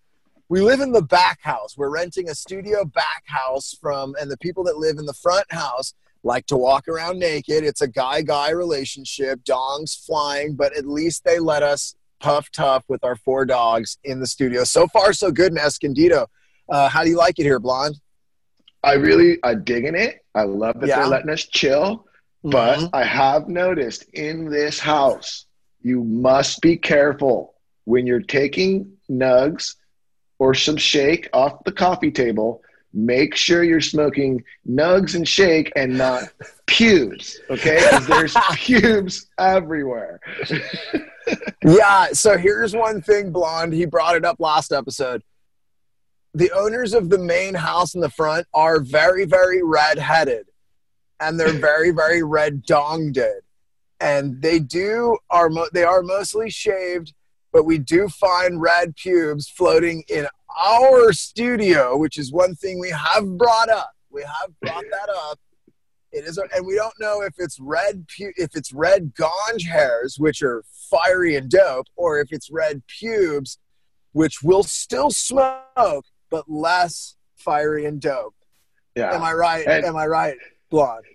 We 0.47 0.61
live 0.61 0.79
in 0.79 0.91
the 0.91 1.03
back 1.03 1.39
house. 1.43 1.77
We're 1.77 1.91
renting 1.91 2.27
a 2.27 2.33
studio 2.33 2.83
back 2.83 3.23
house 3.25 3.77
from, 3.79 4.15
and 4.19 4.31
the 4.31 4.37
people 4.37 4.63
that 4.63 4.77
live 4.77 4.97
in 4.97 5.05
the 5.05 5.13
front 5.13 5.45
house 5.51 5.93
like 6.23 6.47
to 6.47 6.57
walk 6.57 6.87
around 6.87 7.19
naked. 7.19 7.63
It's 7.63 7.81
a 7.81 7.87
guy 7.87 8.23
guy 8.23 8.49
relationship, 8.49 9.43
dongs 9.43 10.03
flying, 10.03 10.55
but 10.55 10.75
at 10.75 10.87
least 10.87 11.23
they 11.23 11.37
let 11.37 11.61
us 11.61 11.95
puff 12.19 12.51
tough 12.51 12.83
with 12.87 13.03
our 13.03 13.15
four 13.15 13.45
dogs 13.45 13.97
in 14.03 14.19
the 14.19 14.27
studio. 14.27 14.63
So 14.63 14.87
far, 14.87 15.13
so 15.13 15.31
good 15.31 15.51
in 15.51 15.57
Escondido. 15.57 16.27
Uh, 16.69 16.89
how 16.89 17.03
do 17.03 17.09
you 17.09 17.17
like 17.17 17.39
it 17.39 17.43
here, 17.43 17.59
Blonde? 17.59 17.99
I 18.83 18.93
really, 18.93 19.39
I 19.43 19.55
digging 19.55 19.95
it. 19.95 20.23
I 20.35 20.43
love 20.43 20.79
that 20.79 20.87
Yeah. 20.87 20.97
they're 20.99 21.07
letting 21.07 21.29
us 21.31 21.45
chill. 21.45 22.05
But 22.43 22.79
Mhm. 22.79 22.89
I 22.93 23.03
have 23.03 23.49
noticed 23.49 24.05
in 24.13 24.49
this 24.49 24.79
house, 24.79 25.45
you 25.81 26.03
must 26.03 26.61
be 26.61 26.77
careful 26.77 27.55
when 27.83 28.07
you're 28.07 28.21
taking 28.21 28.93
nugs 29.09 29.75
or 30.37 30.53
some 30.53 30.77
shake 30.77 31.29
off 31.33 31.63
the 31.65 31.71
coffee 31.71 32.11
table. 32.11 32.61
Make 32.93 33.35
sure 33.35 33.63
you're 33.63 33.81
smoking 33.81 34.43
nugs 34.67 35.13
and 35.15 35.27
shake 35.27 35.71
and 35.75 35.97
not 35.97 36.23
pubes, 36.65 37.39
okay? 37.49 37.85
'Cause 37.89 38.07
there's 38.07 38.35
pubes 38.55 39.27
everywhere. 39.37 40.19
yeah. 41.63 42.07
So 42.13 42.37
here's 42.37 42.75
one 42.75 43.01
thing, 43.01 43.31
Blonde. 43.31 43.73
He 43.73 43.85
brought 43.85 44.15
it 44.15 44.25
up 44.25 44.37
last 44.39 44.71
episode. 44.71 45.21
The 46.33 46.51
owners 46.51 46.93
of 46.93 47.09
the 47.09 47.17
main 47.17 47.55
house 47.55 47.95
in 47.95 48.01
the 48.01 48.09
front 48.09 48.47
are 48.53 48.79
very, 48.79 49.25
very 49.25 49.63
red-headed, 49.63 50.45
and 51.19 51.39
they're 51.39 51.49
very, 51.53 51.91
very 51.91 52.23
red 52.23 52.65
donged. 52.65 53.19
And 53.99 54.41
they 54.41 54.59
do 54.59 55.17
are 55.29 55.49
mo- 55.49 55.67
they 55.73 55.83
are 55.83 56.01
mostly 56.01 56.49
shaved, 56.49 57.13
but 57.51 57.65
we 57.65 57.77
do 57.77 58.07
find 58.07 58.61
red 58.61 58.95
pubes 58.95 59.49
floating 59.49 60.03
in 60.07 60.27
our 60.57 61.11
studio, 61.13 61.97
which 61.97 62.17
is 62.17 62.31
one 62.31 62.55
thing 62.55 62.79
we 62.79 62.89
have 62.91 63.25
brought 63.37 63.69
up. 63.69 63.91
We 64.09 64.21
have 64.23 64.51
brought 64.61 64.83
that 64.91 65.09
up. 65.29 65.39
It 66.11 66.25
is, 66.25 66.37
and 66.39 66.65
we 66.65 66.75
don't 66.75 66.93
know 66.99 67.21
if 67.21 67.35
it's 67.37 67.59
red 67.59 68.05
pu- 68.07 68.33
if 68.35 68.55
it's 68.55 68.73
red 68.73 69.13
ganj 69.13 69.67
hairs, 69.67 70.15
which 70.17 70.41
are 70.41 70.63
fiery 70.89 71.35
and 71.35 71.49
dope, 71.51 71.85
or 71.95 72.19
if 72.19 72.29
it's 72.31 72.49
red 72.49 72.81
pubes, 72.87 73.59
which 74.13 74.41
will 74.41 74.63
still 74.63 75.11
smoke 75.11 76.05
but 76.31 76.49
less 76.49 77.15
fiery 77.37 77.85
and 77.85 78.01
dope. 78.01 78.33
Yeah. 78.95 79.13
Am 79.13 79.21
I 79.23 79.33
right? 79.33 79.65
And- 79.67 79.85
Am 79.85 79.95
I 79.95 80.07
right, 80.07 80.35
blonde? 80.71 81.05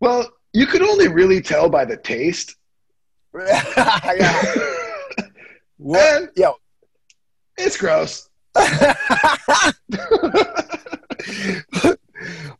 Well, 0.00 0.28
you 0.52 0.66
could 0.66 0.82
only 0.82 1.08
really 1.08 1.40
tell 1.40 1.70
by 1.70 1.86
the 1.86 1.96
taste. 1.96 2.54
yeah. 3.34 4.54
What? 5.78 6.22
And 6.22 6.28
Yo. 6.36 6.54
It's 7.58 7.76
gross. 7.76 8.28
A 8.54 8.60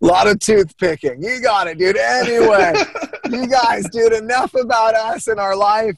lot 0.01 0.27
of 0.27 0.39
toothpicking. 0.39 1.23
You 1.23 1.41
got 1.41 1.69
it, 1.69 1.79
dude. 1.79 1.97
Anyway, 1.97 2.75
you 3.31 3.47
guys, 3.47 3.89
dude, 3.91 4.13
enough 4.13 4.55
about 4.55 4.95
us 4.95 5.29
and 5.29 5.41
our 5.41 5.57
life 5.57 5.97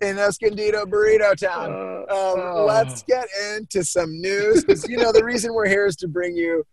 in 0.00 0.18
Escondido 0.18 0.84
Burrito 0.84 1.36
Town. 1.36 1.70
Um, 1.70 2.04
oh. 2.08 2.64
Let's 2.66 3.02
get 3.02 3.28
into 3.54 3.84
some 3.84 4.20
news 4.20 4.64
because 4.64 4.88
you 4.88 4.96
know 4.96 5.12
the 5.12 5.24
reason 5.24 5.54
we're 5.54 5.68
here 5.68 5.86
is 5.86 5.96
to 5.96 6.08
bring 6.08 6.36
you 6.36 6.64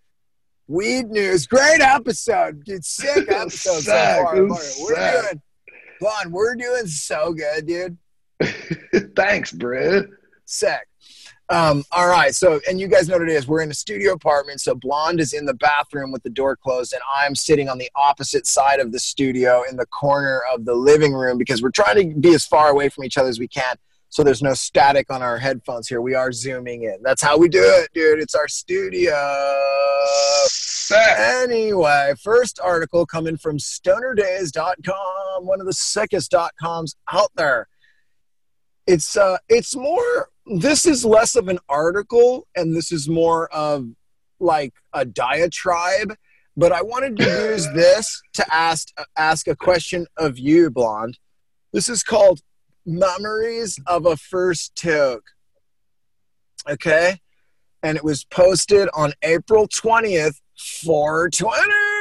weed 0.67 1.09
news. 1.09 1.47
Great 1.47 1.81
episode, 1.81 2.63
dude. 2.63 2.85
Sick 2.85 3.27
episode 3.29 3.81
so 3.81 3.91
far. 3.91 4.35
We're 4.35 4.57
sick. 4.57 5.21
doing, 5.21 5.41
Vaughn, 6.01 6.31
we're 6.31 6.55
doing 6.55 6.87
so 6.87 7.33
good, 7.33 7.65
dude. 7.65 7.97
Thanks, 9.15 9.51
Britt. 9.51 10.09
Sick. 10.45 10.87
Um, 11.53 11.83
all 11.91 12.07
right. 12.07 12.33
So, 12.33 12.59
and 12.67 12.79
you 12.79 12.87
guys 12.87 13.07
know 13.07 13.19
what 13.19 13.29
it 13.29 13.31
is. 13.31 13.47
We're 13.47 13.61
in 13.61 13.69
a 13.69 13.75
studio 13.75 14.13
apartment. 14.13 14.59
So, 14.59 14.73
Blonde 14.73 15.19
is 15.19 15.33
in 15.33 15.45
the 15.45 15.53
bathroom 15.53 16.11
with 16.11 16.23
the 16.23 16.31
door 16.31 16.55
closed, 16.55 16.93
and 16.93 17.01
I'm 17.13 17.35
sitting 17.35 17.69
on 17.69 17.77
the 17.77 17.91
opposite 17.95 18.47
side 18.47 18.79
of 18.79 18.91
the 18.91 18.97
studio 18.97 19.61
in 19.69 19.77
the 19.77 19.85
corner 19.85 20.41
of 20.51 20.65
the 20.65 20.73
living 20.73 21.13
room 21.13 21.37
because 21.37 21.61
we're 21.61 21.69
trying 21.69 22.09
to 22.09 22.19
be 22.19 22.33
as 22.33 22.43
far 22.43 22.69
away 22.69 22.89
from 22.89 23.03
each 23.03 23.19
other 23.19 23.29
as 23.29 23.37
we 23.37 23.47
can. 23.47 23.75
So, 24.09 24.23
there's 24.23 24.41
no 24.41 24.55
static 24.55 25.11
on 25.11 25.21
our 25.21 25.37
headphones 25.37 25.87
here. 25.87 26.01
We 26.01 26.15
are 26.15 26.31
zooming 26.31 26.85
in. 26.85 26.97
That's 27.03 27.21
how 27.21 27.37
we 27.37 27.49
do 27.49 27.61
it, 27.61 27.89
dude. 27.93 28.19
It's 28.19 28.33
our 28.33 28.47
studio. 28.47 29.13
Anyway, 30.91 32.13
first 32.19 32.59
article 32.63 33.05
coming 33.05 33.37
from 33.37 33.59
stonerdays.com, 33.59 35.45
one 35.45 35.59
of 35.59 35.67
the 35.67 35.73
sickest 35.73 36.33
coms 36.59 36.95
out 37.11 37.29
there. 37.35 37.67
It's 38.85 39.15
uh 39.15 39.37
it's 39.47 39.77
more 39.77 40.29
this 40.45 40.85
is 40.85 41.05
less 41.05 41.35
of 41.35 41.47
an 41.47 41.59
article 41.69 42.47
and 42.55 42.75
this 42.75 42.91
is 42.91 43.07
more 43.07 43.51
of 43.53 43.87
like 44.39 44.73
a 44.93 45.05
diatribe, 45.05 46.15
but 46.57 46.71
I 46.71 46.81
wanted 46.81 47.17
to 47.17 47.23
use 47.23 47.67
this 47.73 48.21
to 48.33 48.45
ask 48.53 48.89
ask 49.17 49.47
a 49.47 49.55
question 49.55 50.05
of 50.17 50.37
you, 50.37 50.69
blonde. 50.69 51.17
This 51.71 51.89
is 51.89 52.03
called 52.03 52.41
Memories 52.85 53.79
of 53.87 54.05
a 54.05 54.17
First 54.17 54.75
Toke. 54.75 55.25
Okay? 56.69 57.19
And 57.81 57.97
it 57.97 58.03
was 58.03 58.23
posted 58.23 58.89
on 58.93 59.13
April 59.23 59.67
20th, 59.67 60.39
420 60.55 61.92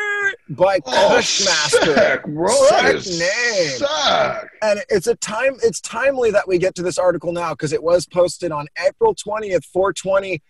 by 0.56 0.78
Oh, 0.86 1.16
Cushmaster. 1.18 1.94
sick, 1.94 2.22
bro. 2.24 2.48
Sick 2.48 3.18
name. 3.20 3.68
sick. 3.78 4.50
And 4.62 4.80
it's 4.88 5.06
a 5.06 5.14
time 5.16 5.56
it's 5.62 5.80
timely 5.80 6.30
that 6.30 6.46
we 6.46 6.58
get 6.58 6.74
to 6.76 6.82
this 6.82 6.98
article 6.98 7.32
now 7.32 7.50
because 7.54 7.72
it 7.72 7.82
was 7.82 8.06
posted 8.06 8.52
on 8.52 8.66
April 8.86 9.14
20th, 9.14 9.64
420, 9.66 10.40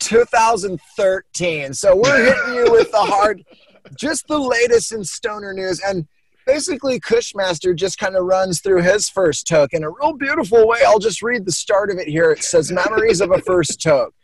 2013. 0.00 1.74
So 1.74 1.96
we're 1.96 2.24
hitting 2.24 2.54
you 2.54 2.72
with 2.72 2.90
the 2.90 2.98
hard 2.98 3.42
just 3.98 4.26
the 4.28 4.38
latest 4.38 4.92
in 4.92 5.04
stoner 5.04 5.52
news. 5.52 5.80
And 5.80 6.06
basically 6.46 7.00
Cushmaster 7.00 7.74
just 7.74 7.98
kind 7.98 8.16
of 8.16 8.24
runs 8.24 8.60
through 8.60 8.82
his 8.82 9.08
first 9.08 9.46
toke 9.46 9.72
in 9.72 9.84
a 9.84 9.90
real 9.90 10.14
beautiful 10.14 10.66
way. 10.66 10.78
I'll 10.86 10.98
just 10.98 11.22
read 11.22 11.44
the 11.44 11.52
start 11.52 11.90
of 11.90 11.98
it 11.98 12.08
here. 12.08 12.30
It 12.32 12.42
says 12.44 12.70
memories 12.72 13.20
of 13.20 13.30
a 13.30 13.38
first 13.38 13.82
toke. 13.82 14.14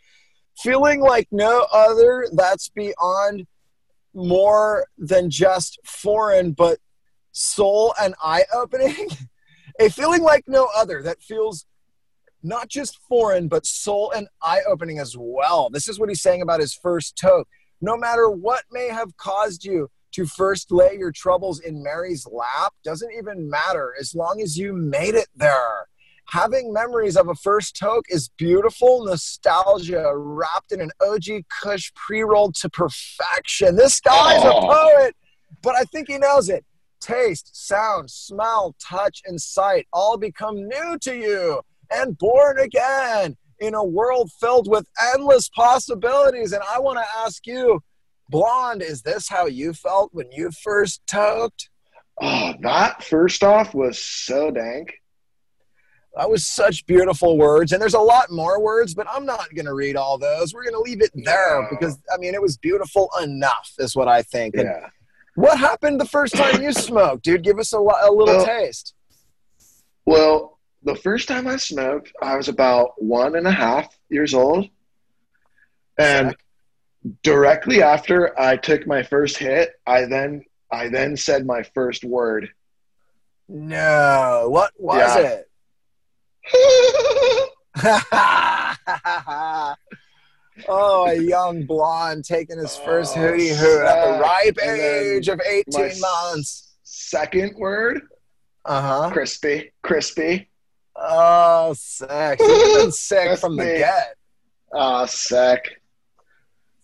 Feeling 0.57 0.99
like 1.01 1.27
no 1.31 1.65
other 1.71 2.27
that's 2.33 2.69
beyond 2.69 3.45
more 4.19 4.85
than 4.97 5.29
just 5.29 5.79
foreign, 5.83 6.51
but 6.51 6.79
soul 7.31 7.93
and 8.01 8.15
eye 8.21 8.43
opening. 8.53 9.07
a 9.79 9.89
feeling 9.89 10.21
like 10.21 10.43
no 10.47 10.67
other 10.75 11.01
that 11.03 11.21
feels 11.21 11.65
not 12.43 12.69
just 12.69 12.99
foreign, 13.07 13.47
but 13.47 13.65
soul 13.65 14.11
and 14.11 14.27
eye 14.41 14.61
opening 14.67 14.99
as 14.99 15.15
well. 15.17 15.69
This 15.69 15.89
is 15.89 15.99
what 15.99 16.09
he's 16.09 16.21
saying 16.21 16.41
about 16.41 16.59
his 16.59 16.73
first 16.73 17.17
toke. 17.17 17.47
No 17.81 17.97
matter 17.97 18.29
what 18.29 18.63
may 18.71 18.87
have 18.87 19.15
caused 19.17 19.63
you 19.63 19.89
to 20.11 20.25
first 20.25 20.71
lay 20.71 20.95
your 20.97 21.11
troubles 21.11 21.59
in 21.59 21.83
Mary's 21.83 22.25
lap, 22.31 22.73
doesn't 22.83 23.11
even 23.17 23.49
matter 23.49 23.93
as 23.99 24.15
long 24.15 24.41
as 24.41 24.57
you 24.57 24.73
made 24.73 25.15
it 25.15 25.27
there. 25.35 25.88
Having 26.31 26.71
memories 26.73 27.17
of 27.17 27.27
a 27.27 27.33
first 27.35 27.75
toke 27.75 28.05
is 28.09 28.29
beautiful 28.37 29.03
nostalgia 29.03 30.11
wrapped 30.15 30.71
in 30.71 30.79
an 30.79 30.91
OG 31.01 31.43
Kush 31.61 31.91
pre 31.95 32.21
rolled 32.21 32.53
to 32.55 32.69
perfection. 32.69 33.75
This 33.75 33.99
guy's 33.99 34.43
a 34.43 34.53
Oh. 34.53 34.67
poet, 34.67 35.15
but 35.63 35.75
I 35.75 35.85
think 35.85 36.07
he 36.07 36.19
knows 36.19 36.47
it. 36.49 36.63
Taste, 37.01 37.49
sound, 37.53 38.11
smell, 38.11 38.75
touch, 38.79 39.21
and 39.25 39.41
sight 39.41 39.87
all 39.91 40.17
become 40.17 40.67
new 40.67 40.99
to 40.99 41.15
you 41.15 41.61
and 41.89 42.15
born 42.17 42.59
again 42.59 43.35
in 43.57 43.73
a 43.73 43.83
world 43.83 44.29
filled 44.39 44.69
with 44.69 44.87
endless 45.13 45.49
possibilities. 45.49 46.51
And 46.53 46.61
I 46.69 46.79
want 46.79 46.99
to 46.99 47.05
ask 47.17 47.47
you, 47.47 47.81
Blonde, 48.29 48.83
is 48.83 49.01
this 49.01 49.29
how 49.29 49.47
you 49.47 49.73
felt 49.73 50.13
when 50.13 50.31
you 50.31 50.51
first 50.51 51.01
toked? 51.07 51.69
Oh, 52.21 52.53
that 52.61 53.03
first 53.03 53.43
off 53.43 53.73
was 53.73 53.97
so 53.97 54.51
dank. 54.51 54.93
That 56.19 56.29
was 56.29 56.45
such 56.45 56.85
beautiful 56.85 57.37
words. 57.37 57.71
And 57.71 57.81
there's 57.81 57.93
a 57.93 57.99
lot 57.99 58.29
more 58.29 58.59
words, 58.61 58.93
but 58.93 59.07
I'm 59.09 59.25
not 59.25 59.55
going 59.55 59.65
to 59.67 59.73
read 59.73 59.95
all 59.95 60.17
those. 60.17 60.53
We're 60.53 60.63
going 60.63 60.73
to 60.73 60.81
leave 60.81 61.01
it 61.01 61.11
there 61.15 61.61
No. 61.61 61.67
because, 61.69 61.97
I 62.13 62.17
mean, 62.17 62.33
it 62.33 62.41
was 62.41 62.57
beautiful 62.57 63.09
enough, 63.23 63.71
is 63.79 63.95
what 63.95 64.09
I 64.09 64.21
think. 64.21 64.55
And 64.55 64.65
Yeah. 64.65 64.89
what 65.35 65.57
happened 65.57 65.97
the 66.01 66.05
first 66.05 66.35
time 66.35 66.61
you 66.61 66.73
smoked, 66.73 67.23
dude? 67.23 67.41
Give 67.41 67.57
us 67.57 67.71
a, 67.71 67.77
a 67.77 68.11
little 68.11 68.35
Well- 68.35 68.45
taste. 68.45 68.95
Well, 70.05 70.59
the 70.83 70.95
first 70.95 71.29
time 71.29 71.47
I 71.47 71.55
smoked, 71.55 72.11
I 72.21 72.35
was 72.35 72.49
about 72.49 73.01
one 73.01 73.37
and 73.37 73.47
a 73.47 73.51
half 73.51 73.97
years 74.09 74.33
old. 74.33 74.67
And 75.97 76.35
directly 77.23 77.81
after 77.81 78.37
I 78.37 78.57
took 78.57 78.85
my 78.85 79.03
first 79.03 79.37
hit, 79.37 79.71
I 79.87 80.03
then 80.05 80.43
I 80.69 80.89
then 80.89 81.15
said 81.15 81.45
my 81.45 81.63
first 81.63 82.03
word. 82.03 82.49
No. 83.47 84.47
What 84.49 84.71
was 84.77 85.15
Yeah. 85.15 85.21
it? 85.27 85.48
oh, 90.67 91.05
a 91.07 91.13
young 91.15 91.65
blonde 91.65 92.25
taking 92.25 92.57
his 92.57 92.75
first 92.77 93.15
Oh, 93.15 93.19
hootie 93.21 93.55
hoot 93.55 93.85
at 93.85 94.05
the 94.05 94.19
ripe 94.21 94.57
age 94.63 95.27
of 95.29 95.39
18 95.47 95.99
months. 96.01 96.75
Second 96.83 97.55
word, 97.57 98.01
Uh 98.65 98.81
huh. 98.81 99.09
crispy, 99.11 99.71
crispy. 99.83 100.49
Oh, 100.95 101.73
sick. 101.77 102.39
You've 102.39 102.81
been 102.81 102.91
sick 102.91 103.39
from 103.39 103.55
the 103.55 103.63
me. 103.63 103.77
get. 103.77 104.15
Ah, 104.73 105.05
sick. 105.05 105.81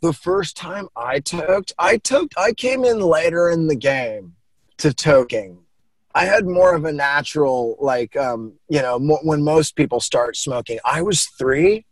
The 0.02 0.14
first 0.14 0.56
time 0.56 0.88
I 0.96 1.20
toked, 1.20 1.74
I 1.78 1.98
toked, 1.98 2.34
I 2.38 2.54
came 2.54 2.86
in 2.86 3.00
later 3.00 3.50
in 3.50 3.68
the 3.68 3.76
game 3.76 4.36
to 4.78 4.90
toking. 4.90 5.58
I 6.16 6.24
had 6.24 6.46
more 6.46 6.74
of 6.74 6.86
a 6.86 6.94
natural, 6.94 7.76
like, 7.82 8.16
um, 8.16 8.54
you 8.70 8.82
know, 8.82 8.98
mo- 8.98 9.20
when 9.22 9.44
most 9.44 9.76
people 9.76 10.00
start 10.00 10.38
smoking. 10.38 10.80
I 10.86 11.02
was 11.02 11.26
three. 11.38 11.86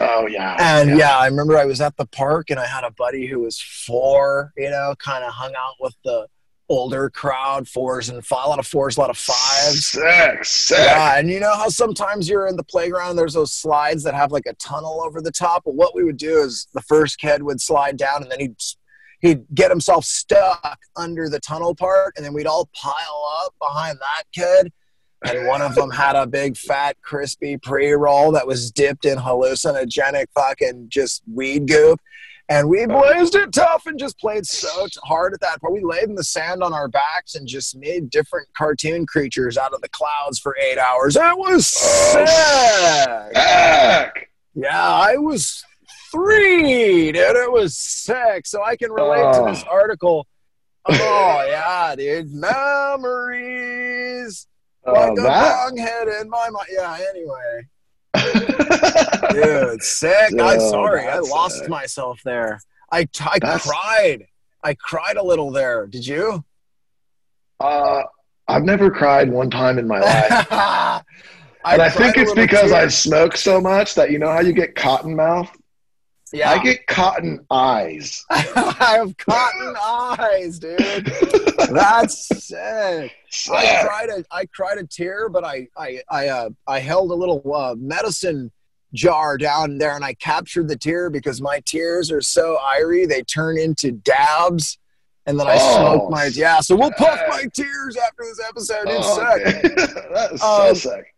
Oh 0.00 0.26
yeah. 0.26 0.56
And 0.58 0.98
yeah. 0.98 1.16
I 1.16 1.26
remember 1.26 1.56
I 1.56 1.64
was 1.64 1.80
at 1.80 1.96
the 1.96 2.06
park 2.06 2.50
and 2.50 2.58
I 2.58 2.66
had 2.66 2.82
a 2.82 2.90
buddy 2.90 3.26
who 3.26 3.40
was 3.40 3.60
four, 3.60 4.52
you 4.56 4.68
know, 4.68 4.94
kind 4.98 5.24
of 5.24 5.32
hung 5.32 5.54
out 5.54 5.74
with 5.80 5.94
the 6.04 6.26
older 6.68 7.08
crowd, 7.10 7.68
fours 7.68 8.08
and 8.08 8.24
five, 8.24 8.46
a 8.46 8.48
lot 8.48 8.58
of 8.58 8.66
fours, 8.66 8.96
a 8.96 9.00
lot 9.00 9.10
of 9.10 9.16
fives. 9.16 9.86
Sick, 9.86 10.44
sick. 10.44 10.78
Yeah, 10.78 11.18
and 11.18 11.30
you 11.30 11.38
know 11.38 11.54
how 11.54 11.68
sometimes 11.68 12.28
you're 12.28 12.48
in 12.48 12.56
the 12.56 12.64
playground, 12.64 13.16
there's 13.16 13.34
those 13.34 13.52
slides 13.52 14.02
that 14.04 14.14
have 14.14 14.32
like 14.32 14.46
a 14.46 14.54
tunnel 14.54 15.02
over 15.04 15.20
the 15.20 15.32
top. 15.32 15.62
Well, 15.66 15.76
what 15.76 15.94
we 15.94 16.02
would 16.02 16.16
do 16.16 16.38
is 16.38 16.66
the 16.74 16.80
first 16.82 17.18
kid 17.18 17.42
would 17.42 17.60
slide 17.60 17.96
down 17.96 18.22
and 18.22 18.30
then 18.30 18.40
he'd 18.40 18.56
he'd 19.22 19.44
get 19.54 19.70
himself 19.70 20.04
stuck 20.04 20.78
under 20.96 21.28
the 21.30 21.40
tunnel 21.40 21.74
part, 21.74 22.12
and 22.16 22.24
then 22.26 22.34
we'd 22.34 22.46
all 22.46 22.68
pile 22.74 23.24
up 23.44 23.54
behind 23.60 23.98
that 23.98 24.24
kid. 24.34 24.72
And 25.24 25.46
one 25.46 25.62
of 25.62 25.76
them 25.76 25.88
had 25.90 26.16
a 26.16 26.26
big 26.26 26.56
fat 26.56 26.96
crispy 27.00 27.56
pre-roll 27.56 28.32
that 28.32 28.46
was 28.46 28.72
dipped 28.72 29.04
in 29.04 29.18
hallucinogenic 29.18 30.26
fucking 30.34 30.86
just 30.88 31.22
weed 31.32 31.68
goop. 31.68 32.00
And 32.48 32.68
we 32.68 32.84
blazed 32.86 33.36
it 33.36 33.52
tough 33.52 33.86
and 33.86 33.96
just 33.98 34.18
played 34.18 34.44
so 34.44 34.86
t- 34.86 34.98
hard 35.04 35.32
at 35.32 35.40
that 35.40 35.60
part. 35.60 35.72
We 35.72 35.84
laid 35.84 36.08
in 36.08 36.16
the 36.16 36.24
sand 36.24 36.62
on 36.64 36.74
our 36.74 36.88
backs 36.88 37.36
and 37.36 37.46
just 37.46 37.76
made 37.76 38.10
different 38.10 38.48
cartoon 38.58 39.06
creatures 39.06 39.56
out 39.56 39.72
of 39.72 39.80
the 39.80 39.88
clouds 39.90 40.40
for 40.40 40.56
eight 40.58 40.76
hours. 40.76 41.14
That 41.14 41.38
was 41.38 41.72
Oh, 41.80 42.12
sick. 42.12 43.36
Sick. 43.36 44.28
Yeah, 44.54 44.90
I 44.92 45.16
was 45.18 45.64
three, 46.12 47.10
dude. 47.12 47.16
It 47.16 47.50
was 47.50 47.76
sick. 47.76 48.46
So 48.46 48.62
I 48.62 48.76
can 48.76 48.92
relate 48.92 49.32
to 49.34 49.40
Oh. 49.40 49.46
this 49.46 49.64
article 49.64 50.26
oh 50.88 51.44
yeah, 51.48 51.94
dude. 51.96 52.32
Memories. 53.42 54.46
Oh, 54.84 54.92
like 54.92 55.12
a 55.12 55.22
that? 55.22 55.64
long 55.64 55.76
head 55.76 56.08
in 56.08 56.28
my 56.28 56.50
mind. 56.50 56.66
Yeah. 56.72 56.98
Anyway, 57.10 57.68
dude, 59.30 59.82
sick. 59.82 60.32
I'm 60.32 60.58
Oh, 60.60 60.70
sorry, 60.70 61.06
I 61.06 61.18
lost 61.20 61.58
sick. 61.60 61.68
myself 61.68 62.20
there. 62.24 62.60
I 62.90 63.06
I 63.20 63.38
That's- 63.38 63.64
cried. 63.68 64.26
I 64.64 64.74
cried 64.74 65.16
a 65.16 65.22
little 65.22 65.50
there. 65.50 65.86
Did 65.86 66.06
you? 66.06 66.44
Uh, 67.60 68.02
I've 68.48 68.64
never 68.64 68.90
cried 68.90 69.30
one 69.30 69.50
time 69.50 69.78
in 69.78 69.86
my 69.86 70.00
life. 70.00 70.46
I 70.50 71.74
and 71.74 71.82
I 71.82 71.88
think 71.88 72.16
it's 72.16 72.32
because 72.34 72.70
tear. 72.72 72.80
I 72.84 72.88
smoke 72.88 73.36
so 73.36 73.60
much 73.60 73.94
that 73.94 74.10
you 74.10 74.18
know 74.18 74.30
how 74.32 74.40
you 74.40 74.52
get 74.52 74.74
cotton 74.74 75.14
mouth? 75.14 75.48
Yeah. 76.32 76.50
I 76.50 76.62
get 76.62 76.86
cotton 76.86 77.44
eyes. 77.50 78.24
I 78.30 78.96
have 78.98 79.16
cotton 79.16 79.74
eyes, 79.80 80.58
dude. 80.58 80.78
That's 81.70 82.28
sick. 82.46 83.12
I 83.50 83.84
cried 83.86 84.08
a 84.10 84.24
I 84.30 84.46
cried 84.46 84.78
a 84.78 84.86
tear, 84.86 85.28
but 85.28 85.44
I 85.44 85.68
I 85.76 86.02
I 86.10 86.28
uh, 86.28 86.50
I 86.66 86.80
held 86.80 87.10
a 87.10 87.14
little 87.14 87.42
uh, 87.54 87.74
medicine 87.78 88.50
jar 88.94 89.38
down 89.38 89.78
there 89.78 89.94
and 89.94 90.04
I 90.04 90.12
captured 90.14 90.68
the 90.68 90.76
tear 90.76 91.08
because 91.08 91.40
my 91.40 91.60
tears 91.64 92.10
are 92.10 92.20
so 92.20 92.58
irie 92.62 93.08
they 93.08 93.22
turn 93.22 93.58
into 93.58 93.92
dabs. 93.92 94.78
And 95.24 95.38
then 95.38 95.46
I 95.46 95.56
Oh, 95.58 95.76
smoke 95.76 96.10
my 96.10 96.26
yeah. 96.34 96.60
So 96.60 96.74
we'll 96.74 96.90
puff 96.92 97.20
my 97.28 97.44
tears 97.54 97.96
after 97.96 98.24
this 98.24 98.40
episode. 98.48 98.88
It's 98.88 99.06
Oh, 99.08 99.38
sick. 99.38 99.74
that 100.12 100.30
is 100.32 100.42
Um, 100.42 100.74
so 100.74 100.90
sick. 100.90 101.11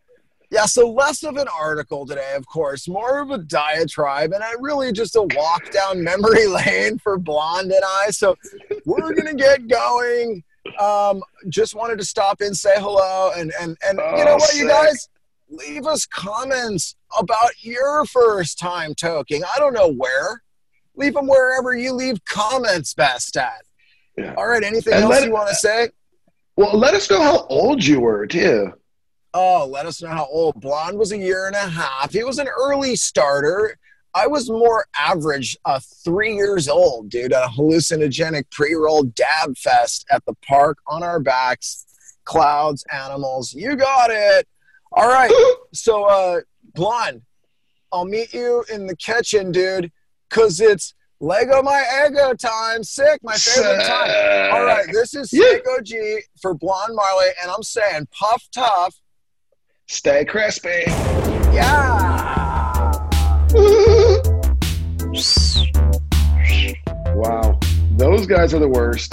Yeah, 0.54 0.66
so 0.66 0.88
less 0.88 1.24
of 1.24 1.36
an 1.36 1.48
article 1.48 2.06
today, 2.06 2.34
of 2.36 2.46
course, 2.46 2.86
more 2.86 3.18
of 3.20 3.30
a 3.32 3.38
diatribe, 3.38 4.32
and 4.32 4.44
I 4.44 4.52
really 4.60 4.92
just 4.92 5.16
a 5.16 5.22
walk 5.34 5.72
down 5.72 6.04
memory 6.04 6.46
lane 6.58 6.98
for 6.98 7.18
Blonde 7.18 7.72
and 7.72 7.82
I. 7.84 8.10
So 8.10 8.36
we're 8.86 9.12
gonna 9.14 9.34
get 9.34 9.66
going. 9.66 10.44
Um, 10.78 11.22
just 11.48 11.74
wanted 11.74 11.98
to 11.98 12.04
stop 12.04 12.40
in, 12.40 12.54
say 12.54 12.74
hello, 12.76 13.32
and 13.36 13.52
and 13.60 13.76
and 13.84 13.98
you 14.16 14.24
know 14.24 14.34
Oh, 14.34 14.36
what, 14.36 14.54
you 14.54 14.68
guys, 14.68 15.08
leave 15.50 15.86
us 15.86 16.06
comments 16.06 16.94
about 17.18 17.50
your 17.64 18.06
first 18.06 18.56
time 18.56 18.94
toking. 18.94 19.42
I 19.42 19.58
don't 19.58 19.74
know 19.74 19.88
where. 19.92 20.40
Leave 20.94 21.14
them 21.14 21.26
wherever 21.26 21.74
you 21.74 21.92
leave 21.92 22.24
comments 22.26 22.94
best 22.94 23.36
at. 23.36 23.64
Yeah. 24.16 24.34
All 24.38 24.46
right, 24.46 24.62
anything 24.62 24.92
And 24.94 25.02
else 25.02 25.10
let- 25.14 25.24
you 25.26 25.32
want 25.32 25.48
to 25.48 25.54
say? 25.56 25.88
Well, 26.56 26.78
let 26.78 26.94
us 26.94 27.10
know 27.10 27.20
how 27.20 27.46
old 27.46 27.84
you 27.84 27.98
were 27.98 28.24
too. 28.28 28.72
Oh, 29.36 29.66
let 29.66 29.84
us 29.84 30.00
know 30.00 30.10
how 30.10 30.26
old. 30.26 30.60
Blonde 30.60 30.96
was 30.96 31.10
a 31.10 31.18
year 31.18 31.46
and 31.48 31.56
a 31.56 31.68
half. 31.68 32.12
He 32.12 32.22
was 32.22 32.38
an 32.38 32.48
early 32.48 32.94
starter. 32.94 33.76
I 34.14 34.28
was 34.28 34.48
more 34.48 34.86
average, 34.96 35.58
uh, 35.64 35.80
three 36.04 36.34
years 36.36 36.68
old, 36.68 37.10
dude, 37.10 37.32
a 37.32 37.48
hallucinogenic 37.48 38.48
pre 38.50 38.74
roll 38.74 39.02
dab 39.02 39.58
fest 39.58 40.06
at 40.08 40.24
the 40.24 40.34
park 40.46 40.78
on 40.86 41.02
our 41.02 41.18
backs. 41.18 41.84
Clouds, 42.24 42.84
animals. 42.92 43.52
You 43.52 43.74
got 43.76 44.10
it. 44.10 44.46
All 44.92 45.08
right. 45.08 45.30
So, 45.74 46.04
uh, 46.04 46.40
Blonde, 46.74 47.22
I'll 47.92 48.04
meet 48.04 48.32
you 48.32 48.64
in 48.72 48.86
the 48.86 48.94
kitchen, 48.94 49.50
dude, 49.50 49.90
because 50.30 50.60
it's 50.60 50.94
Lego 51.18 51.62
My 51.62 51.84
Ego 52.06 52.32
time. 52.34 52.84
Sick, 52.84 53.18
my 53.24 53.34
favorite 53.34 53.84
time. 53.84 54.54
All 54.54 54.64
right, 54.64 54.86
this 54.92 55.14
is 55.14 55.32
Yeah. 55.32 55.58
G 55.82 56.20
for 56.40 56.54
Blonde 56.54 56.94
Marley, 56.94 57.26
and 57.42 57.50
I'm 57.50 57.64
saying 57.64 58.06
puff 58.16 58.44
tough. 58.54 58.94
Stay 59.86 60.24
crispy. 60.24 60.84
Yeah. 61.52 62.90
wow, 67.14 67.58
those 67.92 68.26
guys 68.26 68.54
are 68.54 68.58
the 68.58 68.68
worst. 68.68 69.12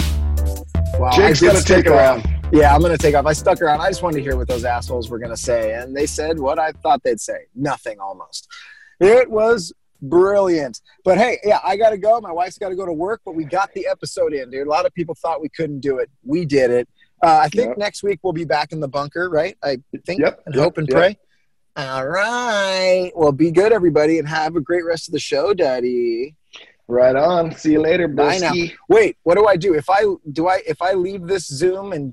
Wow, 0.94 1.10
Jake's 1.12 1.42
I 1.42 1.46
gonna 1.48 1.60
take 1.60 1.86
around. 1.86 2.20
off. 2.20 2.26
Yeah, 2.52 2.74
I'm 2.74 2.80
gonna 2.80 2.96
take 2.96 3.14
off. 3.14 3.26
I 3.26 3.34
stuck 3.34 3.60
around. 3.60 3.80
I 3.80 3.88
just 3.88 4.02
wanted 4.02 4.16
to 4.16 4.22
hear 4.22 4.36
what 4.36 4.48
those 4.48 4.64
assholes 4.64 5.10
were 5.10 5.18
gonna 5.18 5.36
say, 5.36 5.74
and 5.74 5.94
they 5.94 6.06
said 6.06 6.38
what 6.38 6.58
I 6.58 6.72
thought 6.72 7.02
they'd 7.02 7.20
say. 7.20 7.46
Nothing, 7.54 8.00
almost. 8.00 8.48
It 8.98 9.30
was 9.30 9.72
brilliant. 10.00 10.80
But 11.04 11.18
hey, 11.18 11.38
yeah, 11.44 11.60
I 11.62 11.76
gotta 11.76 11.98
go. 11.98 12.18
My 12.20 12.32
wife's 12.32 12.58
got 12.58 12.70
to 12.70 12.76
go 12.76 12.86
to 12.86 12.92
work, 12.92 13.20
but 13.24 13.34
we 13.34 13.44
got 13.44 13.72
the 13.74 13.86
episode 13.86 14.32
in, 14.32 14.50
dude. 14.50 14.66
A 14.66 14.70
lot 14.70 14.86
of 14.86 14.94
people 14.94 15.14
thought 15.14 15.40
we 15.40 15.48
couldn't 15.50 15.80
do 15.80 15.98
it. 15.98 16.10
We 16.24 16.44
did 16.44 16.70
it. 16.70 16.88
Uh, 17.22 17.40
I 17.44 17.48
think 17.48 17.68
Yep. 17.68 17.78
next 17.78 18.02
week 18.02 18.18
we'll 18.22 18.32
be 18.32 18.44
back 18.44 18.72
in 18.72 18.80
the 18.80 18.88
bunker, 18.88 19.30
right? 19.30 19.56
I 19.62 19.78
think 20.06 20.20
Yep, 20.20 20.42
and 20.46 20.54
yep, 20.54 20.64
hope 20.64 20.78
and 20.78 20.88
pray. 20.88 21.16
All 21.76 22.06
right. 22.06 23.10
Well, 23.14 23.32
be 23.32 23.50
good, 23.50 23.72
everybody, 23.72 24.18
and 24.18 24.28
have 24.28 24.56
a 24.56 24.60
great 24.60 24.84
rest 24.84 25.08
of 25.08 25.12
the 25.12 25.20
show, 25.20 25.54
Daddy. 25.54 26.34
Right 26.88 27.14
on. 27.16 27.54
See 27.54 27.72
you 27.72 27.80
later, 27.80 28.08
Bye 28.08 28.38
now. 28.38 28.52
Wait, 28.88 29.16
what 29.22 29.36
do 29.36 29.46
I 29.46 29.56
do 29.56 29.74
if 29.74 29.88
I 29.88 30.04
do 30.32 30.48
I 30.48 30.62
if 30.66 30.82
I 30.82 30.92
leave 30.94 31.26
this 31.26 31.46
Zoom 31.46 31.92
and 31.92 32.12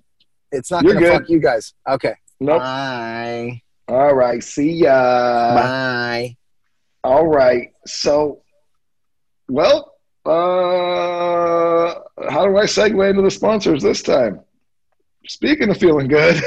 it's 0.51 0.71
not 0.71 0.83
You're 0.83 0.93
gonna 0.93 1.05
good. 1.05 1.21
fuck 1.21 1.29
you 1.29 1.39
guys? 1.39 1.73
Okay. 1.89 2.13
Nope. 2.39 2.61
Bye. 2.61 3.61
All 3.89 4.13
right. 4.13 4.41
See 4.43 4.71
ya. 4.71 5.55
Bye. 5.55 6.37
All 7.03 7.25
right. 7.27 7.73
So, 7.85 8.43
well, 9.49 9.95
uh, 10.25 11.95
how 12.29 12.45
do 12.45 12.55
I 12.57 12.63
segue 12.65 13.09
into 13.09 13.21
the 13.23 13.31
sponsors 13.31 13.81
this 13.83 14.01
time? 14.03 14.41
Speaking 15.29 15.69
of 15.69 15.77
feeling 15.77 16.07
good, 16.07 16.41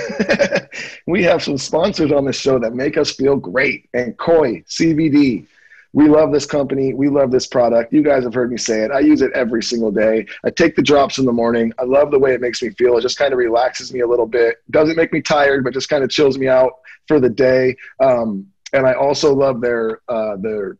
we 1.07 1.22
have 1.22 1.41
some 1.41 1.57
sponsors 1.57 2.11
on 2.11 2.24
this 2.24 2.35
show 2.35 2.59
that 2.59 2.74
make 2.74 2.97
us 2.97 3.12
feel 3.12 3.37
great. 3.37 3.89
And 3.95 4.18
Koi 4.18 4.64
CBD. 4.68 5.47
We 5.93 6.09
love 6.09 6.33
this 6.33 6.47
company. 6.47 6.93
We 6.93 7.09
love 7.09 7.30
this 7.30 7.47
product. 7.47 7.93
You 7.93 8.03
guys 8.03 8.24
have 8.24 8.35
heard 8.35 8.51
me 8.51 8.57
say 8.57 8.80
it. 8.80 8.91
I 8.91 8.99
use 8.99 9.22
it 9.22 9.30
every 9.35 9.62
single 9.62 9.93
day. 9.93 10.26
I 10.45 10.51
take 10.51 10.74
the 10.74 10.83
drops 10.83 11.18
in 11.18 11.26
the 11.26 11.33
morning. 11.33 11.72
I 11.78 11.85
love 11.85 12.11
the 12.11 12.18
way 12.18 12.35
it 12.35 12.41
makes 12.41 12.61
me 12.61 12.70
feel. 12.70 12.97
It 12.97 13.03
just 13.03 13.18
kind 13.18 13.33
of 13.33 13.39
relaxes 13.39 13.93
me 13.93 14.01
a 14.01 14.07
little 14.07 14.26
bit. 14.26 14.57
Doesn't 14.70 14.97
make 14.97 15.12
me 15.12 15.22
tired, 15.22 15.62
but 15.62 15.74
just 15.74 15.89
kind 15.89 16.03
of 16.03 16.11
chills 16.11 16.37
me 16.37 16.49
out 16.49 16.72
for 17.07 17.20
the 17.20 17.30
day. 17.30 17.76
Um, 18.01 18.49
and 18.72 18.85
I 18.85 18.95
also 18.95 19.33
love 19.33 19.61
their 19.61 20.01
uh, 20.09 20.39
their 20.39 20.76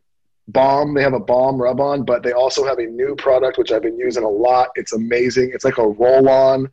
balm. 0.49 0.93
They 0.93 1.03
have 1.03 1.13
a 1.13 1.19
balm 1.21 1.61
rub 1.61 1.79
on, 1.79 2.03
but 2.03 2.21
they 2.21 2.33
also 2.33 2.65
have 2.65 2.79
a 2.79 2.85
new 2.85 3.15
product 3.15 3.57
which 3.57 3.71
I've 3.71 3.83
been 3.83 3.97
using 3.97 4.23
a 4.23 4.29
lot. 4.29 4.69
It's 4.75 4.91
amazing. 4.91 5.51
It's 5.53 5.63
like 5.63 5.77
a 5.77 5.87
roll 5.87 6.27
on, 6.27 6.69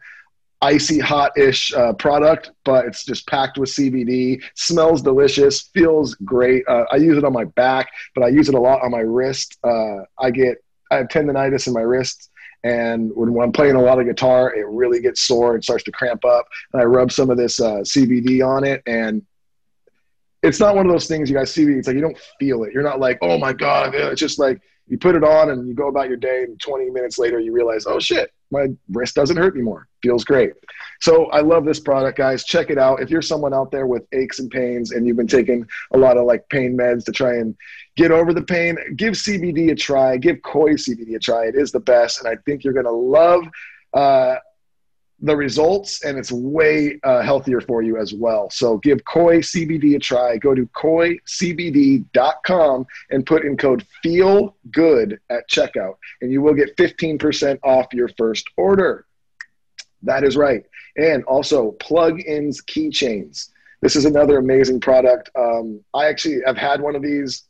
icy 0.62 0.98
hot 0.98 1.36
ish 1.38 1.72
uh, 1.72 1.92
product, 1.94 2.50
but 2.64 2.84
it's 2.84 3.04
just 3.04 3.26
packed 3.26 3.58
with 3.58 3.70
CBD. 3.70 4.42
Smells 4.54 5.02
delicious. 5.02 5.62
Feels 5.62 6.14
great. 6.16 6.64
Uh, 6.68 6.84
I 6.90 6.96
use 6.96 7.16
it 7.16 7.24
on 7.24 7.32
my 7.32 7.44
back, 7.44 7.90
but 8.14 8.24
I 8.24 8.28
use 8.28 8.48
it 8.48 8.54
a 8.54 8.61
lot 8.61 8.82
on 8.82 8.90
my 8.90 9.00
wrist. 9.00 9.58
Uh, 9.64 10.02
I 10.18 10.30
get 10.30 10.58
I 10.90 10.96
have 10.96 11.08
tendonitis 11.08 11.66
in 11.66 11.72
my 11.72 11.80
wrists. 11.80 12.30
And 12.62 13.11
when, 13.14 13.32
when 13.32 13.46
I'm 13.46 13.52
playing 13.52 13.76
a 13.76 13.80
lot 13.80 13.98
of 13.98 14.06
guitar, 14.06 14.54
it 14.54 14.66
really 14.66 15.00
gets 15.00 15.22
sore 15.22 15.54
and 15.54 15.64
starts 15.64 15.84
to 15.84 15.92
cramp 15.92 16.24
up. 16.24 16.46
And 16.72 16.82
I 16.82 16.84
rub 16.84 17.11
some 17.11 17.30
of 17.30 17.38
this 17.38 17.61
uh, 17.61 17.78
CBD 17.78 18.46
on 18.46 18.64
it, 18.64 18.82
and 18.86 19.24
it's 20.42 20.61
not 20.61 20.74
one 20.74 20.86
of 20.86 20.92
those 20.92 21.06
things 21.06 21.30
you 21.30 21.36
guys 21.36 21.52
see. 21.52 21.64
It's 21.64 21.86
like 21.86 21.96
you 21.96 22.02
don't 22.02 22.18
feel 22.38 22.64
it. 22.64 22.72
You're 22.72 22.82
not 22.82 23.00
like, 23.00 23.18
oh 23.22 23.38
my 23.38 23.52
god. 23.52 23.94
It's 23.94 24.20
just 24.20 24.38
like 24.38 24.61
you 24.88 24.98
put 24.98 25.14
it 25.14 25.24
on 25.24 25.50
and 25.50 25.68
you 25.68 25.74
go 25.74 25.88
about 25.88 26.08
your 26.08 26.18
day, 26.18 26.42
and 26.42 26.61
20 26.61 26.90
minutes 26.90 27.18
later 27.18 27.38
you 27.40 27.52
realize, 27.52 27.86
oh 27.86 27.98
shit, 27.98 28.30
my 28.51 28.68
wrist 28.90 29.14
doesn't 29.14 29.36
hurt 29.36 29.55
anymore. 29.55 29.86
Feels 30.03 30.24
great. 30.24 30.53
So 31.01 31.26
I 31.26 31.40
love 31.40 31.64
this 31.64 31.80
product, 31.80 32.18
guys. 32.18 32.44
Check 32.44 32.70
it 32.70 32.78
out. 32.78 33.01
If 33.01 33.11
you're 33.11 33.22
someone 33.22 33.55
out 33.55 33.70
there 33.70 33.86
with 33.86 34.07
aches 34.12 34.38
and 34.38 34.51
pains, 34.51 34.92
and 34.92 35.07
you've 35.07 35.16
been 35.16 35.26
taking 35.26 35.66
a 35.92 35.98
lot 35.98 36.16
of 36.16 36.24
like 36.24 36.48
pain 36.48 36.76
meds 36.76 37.05
to 37.05 37.12
try 37.12 37.34
and 37.34 37.55
get 37.96 38.11
over 38.11 38.32
the 38.32 38.42
pain, 38.42 38.76
give 38.96 39.14
CBD 39.14 39.70
a 39.70 39.74
try. 39.74 40.16
Give 40.16 40.40
Koi 40.42 40.74
CBD 40.74 41.14
a 41.14 41.18
try. 41.18 41.46
It 41.46 41.55
is 41.55 41.72
the 41.72 41.80
best, 41.80 42.20
and 42.20 42.28
I 42.28 42.36
think 42.44 42.64
you're 42.64 42.74
gonna 42.74 42.90
love. 42.90 43.44
Uh, 43.92 44.36
the 45.23 45.37
results 45.37 46.03
and 46.05 46.18
it's 46.18 46.33
way 46.33 46.99
uh, 47.03 47.21
healthier 47.23 47.61
for 47.61 47.83
you 47.83 47.99
as 47.99 48.14
well. 48.14 48.49
So 48.51 48.79
give 48.79 49.05
Koi 49.05 49.41
CBD 49.41 49.97
a 49.97 49.99
try. 49.99 50.39
Go 50.39 50.55
to 50.55 50.66
koicbd.com 50.66 52.07
and 53.11 53.27
put 53.27 53.45
in 53.45 53.57
code 53.57 53.85
FEEL 54.03 54.57
GOOD 54.71 55.21
at 55.29 55.49
checkout, 55.49 55.97
and 56.23 56.33
you 56.33 56.41
will 56.43 56.55
get 56.55 56.77
15% 56.77 57.59
off 57.62 57.87
your 57.93 58.09
first 58.16 58.49
order. 58.57 59.07
That 60.03 60.25
is 60.25 60.37
right. 60.37 60.64
And 60.97 61.23
also, 61.25 61.73
Pluginz 61.73 62.64
Keychains. 62.64 63.51
This 63.83 63.97
is 63.97 64.05
another 64.05 64.39
amazing 64.39 64.81
product. 64.81 65.31
Um, 65.39 65.83
I 65.95 66.07
actually 66.07 66.41
have 66.47 66.57
had 66.57 66.81
one 66.81 66.97
of 66.97 67.03
these 67.03 67.45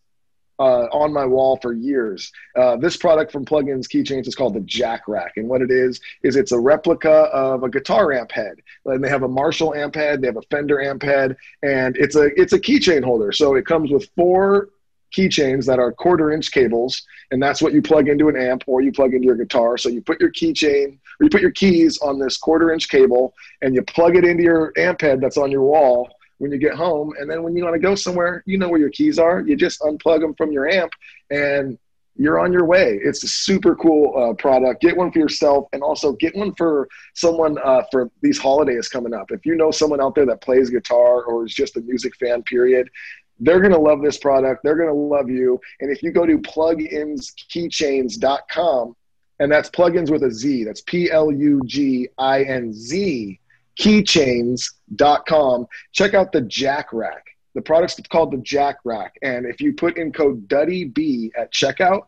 uh, 0.61 0.87
on 0.93 1.13
my 1.13 1.25
wall 1.25 1.59
for 1.63 1.73
years. 1.73 2.31
Uh, 2.55 2.77
this 2.77 2.97
product 2.97 3.33
from 3.33 3.47
Pluginz 3.47 3.89
Keychains 3.89 4.29
is 4.29 4.35
called 4.35 4.55
the 4.55 4.61
Jack 4.61 5.09
Rack, 5.09 5.33
and 5.37 5.49
what 5.49 5.63
it 5.63 5.71
is 5.71 6.01
is 6.23 6.37
it's 6.37 6.53
a 6.53 6.61
replica 6.61 7.11
of 7.33 7.63
a 7.65 7.71
guitar 7.71 8.13
amp 8.13 8.31
head. 8.31 8.57
And 8.85 9.03
they 9.03 9.09
have 9.09 9.23
a 9.23 9.29
Marshall 9.29 9.75
amp 9.75 9.95
head, 9.95 10.21
they 10.21 10.27
have 10.27 10.37
a 10.37 10.43
Fender 10.43 10.83
amp 10.83 11.03
head, 11.03 11.37
and 11.63 11.97
it's 11.97 12.15
a 12.15 12.27
it's 12.39 12.53
a 12.53 12.61
keychain 12.61 13.03
holder. 13.03 13.33
So 13.33 13.55
it 13.55 13.65
comes 13.65 13.91
with 13.91 14.09
four 14.15 14.69
keychains 15.17 15.65
that 15.67 15.79
are 15.79 15.93
quarter 15.93 16.31
inch 16.31 16.53
cables, 16.53 17.03
and 17.31 17.43
that's 17.43 17.63
what 17.63 17.73
you 17.73 17.81
plug 17.81 18.09
into 18.09 18.29
an 18.29 18.37
amp 18.37 18.63
or 18.67 18.83
you 18.83 18.93
plug 18.93 19.15
into 19.15 19.27
your 19.27 19.37
guitar. 19.37 19.79
So 19.79 19.89
you 19.89 20.03
put 20.03 20.21
your 20.21 20.31
keychain 20.31 20.99
or 21.19 21.25
you 21.25 21.31
put 21.31 21.41
your 21.41 21.51
keys 21.53 21.99
on 22.03 22.19
this 22.19 22.37
quarter 22.37 22.71
inch 22.71 22.91
cable, 22.91 23.33
and 23.63 23.75
you 23.75 23.83
plug 23.83 24.15
it 24.15 24.27
into 24.27 24.43
your 24.43 24.75
amp 24.77 25.01
head 25.01 25.23
that's 25.23 25.39
on 25.39 25.51
your 25.51 25.63
wall 25.63 26.11
when 26.41 26.51
you 26.51 26.59
get 26.59 26.75
home. 26.75 27.13
And 27.19 27.31
then 27.31 27.43
when 27.43 27.55
you 27.55 27.65
want 27.65 27.75
to 27.75 27.81
go 27.81 27.95
somewhere, 27.95 28.43
you 28.47 28.57
know 28.59 28.69
where 28.69 28.81
your 28.81 28.91
keys 28.91 29.19
are. 29.19 29.41
You 29.41 29.57
just 29.57 29.81
unplug 29.81 30.21
them 30.21 30.35
from 30.35 30.53
your 30.53 30.69
amp 30.69 30.93
and 31.31 31.79
you're 32.17 32.41
on 32.41 32.53
your 32.53 32.65
way. 32.65 32.99
It's 33.03 33.25
a 33.25 33.29
super 33.29 33.77
cool 33.77 34.15
uh, 34.17 34.33
product. 34.35 34.83
Get 34.83 34.97
one 34.97 35.13
for 35.13 35.19
yourself, 35.19 35.67
and 35.73 35.83
also 35.83 36.13
get 36.13 36.37
one 36.37 36.55
for 36.55 36.87
someone 37.15 37.57
uh, 37.65 37.83
for 37.91 38.11
these 38.21 38.39
holidays 38.39 38.89
coming 38.89 39.15
up. 39.15 39.31
If 39.31 39.47
you 39.47 39.55
know 39.55 39.71
someone 39.71 40.03
out 40.03 40.15
there 40.15 40.27
that 40.27 40.43
plays 40.43 40.69
guitar 40.69 41.23
or 41.23 41.47
is 41.47 41.55
just 41.55 41.79
a 41.79 41.81
music 41.81 42.15
fan, 42.17 42.43
period, 42.43 42.91
they're 43.39 43.61
going 43.61 43.73
to 43.73 43.79
love 43.79 44.03
this 44.03 44.19
product. 44.19 44.63
They're 44.63 44.77
going 44.77 44.91
to 44.91 44.95
love 44.95 45.31
you. 45.31 45.59
And 45.81 45.91
if 45.91 46.03
you 46.03 46.13
go 46.13 46.27
to 46.27 46.37
pluginzkeychains.com, 46.37 48.97
and 49.39 49.51
that's 49.51 49.71
plugins 49.71 50.11
with 50.11 50.23
a 50.23 50.31
Z, 50.31 50.65
that's 50.65 50.83
P 50.83 51.11
L 51.11 51.33
U 51.33 51.63
G 51.65 52.11
I 52.19 52.43
N 52.43 52.75
Z, 52.75 53.40
keychains.com, 53.81 55.67
check 55.93 56.15
out 56.15 56.33
the 56.33 56.43
Jack 56.43 56.93
Rack. 56.93 57.25
The 57.55 57.63
product's 57.63 57.99
called 58.09 58.33
the 58.33 58.39
Jack 58.39 58.77
Rack. 58.85 59.15
And 59.23 59.47
if 59.47 59.61
you 59.61 59.73
put 59.73 59.97
in 59.97 60.13
code 60.13 60.47
DuddyB 60.49 61.31
at 61.37 61.53
checkout, 61.53 62.07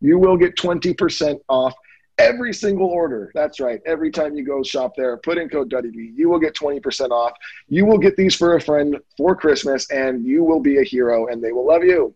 you 0.00 0.18
will 0.18 0.36
get 0.36 0.56
20% 0.56 1.38
off 1.48 1.74
every 2.18 2.52
single 2.52 2.88
order. 2.88 3.30
That's 3.34 3.60
right. 3.60 3.80
Every 3.86 4.10
time 4.10 4.34
you 4.34 4.44
go 4.44 4.62
shop 4.62 4.94
there, 4.96 5.16
put 5.18 5.38
in 5.38 5.48
code 5.48 5.70
DuddyB, 5.70 6.16
you 6.16 6.28
will 6.28 6.40
get 6.40 6.54
20% 6.54 7.10
off. 7.10 7.32
You 7.68 7.86
will 7.86 7.98
get 7.98 8.16
these 8.16 8.34
for 8.34 8.56
a 8.56 8.60
friend 8.60 8.96
for 9.16 9.36
Christmas, 9.36 9.88
and 9.90 10.24
you 10.26 10.42
will 10.42 10.60
be 10.60 10.78
a 10.78 10.82
hero, 10.82 11.28
and 11.28 11.42
they 11.42 11.52
will 11.52 11.66
love 11.66 11.84
you. 11.84 12.14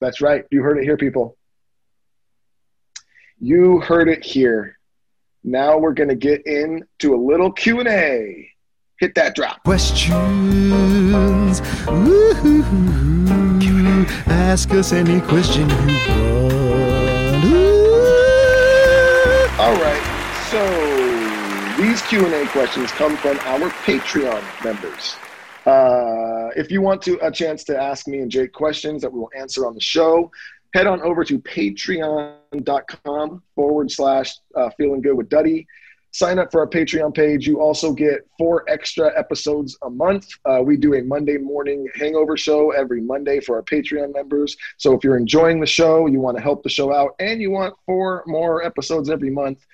That's 0.00 0.20
right. 0.20 0.44
You 0.50 0.62
heard 0.62 0.78
it 0.78 0.84
here, 0.84 0.96
people. 0.96 1.36
You 3.38 3.80
heard 3.80 4.08
it 4.08 4.24
here. 4.24 4.78
Now 5.42 5.78
we're 5.78 5.94
going 5.94 6.10
to 6.10 6.14
get 6.14 6.46
into 6.46 7.14
a 7.14 7.16
little 7.16 7.50
Q&A. 7.50 8.50
Hit 8.98 9.14
that 9.14 9.34
drop. 9.34 9.62
Questions. 9.64 10.10
Ask 14.26 14.70
us 14.72 14.92
any 14.92 15.20
question 15.22 15.70
you 15.70 15.76
want. 15.76 17.44
Ooh. 17.46 17.80
All 19.58 19.76
right. 19.76 20.02
So 20.50 20.62
these 21.80 22.02
Q&A 22.02 22.46
questions 22.48 22.90
come 22.92 23.16
from 23.16 23.38
our 23.40 23.70
Patreon 23.70 24.42
members. 24.62 25.16
Uh, 25.64 26.50
if 26.56 26.70
you 26.70 26.82
want 26.82 27.00
to 27.02 27.18
a 27.26 27.30
chance 27.30 27.64
to 27.64 27.80
ask 27.80 28.06
me 28.06 28.18
and 28.18 28.30
Jake 28.30 28.52
questions 28.52 29.00
that 29.00 29.10
we 29.10 29.20
will 29.20 29.30
answer 29.34 29.66
on 29.66 29.74
the 29.74 29.80
show, 29.80 30.30
head 30.74 30.86
on 30.86 31.02
over 31.02 31.24
to 31.24 31.38
patreon.com 31.38 33.42
forward 33.54 33.90
slash 33.90 34.34
uh, 34.54 34.70
feeling 34.76 35.02
good 35.02 35.16
with 35.16 35.28
Duddy 35.28 35.66
sign 36.12 36.38
up 36.38 36.50
for 36.50 36.60
our 36.60 36.66
Patreon 36.66 37.14
page. 37.14 37.46
You 37.46 37.60
also 37.60 37.92
get 37.92 38.26
four 38.38 38.64
extra 38.68 39.16
episodes 39.18 39.76
a 39.82 39.90
month. 39.90 40.28
Uh, 40.44 40.62
we 40.64 40.76
do 40.76 40.94
a 40.94 41.02
Monday 41.02 41.38
morning 41.38 41.88
hangover 41.94 42.36
show 42.36 42.70
every 42.70 43.00
Monday 43.00 43.40
for 43.40 43.56
our 43.56 43.62
Patreon 43.62 44.14
members. 44.14 44.56
So 44.76 44.94
if 44.94 45.04
you're 45.04 45.16
enjoying 45.16 45.60
the 45.60 45.66
show, 45.66 46.06
you 46.06 46.20
want 46.20 46.36
to 46.36 46.42
help 46.42 46.62
the 46.62 46.68
show 46.68 46.92
out, 46.92 47.14
and 47.18 47.40
you 47.40 47.50
want 47.50 47.74
four 47.86 48.24
more 48.26 48.64
episodes 48.64 49.10
every 49.10 49.30
month, 49.30 49.64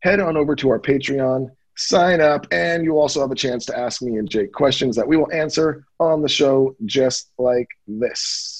head 0.00 0.20
on 0.20 0.36
over 0.36 0.54
to 0.56 0.70
our 0.70 0.80
Patreon. 0.80 1.50
Sign 1.78 2.22
up, 2.22 2.46
and 2.52 2.84
you 2.84 2.98
also 2.98 3.20
have 3.20 3.30
a 3.30 3.36
chance 3.36 3.66
to 3.66 3.78
ask 3.78 4.00
me 4.00 4.16
and 4.16 4.28
Jake 4.28 4.52
questions 4.52 4.96
that 4.96 5.06
we 5.06 5.18
will 5.18 5.30
answer 5.30 5.84
on 6.00 6.22
the 6.22 6.28
show, 6.28 6.74
just 6.86 7.32
like 7.38 7.68
this. 7.86 8.55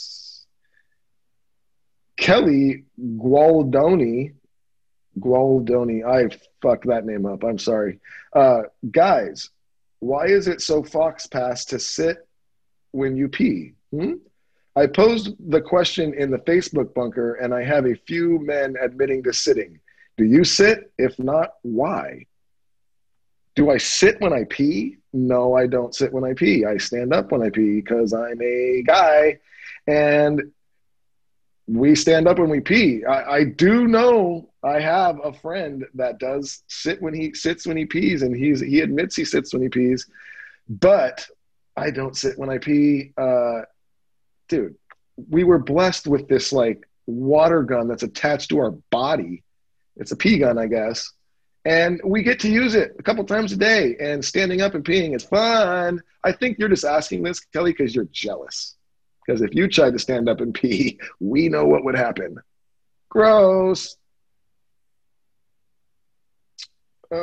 Kelly 2.16 2.84
Gualdoni 2.98 4.32
Gualdoni. 5.20 6.04
I 6.04 6.34
fucked 6.62 6.86
that 6.86 7.04
name 7.04 7.26
up. 7.26 7.44
I'm 7.44 7.58
sorry. 7.58 8.00
Uh, 8.34 8.62
guys, 8.90 9.50
why 10.00 10.26
is 10.26 10.48
it 10.48 10.60
so 10.60 10.82
fox 10.82 11.26
pass 11.26 11.64
to 11.66 11.78
sit 11.78 12.26
when 12.92 13.16
you 13.16 13.28
pee? 13.28 13.72
Hmm? 13.90 14.14
I 14.74 14.86
posed 14.86 15.34
the 15.50 15.60
question 15.60 16.12
in 16.12 16.30
the 16.30 16.38
Facebook 16.38 16.92
bunker, 16.92 17.34
and 17.34 17.54
I 17.54 17.64
have 17.64 17.86
a 17.86 17.94
few 18.06 18.38
men 18.40 18.76
admitting 18.80 19.22
to 19.22 19.32
sitting. 19.32 19.80
Do 20.18 20.24
you 20.24 20.44
sit? 20.44 20.92
If 20.98 21.18
not, 21.18 21.54
why? 21.62 22.26
Do 23.54 23.70
I 23.70 23.78
sit 23.78 24.20
when 24.20 24.34
I 24.34 24.44
pee? 24.44 24.98
No, 25.14 25.54
I 25.54 25.66
don't 25.66 25.94
sit 25.94 26.12
when 26.12 26.24
I 26.24 26.34
pee. 26.34 26.66
I 26.66 26.76
stand 26.76 27.14
up 27.14 27.32
when 27.32 27.42
I 27.42 27.48
pee 27.48 27.80
because 27.80 28.12
I'm 28.12 28.40
a 28.42 28.82
guy. 28.86 29.38
And 29.86 30.52
we 31.66 31.94
stand 31.94 32.28
up 32.28 32.38
when 32.38 32.48
we 32.48 32.60
pee. 32.60 33.04
I, 33.04 33.36
I, 33.36 33.44
do 33.44 33.88
know 33.88 34.50
I 34.62 34.78
have 34.78 35.18
a 35.22 35.32
friend 35.32 35.84
that 35.94 36.18
does 36.18 36.62
sit 36.68 37.02
when 37.02 37.12
he 37.12 37.34
sits 37.34 37.66
when 37.66 37.76
he 37.76 37.84
pees, 37.84 38.22
and 38.22 38.36
he's 38.36 38.60
he 38.60 38.80
admits 38.80 39.16
he 39.16 39.24
sits 39.24 39.52
when 39.52 39.62
he 39.62 39.68
pees, 39.68 40.08
but 40.68 41.26
I 41.76 41.90
don't 41.90 42.16
sit 42.16 42.38
when 42.38 42.50
I 42.50 42.58
pee. 42.58 43.12
Uh, 43.18 43.62
dude, 44.48 44.76
we 45.28 45.42
were 45.42 45.58
blessed 45.58 46.06
with 46.06 46.28
this 46.28 46.52
like 46.52 46.88
water 47.06 47.62
gun 47.62 47.88
that's 47.88 48.04
attached 48.04 48.50
to 48.50 48.58
our 48.58 48.70
body. 48.90 49.42
It's 49.96 50.12
a 50.12 50.16
pee 50.16 50.38
gun, 50.38 50.58
I 50.58 50.66
guess, 50.66 51.10
and 51.64 52.00
we 52.04 52.22
get 52.22 52.38
to 52.40 52.48
use 52.48 52.76
it 52.76 52.94
a 52.96 53.02
couple 53.02 53.24
times 53.24 53.50
a 53.52 53.56
day. 53.56 53.96
And 53.98 54.24
standing 54.24 54.60
up 54.60 54.74
and 54.74 54.84
peeing 54.84 55.16
is 55.16 55.24
fun. 55.24 56.00
I 56.22 56.30
think 56.30 56.58
you're 56.58 56.68
just 56.68 56.84
asking 56.84 57.24
this, 57.24 57.40
Kelly, 57.40 57.72
because 57.72 57.94
you're 57.94 58.08
jealous. 58.12 58.76
Because 59.26 59.42
if 59.42 59.54
you 59.54 59.68
tried 59.68 59.92
to 59.92 59.98
stand 59.98 60.28
up 60.28 60.40
and 60.40 60.54
pee, 60.54 61.00
we 61.20 61.48
know 61.48 61.64
what 61.66 61.84
would 61.84 61.96
happen. 61.96 62.36
Gross. 63.08 63.96
Uh, 67.10 67.16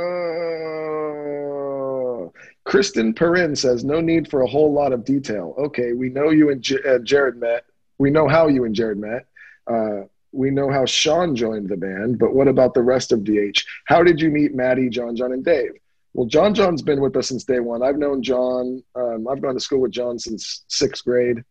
Kristen 2.65 3.13
Perrin 3.13 3.55
says, 3.55 3.83
no 3.83 3.99
need 4.01 4.29
for 4.29 4.41
a 4.41 4.47
whole 4.47 4.73
lot 4.73 4.93
of 4.93 5.03
detail. 5.05 5.53
Okay, 5.57 5.93
we 5.93 6.09
know 6.09 6.29
you 6.29 6.49
and 6.49 6.61
J- 6.61 6.79
uh, 6.87 6.99
Jared 6.99 7.37
met. 7.37 7.65
We 7.97 8.09
know 8.09 8.27
how 8.27 8.47
you 8.47 8.65
and 8.65 8.73
Jared 8.73 8.97
met. 8.97 9.25
Uh, 9.67 10.01
we 10.31 10.49
know 10.49 10.71
how 10.71 10.85
Sean 10.85 11.35
joined 11.35 11.69
the 11.69 11.77
band, 11.77 12.17
but 12.17 12.33
what 12.33 12.47
about 12.47 12.73
the 12.73 12.81
rest 12.81 13.11
of 13.11 13.23
DH? 13.23 13.59
How 13.85 14.03
did 14.03 14.19
you 14.19 14.31
meet 14.31 14.55
Maddie, 14.55 14.89
John, 14.89 15.15
John, 15.15 15.31
and 15.31 15.45
Dave? 15.45 15.73
Well, 16.13 16.25
John 16.27 16.53
John's 16.53 16.81
been 16.81 17.01
with 17.01 17.15
us 17.15 17.27
since 17.27 17.43
day 17.43 17.59
one. 17.59 17.83
I've 17.83 17.97
known 17.97 18.23
John. 18.23 18.83
Um, 18.95 19.27
I've 19.27 19.41
gone 19.41 19.53
to 19.53 19.59
school 19.59 19.81
with 19.81 19.91
John 19.91 20.17
since 20.17 20.63
sixth 20.67 21.03
grade. 21.03 21.43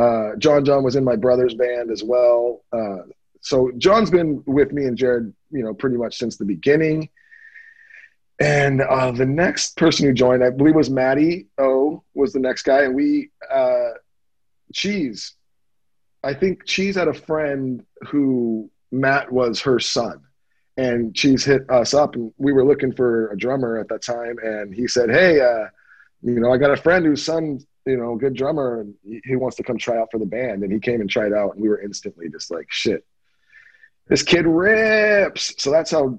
Uh, 0.00 0.36
John 0.36 0.64
John 0.64 0.82
was 0.82 0.96
in 0.96 1.04
my 1.04 1.16
brother's 1.16 1.54
band 1.54 1.90
as 1.90 2.02
well. 2.02 2.64
Uh, 2.72 3.02
so 3.42 3.70
John's 3.76 4.10
been 4.10 4.42
with 4.46 4.72
me 4.72 4.84
and 4.84 4.96
Jared, 4.96 5.34
you 5.50 5.62
know, 5.62 5.74
pretty 5.74 5.96
much 5.96 6.16
since 6.16 6.36
the 6.36 6.44
beginning. 6.44 7.10
And 8.40 8.80
uh, 8.80 9.10
the 9.10 9.26
next 9.26 9.76
person 9.76 10.06
who 10.06 10.14
joined, 10.14 10.42
I 10.42 10.48
believe, 10.48 10.74
was 10.74 10.88
Maddie 10.88 11.48
O 11.58 12.02
was 12.14 12.32
the 12.32 12.40
next 12.40 12.62
guy, 12.62 12.84
and 12.84 12.94
we 12.94 13.30
uh, 13.52 13.90
Cheese. 14.72 15.34
I 16.24 16.32
think 16.32 16.64
Cheese 16.64 16.96
had 16.96 17.08
a 17.08 17.14
friend 17.14 17.84
who 18.08 18.70
Matt 18.90 19.30
was 19.30 19.60
her 19.60 19.78
son, 19.78 20.22
and 20.78 21.14
Cheese 21.14 21.44
hit 21.44 21.68
us 21.68 21.92
up, 21.92 22.14
and 22.14 22.32
we 22.38 22.52
were 22.52 22.64
looking 22.64 22.92
for 22.92 23.30
a 23.32 23.36
drummer 23.36 23.78
at 23.78 23.88
that 23.88 24.02
time, 24.02 24.38
and 24.42 24.74
he 24.74 24.88
said, 24.88 25.10
"Hey, 25.10 25.40
uh, 25.40 25.66
you 26.22 26.40
know, 26.40 26.50
I 26.50 26.56
got 26.56 26.70
a 26.70 26.76
friend 26.76 27.04
whose 27.04 27.22
son 27.22 27.60
you 27.86 27.96
know, 27.96 28.14
good 28.16 28.34
drummer, 28.34 28.80
and 28.80 28.94
he 29.24 29.36
wants 29.36 29.56
to 29.56 29.62
come 29.62 29.78
try 29.78 29.98
out 29.98 30.10
for 30.10 30.18
the 30.18 30.26
band. 30.26 30.62
And 30.62 30.72
he 30.72 30.78
came 30.78 31.00
and 31.00 31.08
tried 31.08 31.32
out, 31.32 31.54
and 31.54 31.62
we 31.62 31.68
were 31.68 31.80
instantly 31.80 32.28
just 32.28 32.50
like, 32.50 32.66
shit, 32.68 33.04
this 34.08 34.22
kid 34.22 34.46
rips. 34.46 35.54
So 35.58 35.70
that's 35.70 35.90
how 35.90 36.18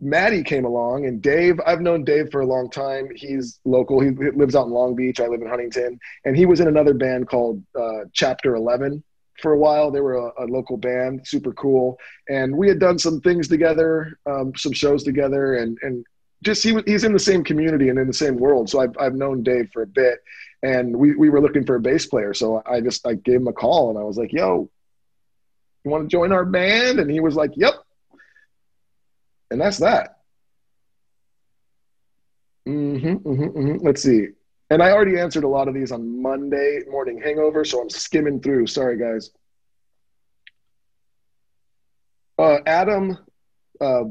Maddie 0.00 0.42
came 0.42 0.64
along. 0.64 1.06
And 1.06 1.20
Dave, 1.20 1.60
I've 1.66 1.80
known 1.80 2.04
Dave 2.04 2.30
for 2.30 2.40
a 2.40 2.46
long 2.46 2.70
time. 2.70 3.08
He's 3.14 3.60
local. 3.64 4.00
He 4.00 4.10
lives 4.10 4.54
out 4.54 4.66
in 4.66 4.72
Long 4.72 4.94
Beach. 4.94 5.20
I 5.20 5.26
live 5.26 5.42
in 5.42 5.48
Huntington. 5.48 5.98
And 6.24 6.36
he 6.36 6.46
was 6.46 6.60
in 6.60 6.68
another 6.68 6.94
band 6.94 7.28
called 7.28 7.62
uh, 7.78 8.04
Chapter 8.12 8.54
11 8.54 9.02
for 9.42 9.52
a 9.52 9.58
while. 9.58 9.90
They 9.90 10.00
were 10.00 10.16
a, 10.16 10.44
a, 10.44 10.46
local 10.46 10.76
band, 10.76 11.26
super 11.26 11.52
cool. 11.52 11.98
And 12.28 12.56
we 12.56 12.68
had 12.68 12.78
done 12.78 12.98
some 12.98 13.20
things 13.20 13.48
together, 13.48 14.18
um, 14.26 14.52
some 14.56 14.72
shows 14.72 15.04
together, 15.04 15.56
and, 15.56 15.78
and 15.82 16.04
just 16.42 16.62
he, 16.62 16.76
he's 16.86 17.04
in 17.04 17.12
the 17.12 17.18
same 17.18 17.44
community 17.44 17.88
and 17.88 17.98
in 17.98 18.06
the 18.06 18.12
same 18.12 18.36
world. 18.36 18.70
So 18.70 18.80
I've, 18.80 18.96
I've 18.98 19.14
known 19.14 19.42
Dave 19.42 19.70
for 19.72 19.82
a 19.82 19.86
bit 19.86 20.18
and 20.62 20.96
we, 20.96 21.14
we 21.14 21.28
were 21.30 21.40
looking 21.40 21.64
for 21.64 21.76
a 21.76 21.80
bass 21.80 22.06
player. 22.06 22.34
So 22.34 22.62
I 22.66 22.80
just, 22.80 23.06
I 23.06 23.14
gave 23.14 23.36
him 23.36 23.48
a 23.48 23.52
call 23.52 23.90
and 23.90 23.98
I 23.98 24.02
was 24.02 24.16
like, 24.16 24.32
yo, 24.32 24.68
you 25.84 25.90
want 25.90 26.04
to 26.04 26.08
join 26.08 26.32
our 26.32 26.44
band? 26.44 26.98
And 26.98 27.10
he 27.10 27.20
was 27.20 27.36
like, 27.36 27.52
yep. 27.54 27.74
And 29.50 29.60
that's 29.60 29.78
that. 29.78 30.18
Mm-hmm, 32.68 33.28
mm-hmm, 33.28 33.58
mm-hmm. 33.58 33.86
Let's 33.86 34.02
see. 34.02 34.28
And 34.70 34.82
I 34.82 34.90
already 34.90 35.18
answered 35.18 35.44
a 35.44 35.48
lot 35.48 35.68
of 35.68 35.74
these 35.74 35.92
on 35.92 36.20
Monday 36.20 36.80
morning 36.90 37.20
hangover, 37.22 37.64
so 37.64 37.80
I'm 37.80 37.88
skimming 37.88 38.40
through. 38.40 38.66
Sorry, 38.66 38.98
guys. 38.98 39.30
Uh, 42.38 42.58
Adam 42.66 43.16
uh, 43.80 44.04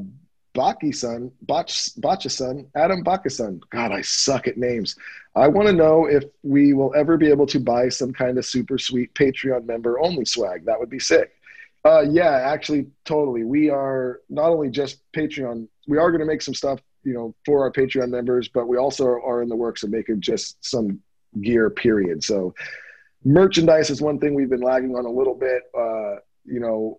Baki-san, 0.58 1.32
Bach, 1.44 1.70
son 1.70 2.66
Adam 2.76 3.04
Baki-san. 3.04 3.62
God, 3.70 3.92
I 3.92 4.02
suck 4.02 4.48
at 4.48 4.58
names. 4.58 4.96
I 5.36 5.48
want 5.48 5.68
to 5.68 5.74
know 5.74 6.08
if 6.08 6.24
we 6.42 6.74
will 6.74 6.94
ever 6.96 7.16
be 7.16 7.30
able 7.30 7.46
to 7.48 7.60
buy 7.60 7.90
some 7.90 8.12
kind 8.12 8.40
of 8.40 8.46
super 8.46 8.80
sweet 8.80 9.14
Patreon 9.14 9.66
member 9.66 10.00
only 10.00 10.26
swag. 10.26 10.66
That 10.66 10.80
would 10.80 10.90
be 10.90 11.00
sick. 11.00 11.32
Uh, 11.86 12.02
yeah, 12.02 12.42
actually, 12.44 12.88
totally. 13.06 13.44
We 13.44 13.70
are 13.70 14.22
not 14.30 14.50
only 14.50 14.72
just 14.72 15.00
Patreon. 15.14 15.68
We 15.88 16.00
are 16.00 16.10
going 16.10 16.22
to 16.22 16.26
make 16.26 16.42
some 16.42 16.56
stuff, 16.56 16.80
you 17.04 17.14
know, 17.14 17.36
for 17.46 17.62
our 17.62 17.72
Patreon 17.72 18.10
members, 18.10 18.48
but 18.48 18.68
we 18.68 18.78
also 18.78 19.06
are 19.06 19.44
in 19.44 19.50
the 19.50 19.56
works 19.56 19.84
of 19.84 19.92
making 19.92 20.22
just 20.22 20.58
some 20.66 21.00
gear. 21.42 21.70
Period. 21.70 22.24
So, 22.24 22.56
merchandise 23.24 23.92
is 23.92 24.02
one 24.02 24.20
thing 24.20 24.34
we've 24.34 24.50
been 24.50 24.62
lagging 24.62 24.96
on 24.96 25.06
a 25.06 25.12
little 25.12 25.36
bit. 25.36 25.64
Uh, 25.78 26.16
you 26.46 26.60
know, 26.60 26.98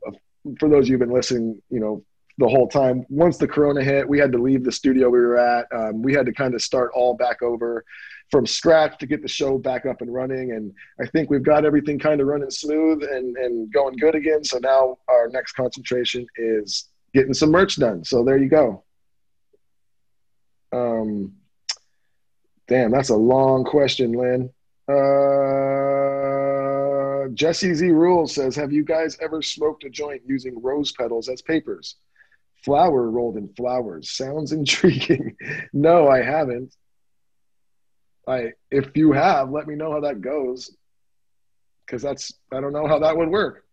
for 0.61 0.69
those 0.69 0.85
of 0.85 0.89
you 0.89 0.93
who've 0.95 1.07
been 1.07 1.15
listening, 1.15 1.61
you 1.71 1.81
know, 1.81 2.05
the 2.39 2.49
whole 2.49 2.69
time. 2.69 3.05
Once 3.09 3.37
the 3.37 3.49
corona 3.49 3.83
hit, 3.83 4.09
we 4.09 4.19
had 4.19 4.33
to 4.33 4.39
leave 4.39 4.65
the 4.65 4.73
studio 4.73 5.11
we 5.11 5.19
were 5.19 5.37
at. 5.37 5.67
Um, 5.73 6.01
we 6.03 6.15
had 6.15 6.25
to 6.27 6.33
kind 6.33 6.55
of 6.55 6.63
start 6.63 6.93
all 6.95 7.15
back 7.15 7.43
over 7.43 7.85
from 8.31 8.47
scratch 8.47 8.97
to 8.99 9.07
get 9.07 9.23
the 9.23 9.29
show 9.29 9.59
back 9.59 9.87
up 9.87 10.01
and 10.03 10.15
running. 10.15 10.53
And 10.53 10.73
I 11.01 11.07
think 11.07 11.31
we've 11.31 11.43
got 11.43 11.65
everything 11.65 11.99
kind 11.99 12.21
of 12.21 12.29
running 12.29 12.51
smooth 12.51 13.03
and, 13.03 13.37
and 13.37 13.73
going 13.73 13.97
good 13.97 14.15
again. 14.15 14.45
So 14.45 14.59
now 14.59 14.99
our 15.09 15.29
next 15.29 15.53
concentration 15.53 16.27
is 16.37 16.91
getting 17.13 17.35
some 17.35 17.51
merch 17.51 17.77
done. 17.77 18.05
So 18.05 18.23
there 18.23 18.39
you 18.39 18.49
go. 18.49 18.85
Um, 20.73 21.33
damn, 22.69 22.93
that's 22.93 23.09
a 23.09 23.17
long 23.17 23.65
question, 23.65 24.13
Lynn. 24.13 24.51
Uh, 24.89 25.69
Jesse 27.35 27.75
Z 27.75 27.89
Rules 27.89 28.35
says, 28.35 28.57
"Have 28.57 28.73
you 28.73 28.85
guys 28.85 29.19
ever 29.21 29.43
smoked 29.43 29.85
a 29.85 29.91
joint 29.91 30.23
using 30.27 30.63
rose 30.63 30.93
petals 30.93 31.29
as 31.29 31.43
papers? 31.43 31.97
Flower 32.65 33.11
rolled 33.11 33.37
in 33.37 33.49
flowers 33.49 34.11
sounds 34.11 34.53
intriguing. 34.53 35.37
no, 35.73 36.09
I 36.09 36.23
haven't. 36.23 36.75
I 38.27 38.53
if 38.71 38.97
you 38.97 39.13
have, 39.13 39.51
let 39.51 39.67
me 39.67 39.75
know 39.75 39.93
how 39.93 40.01
that 40.01 40.21
goes, 40.21 40.77
because 41.87 42.03
that's 42.03 42.33
I 42.53 42.61
don't 42.61 42.73
know 42.73 42.87
how 42.87 42.99
that 42.99 43.17
would 43.17 43.29
work." 43.29 43.65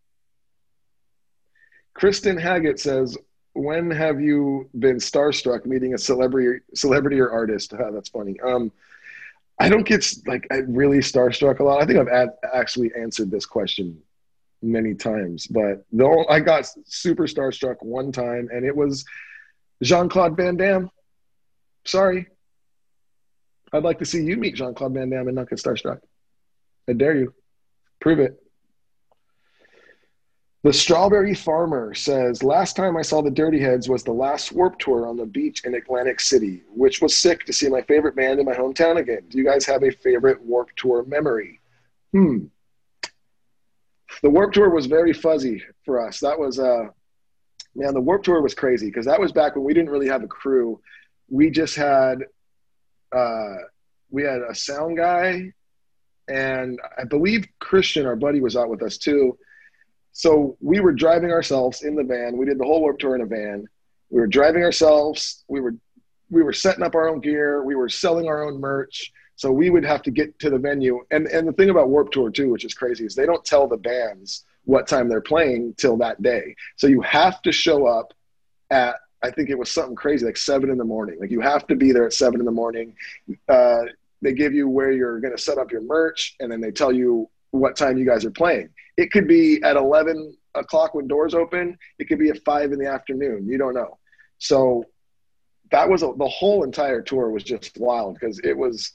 Kristen 1.93 2.37
Haggett 2.37 2.79
says, 2.79 3.17
when 3.55 3.89
have 3.89 4.19
you 4.19 4.69
been 4.79 4.97
starstruck 4.97 5.65
meeting 5.65 5.93
a 5.93 5.97
celebrity 5.97 6.61
celebrity 6.73 7.19
or 7.19 7.31
artist 7.31 7.73
oh, 7.79 7.91
that's 7.91 8.09
funny 8.09 8.37
um 8.41 8.69
i 9.59 9.69
don't 9.69 9.87
get 9.87 10.05
like 10.27 10.45
I 10.51 10.57
really 10.67 10.97
starstruck 10.97 11.59
a 11.59 11.63
lot 11.63 11.81
i 11.81 11.85
think 11.85 11.97
i've 11.97 12.09
ad- 12.09 12.35
actually 12.53 12.91
answered 12.99 13.31
this 13.31 13.45
question 13.45 13.97
many 14.65 14.93
times 14.93 15.47
but 15.47 15.85
the 15.91 16.25
i 16.29 16.39
got 16.39 16.67
super 16.85 17.27
starstruck 17.27 17.75
one 17.81 18.11
time 18.11 18.49
and 18.51 18.65
it 18.65 18.75
was 18.75 19.05
jean-claude 19.83 20.35
van 20.35 20.57
damme 20.57 20.89
sorry 21.85 22.27
i'd 23.73 23.83
like 23.83 23.99
to 23.99 24.05
see 24.05 24.23
you 24.23 24.37
meet 24.37 24.55
jean-claude 24.55 24.93
van 24.93 25.09
damme 25.09 25.27
and 25.27 25.35
not 25.35 25.49
get 25.49 25.59
starstruck 25.59 25.99
i 26.89 26.93
dare 26.93 27.15
you 27.15 27.33
prove 27.99 28.19
it 28.19 28.41
the 30.65 30.73
Strawberry 30.73 31.35
Farmer 31.35 31.93
says, 31.93 32.41
Last 32.41 32.75
time 32.75 32.97
I 32.97 33.03
saw 33.03 33.21
the 33.21 33.29
Dirty 33.29 33.59
Heads 33.59 33.87
was 33.87 34.03
the 34.03 34.11
last 34.11 34.51
Warped 34.51 34.81
Tour 34.81 35.07
on 35.07 35.15
the 35.15 35.27
beach 35.27 35.63
in 35.63 35.75
Atlantic 35.75 36.19
City, 36.19 36.63
which 36.73 37.03
was 37.03 37.15
sick 37.15 37.45
to 37.45 37.53
see 37.53 37.69
my 37.69 37.83
favorite 37.83 38.15
band 38.15 38.39
in 38.39 38.47
my 38.47 38.55
hometown 38.55 38.97
again. 38.97 39.21
Do 39.29 39.37
you 39.37 39.45
guys 39.45 39.63
have 39.67 39.83
a 39.83 39.91
favorite 39.91 40.41
Warped 40.41 40.75
Tour 40.75 41.05
memory? 41.05 41.61
Hmm. 42.13 42.45
The 44.23 44.29
Warped 44.29 44.55
Tour 44.55 44.69
was 44.69 44.85
very 44.85 45.13
fuzzy 45.13 45.63
for 45.83 46.05
us. 46.05 46.19
That 46.19 46.39
was, 46.39 46.59
uh, 46.59 46.87
man, 47.75 47.93
the 47.93 48.01
Warped 48.01 48.25
Tour 48.25 48.41
was 48.41 48.53
crazy 48.53 48.87
because 48.87 49.05
that 49.05 49.19
was 49.19 49.31
back 49.31 49.55
when 49.55 49.65
we 49.65 49.73
didn't 49.73 49.89
really 49.89 50.07
have 50.07 50.23
a 50.23 50.27
crew. 50.27 50.79
We 51.29 51.49
just 51.49 51.75
had, 51.75 52.23
uh, 53.15 53.55
we 54.09 54.23
had 54.23 54.41
a 54.41 54.55
sound 54.55 54.97
guy, 54.97 55.51
and 56.27 56.79
I 56.97 57.03
believe 57.03 57.47
Christian, 57.59 58.05
our 58.05 58.15
buddy, 58.15 58.41
was 58.41 58.55
out 58.55 58.69
with 58.69 58.81
us 58.81 58.97
too 58.97 59.37
so 60.17 60.55
we 60.61 60.79
were 60.79 60.93
driving 60.93 61.31
ourselves 61.31 61.81
in 61.81 61.93
the 61.93 62.03
van. 62.03 62.37
We 62.37 62.45
did 62.45 62.57
the 62.57 62.63
whole 62.63 62.79
warped 62.79 63.01
tour 63.01 63.15
in 63.15 63.21
a 63.21 63.25
van. 63.25 63.65
We 64.09 64.21
were 64.21 64.27
driving 64.27 64.63
ourselves. 64.63 65.43
We 65.49 65.59
were 65.59 65.75
we 66.29 66.41
were 66.41 66.53
setting 66.53 66.83
up 66.83 66.95
our 66.95 67.09
own 67.09 67.19
gear. 67.19 67.65
We 67.65 67.75
were 67.75 67.89
selling 67.89 68.29
our 68.29 68.47
own 68.47 68.61
merch. 68.61 69.11
So 69.35 69.51
we 69.51 69.69
would 69.69 69.85
have 69.85 70.01
to 70.03 70.11
get 70.11 70.37
to 70.39 70.49
the 70.49 70.57
venue. 70.57 70.99
And 71.11 71.27
and 71.27 71.47
the 71.47 71.53
thing 71.53 71.69
about 71.69 71.89
Warped 71.89 72.13
Tour 72.13 72.29
too, 72.29 72.51
which 72.51 72.65
is 72.65 72.73
crazy, 72.73 73.05
is 73.05 73.15
they 73.15 73.25
don't 73.25 73.43
tell 73.43 73.67
the 73.67 73.77
bands 73.77 74.45
what 74.63 74.87
time 74.87 75.07
they're 75.07 75.21
playing 75.21 75.75
till 75.77 75.97
that 75.97 76.21
day. 76.21 76.55
So 76.77 76.87
you 76.87 77.01
have 77.01 77.41
to 77.43 77.51
show 77.51 77.87
up 77.87 78.13
at 78.71 78.95
I 79.23 79.31
think 79.31 79.49
it 79.49 79.57
was 79.57 79.71
something 79.71 79.95
crazy 79.95 80.25
like 80.25 80.37
seven 80.37 80.69
in 80.69 80.77
the 80.77 80.83
morning. 80.83 81.17
Like 81.19 81.31
you 81.31 81.41
have 81.41 81.65
to 81.67 81.75
be 81.75 81.91
there 81.91 82.05
at 82.05 82.13
seven 82.13 82.39
in 82.39 82.45
the 82.45 82.51
morning. 82.51 82.95
Uh, 83.49 83.81
they 84.21 84.33
give 84.33 84.53
you 84.53 84.69
where 84.69 84.91
you're 84.91 85.19
going 85.19 85.35
to 85.35 85.41
set 85.41 85.57
up 85.57 85.71
your 85.71 85.81
merch, 85.81 86.35
and 86.39 86.51
then 86.51 86.61
they 86.61 86.71
tell 86.71 86.91
you 86.91 87.29
what 87.51 87.75
time 87.75 87.97
you 87.97 88.05
guys 88.05 88.25
are 88.25 88.31
playing. 88.31 88.69
It 88.97 89.11
could 89.11 89.27
be 89.27 89.61
at 89.63 89.75
11 89.75 90.35
o'clock 90.55 90.93
when 90.93 91.07
doors 91.07 91.33
open. 91.33 91.77
It 91.99 92.05
could 92.05 92.19
be 92.19 92.29
at 92.29 92.43
five 92.43 92.71
in 92.71 92.79
the 92.79 92.87
afternoon. 92.87 93.47
You 93.47 93.57
don't 93.57 93.73
know. 93.73 93.97
So 94.37 94.85
that 95.71 95.89
was 95.89 96.03
a, 96.03 96.11
the 96.17 96.27
whole 96.27 96.63
entire 96.63 97.01
tour 97.01 97.29
was 97.29 97.43
just 97.43 97.77
wild 97.77 98.15
because 98.15 98.39
it 98.39 98.57
was, 98.57 98.93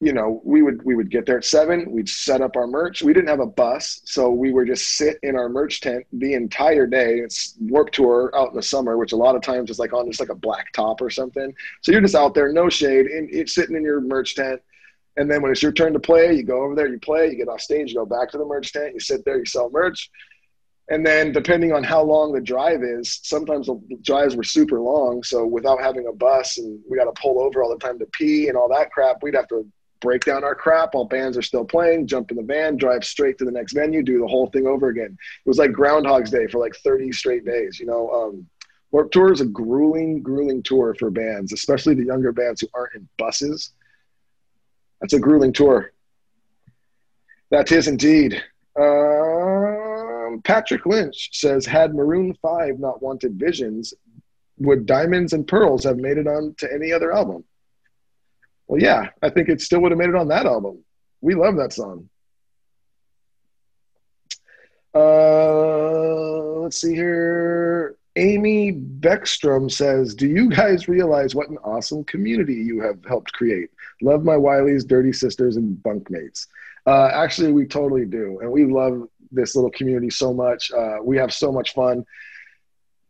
you 0.00 0.12
know, 0.12 0.40
we 0.44 0.62
would 0.62 0.84
we 0.84 0.94
would 0.94 1.10
get 1.10 1.26
there 1.26 1.38
at 1.38 1.44
seven. 1.44 1.90
We'd 1.90 2.08
set 2.08 2.40
up 2.40 2.56
our 2.56 2.68
merch. 2.68 3.02
We 3.02 3.12
didn't 3.12 3.28
have 3.28 3.40
a 3.40 3.46
bus, 3.46 4.00
so 4.04 4.30
we 4.30 4.52
would 4.52 4.68
just 4.68 4.96
sit 4.96 5.18
in 5.24 5.34
our 5.34 5.48
merch 5.48 5.80
tent 5.80 6.06
the 6.12 6.34
entire 6.34 6.86
day. 6.86 7.18
It's 7.18 7.56
Warped 7.60 7.94
Tour 7.94 8.32
out 8.36 8.50
in 8.50 8.54
the 8.54 8.62
summer, 8.62 8.96
which 8.96 9.12
a 9.12 9.16
lot 9.16 9.34
of 9.34 9.42
times 9.42 9.70
is 9.70 9.78
like 9.78 9.92
on 9.92 10.06
just 10.06 10.20
like 10.20 10.28
a 10.28 10.36
black 10.36 10.72
top 10.72 11.00
or 11.00 11.10
something. 11.10 11.52
So 11.82 11.90
you're 11.90 12.00
just 12.00 12.14
out 12.14 12.34
there, 12.34 12.52
no 12.52 12.68
shade, 12.68 13.06
and 13.06 13.28
it's 13.32 13.54
sitting 13.54 13.74
in 13.76 13.82
your 13.82 14.00
merch 14.00 14.36
tent 14.36 14.62
and 15.18 15.28
then 15.28 15.42
when 15.42 15.50
it's 15.50 15.62
your 15.62 15.72
turn 15.72 15.92
to 15.94 15.98
play, 15.98 16.32
you 16.32 16.44
go 16.44 16.62
over 16.62 16.76
there, 16.76 16.86
you 16.86 16.98
play, 17.00 17.30
you 17.30 17.36
get 17.36 17.48
off 17.48 17.60
stage, 17.60 17.88
you 17.88 17.96
go 17.96 18.06
back 18.06 18.30
to 18.30 18.38
the 18.38 18.44
merch 18.44 18.72
tent, 18.72 18.94
you 18.94 19.00
sit 19.00 19.24
there, 19.24 19.38
you 19.38 19.44
sell 19.44 19.68
merch. 19.68 20.10
And 20.90 21.04
then 21.04 21.32
depending 21.32 21.72
on 21.72 21.82
how 21.82 22.02
long 22.02 22.32
the 22.32 22.40
drive 22.40 22.82
is, 22.82 23.20
sometimes 23.24 23.66
the 23.66 23.80
drives 24.00 24.36
were 24.36 24.44
super 24.44 24.80
long. 24.80 25.24
So 25.24 25.44
without 25.44 25.82
having 25.82 26.06
a 26.06 26.12
bus 26.12 26.58
and 26.58 26.80
we 26.88 26.96
got 26.96 27.12
to 27.12 27.20
pull 27.20 27.42
over 27.42 27.62
all 27.62 27.68
the 27.68 27.84
time 27.84 27.98
to 27.98 28.06
pee 28.12 28.48
and 28.48 28.56
all 28.56 28.68
that 28.68 28.92
crap, 28.92 29.22
we'd 29.22 29.34
have 29.34 29.48
to 29.48 29.66
break 30.00 30.24
down 30.24 30.44
our 30.44 30.54
crap 30.54 30.94
while 30.94 31.04
bands 31.04 31.36
are 31.36 31.42
still 31.42 31.64
playing, 31.64 32.06
jump 32.06 32.30
in 32.30 32.36
the 32.36 32.42
van, 32.42 32.76
drive 32.76 33.04
straight 33.04 33.38
to 33.38 33.44
the 33.44 33.50
next 33.50 33.72
venue, 33.72 34.02
do 34.02 34.20
the 34.20 34.26
whole 34.26 34.48
thing 34.48 34.66
over 34.66 34.88
again. 34.88 35.16
It 35.44 35.48
was 35.48 35.58
like 35.58 35.72
Groundhog's 35.72 36.30
Day 36.30 36.46
for 36.46 36.58
like 36.58 36.76
30 36.76 37.12
straight 37.12 37.44
days, 37.44 37.78
you 37.80 37.86
know. 37.86 38.10
Um, 38.10 38.46
Warped 38.90 39.12
Tour 39.12 39.32
is 39.32 39.42
a 39.42 39.46
grueling, 39.46 40.22
grueling 40.22 40.62
tour 40.62 40.94
for 40.98 41.10
bands, 41.10 41.52
especially 41.52 41.94
the 41.94 42.06
younger 42.06 42.32
bands 42.32 42.60
who 42.62 42.68
aren't 42.74 42.94
in 42.94 43.08
buses 43.18 43.72
that's 45.00 45.12
a 45.12 45.18
grueling 45.18 45.52
tour. 45.52 45.92
That 47.50 47.70
is 47.72 47.88
indeed. 47.88 48.42
Um, 48.78 50.40
Patrick 50.44 50.86
Lynch 50.86 51.30
says, 51.32 51.64
had 51.66 51.94
Maroon 51.94 52.34
5 52.42 52.78
not 52.78 53.02
wanted 53.02 53.38
visions, 53.38 53.94
would 54.58 54.86
Diamonds 54.86 55.32
and 55.32 55.46
Pearls 55.46 55.84
have 55.84 55.98
made 55.98 56.18
it 56.18 56.26
on 56.26 56.54
to 56.58 56.72
any 56.72 56.92
other 56.92 57.12
album? 57.12 57.44
Well, 58.68 58.80
yeah, 58.80 59.08
I 59.22 59.30
think 59.30 59.48
it 59.48 59.60
still 59.60 59.80
would 59.80 59.92
have 59.92 59.98
made 59.98 60.10
it 60.10 60.14
on 60.14 60.28
that 60.28 60.46
album. 60.46 60.84
We 61.20 61.34
love 61.34 61.56
that 61.56 61.72
song. 61.72 62.08
Uh, 64.94 66.60
let's 66.60 66.80
see 66.80 66.94
here. 66.94 67.96
Amy 68.16 68.72
Beckstrom 68.72 69.70
says, 69.70 70.14
Do 70.14 70.26
you 70.26 70.50
guys 70.50 70.88
realize 70.88 71.34
what 71.34 71.48
an 71.48 71.58
awesome 71.58 72.04
community 72.04 72.54
you 72.54 72.80
have 72.80 73.04
helped 73.06 73.32
create? 73.32 73.70
Love 74.02 74.24
my 74.24 74.34
Wileys, 74.34 74.86
dirty 74.86 75.12
sisters, 75.12 75.56
and 75.56 75.76
bunkmates. 75.78 76.46
Uh, 76.86 77.10
actually, 77.12 77.52
we 77.52 77.64
totally 77.64 78.04
do. 78.04 78.40
And 78.40 78.50
we 78.50 78.64
love 78.64 79.08
this 79.30 79.54
little 79.54 79.70
community 79.70 80.10
so 80.10 80.32
much. 80.32 80.70
Uh, 80.72 80.96
we 81.02 81.16
have 81.16 81.32
so 81.32 81.52
much 81.52 81.74
fun. 81.74 82.04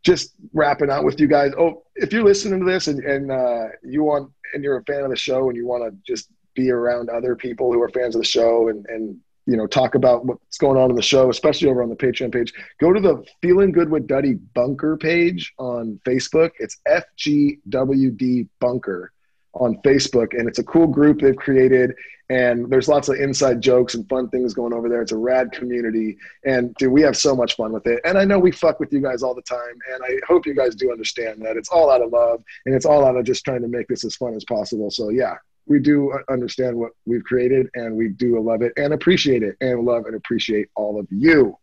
Just 0.03 0.35
wrapping 0.53 0.89
out 0.89 1.03
with 1.03 1.19
you 1.19 1.27
guys. 1.27 1.53
Oh, 1.57 1.83
if 1.95 2.13
you're 2.13 2.23
listening 2.23 2.59
to 2.59 2.65
this 2.65 2.87
and, 2.87 3.03
and 3.03 3.31
uh, 3.31 3.67
you 3.83 4.03
want 4.03 4.31
and 4.53 4.63
you're 4.63 4.77
a 4.77 4.83
fan 4.83 5.03
of 5.03 5.09
the 5.09 5.15
show 5.15 5.49
and 5.49 5.57
you 5.57 5.65
want 5.65 5.83
to 5.83 6.11
just 6.11 6.29
be 6.55 6.71
around 6.71 7.09
other 7.09 7.35
people 7.35 7.71
who 7.71 7.81
are 7.81 7.89
fans 7.89 8.15
of 8.15 8.21
the 8.21 8.27
show 8.27 8.69
and, 8.69 8.85
and 8.87 9.17
you 9.45 9.55
know 9.57 9.67
talk 9.67 9.95
about 9.95 10.25
what's 10.25 10.57
going 10.57 10.77
on 10.77 10.89
in 10.89 10.95
the 10.95 11.01
show, 11.01 11.29
especially 11.29 11.69
over 11.69 11.81
on 11.81 11.89
the 11.89 11.95
Patreon 11.95 12.31
page, 12.31 12.53
go 12.79 12.93
to 12.93 12.99
the 12.99 13.23
Feeling 13.41 13.71
Good 13.71 13.89
with 13.89 14.07
Duddy 14.07 14.33
Bunker 14.33 14.97
page 14.97 15.53
on 15.57 15.99
Facebook. 16.05 16.51
It's 16.59 16.77
FGWD 16.87 18.47
Bunker 18.59 19.11
on 19.53 19.77
Facebook, 19.77 20.37
and 20.37 20.47
it's 20.47 20.59
a 20.59 20.63
cool 20.63 20.87
group 20.87 21.21
they've 21.21 21.35
created. 21.35 21.93
And 22.31 22.69
there's 22.69 22.87
lots 22.87 23.09
of 23.09 23.15
inside 23.15 23.59
jokes 23.59 23.95
and 23.95 24.07
fun 24.07 24.29
things 24.29 24.53
going 24.53 24.71
over 24.71 24.87
there. 24.87 25.01
It's 25.01 25.11
a 25.11 25.17
rad 25.17 25.51
community, 25.51 26.17
and 26.45 26.75
dude, 26.75 26.91
we 26.91 27.01
have 27.01 27.17
so 27.17 27.35
much 27.35 27.55
fun 27.55 27.71
with 27.71 27.87
it. 27.87 28.01
And 28.05 28.17
I 28.17 28.25
know 28.25 28.37
we 28.37 28.51
fuck 28.51 28.79
with 28.79 28.93
you 28.93 29.01
guys 29.01 29.23
all 29.23 29.33
the 29.33 29.41
time, 29.41 29.79
and 29.93 30.03
I 30.03 30.19
hope 30.27 30.45
you 30.45 30.53
guys 30.53 30.75
do 30.75 30.91
understand 30.91 31.41
that 31.43 31.57
it's 31.57 31.69
all 31.69 31.89
out 31.89 32.03
of 32.03 32.11
love 32.11 32.43
and 32.65 32.75
it's 32.75 32.85
all 32.85 33.03
out 33.03 33.15
of 33.15 33.25
just 33.25 33.43
trying 33.43 33.61
to 33.61 33.67
make 33.67 33.87
this 33.87 34.03
as 34.03 34.15
fun 34.15 34.35
as 34.35 34.45
possible. 34.45 34.91
So 34.91 35.09
yeah, 35.09 35.37
we 35.65 35.79
do 35.79 36.13
understand 36.29 36.75
what 36.75 36.91
we've 37.07 37.23
created, 37.23 37.67
and 37.73 37.95
we 37.95 38.09
do 38.09 38.39
love 38.39 38.61
it 38.61 38.73
and 38.77 38.93
appreciate 38.93 39.41
it, 39.41 39.55
and 39.59 39.83
love 39.83 40.05
and 40.05 40.15
appreciate 40.15 40.69
all 40.75 40.99
of 40.99 41.07
you. 41.09 41.57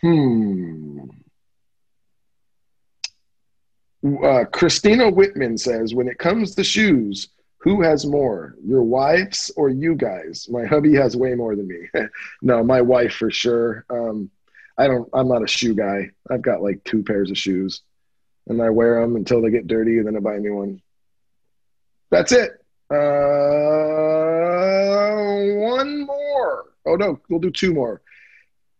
Hmm. 0.00 1.04
Uh, 4.04 4.44
Christina 4.50 5.10
Whitman 5.10 5.56
says, 5.56 5.94
when 5.94 6.08
it 6.08 6.18
comes 6.18 6.54
to 6.56 6.64
shoes, 6.64 7.28
who 7.58 7.82
has 7.82 8.04
more, 8.04 8.56
your 8.64 8.82
wives 8.82 9.52
or 9.56 9.68
you 9.68 9.94
guys? 9.94 10.48
My 10.50 10.64
hubby 10.64 10.94
has 10.96 11.16
way 11.16 11.34
more 11.34 11.54
than 11.54 11.68
me. 11.68 11.88
no, 12.42 12.64
my 12.64 12.80
wife 12.80 13.14
for 13.14 13.30
sure. 13.30 13.84
Um, 13.88 14.30
I 14.76 14.88
don't. 14.88 15.08
I'm 15.12 15.28
not 15.28 15.44
a 15.44 15.46
shoe 15.46 15.74
guy. 15.74 16.10
I've 16.28 16.42
got 16.42 16.62
like 16.62 16.82
two 16.82 17.04
pairs 17.04 17.30
of 17.30 17.38
shoes, 17.38 17.82
and 18.48 18.60
I 18.60 18.70
wear 18.70 19.00
them 19.00 19.14
until 19.16 19.40
they 19.40 19.50
get 19.50 19.68
dirty, 19.68 19.98
and 19.98 20.06
then 20.06 20.16
I 20.16 20.20
buy 20.20 20.34
a 20.36 20.40
new 20.40 20.56
one. 20.56 20.82
That's 22.10 22.32
it. 22.32 22.52
Uh, 22.90 22.96
one 25.60 26.04
more. 26.06 26.64
Oh 26.84 26.96
no, 26.96 27.20
we'll 27.28 27.38
do 27.38 27.50
two 27.50 27.72
more. 27.72 28.02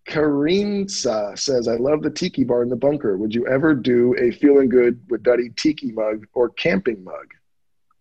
Karinsa 0.09 1.39
says, 1.39 1.69
I 1.69 1.77
love 1.77 2.03
the 2.03 2.11
tiki 2.11 2.45
bar 2.45 2.63
in 2.63 2.69
the 2.69 2.77
bunker. 2.77 3.17
Would 3.17 3.35
you 3.35 3.47
ever 3.47 3.75
do 3.75 4.15
a 4.19 4.31
feeling 4.33 4.69
good 4.69 5.01
with 5.09 5.23
Duddy 5.23 5.51
tiki 5.57 5.93
mug 5.93 6.27
or 6.35 6.49
camping 6.51 7.05
mug? 7.05 7.35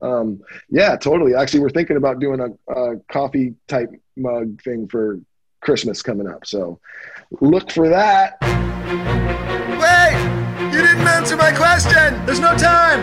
Um, 0.02 0.42
yeah, 0.70 0.96
totally. 0.96 1.36
Actually, 1.36 1.60
we're 1.60 1.70
thinking 1.70 1.98
about 1.98 2.20
doing 2.20 2.40
a, 2.40 2.74
a 2.74 2.98
coffee 3.12 3.54
type 3.68 3.92
mug 4.18 4.62
thing 4.64 4.88
for 4.88 5.20
Christmas 5.62 6.02
coming 6.02 6.28
up. 6.28 6.46
So 6.48 6.80
look 7.40 7.72
for 7.72 7.88
that. 7.90 8.38
Wait! 8.42 10.18
You 10.74 10.82
didn't 10.82 11.08
answer 11.08 11.38
my 11.38 11.52
question! 11.52 12.26
There's 12.26 12.40
no 12.40 12.56
time! 12.58 13.02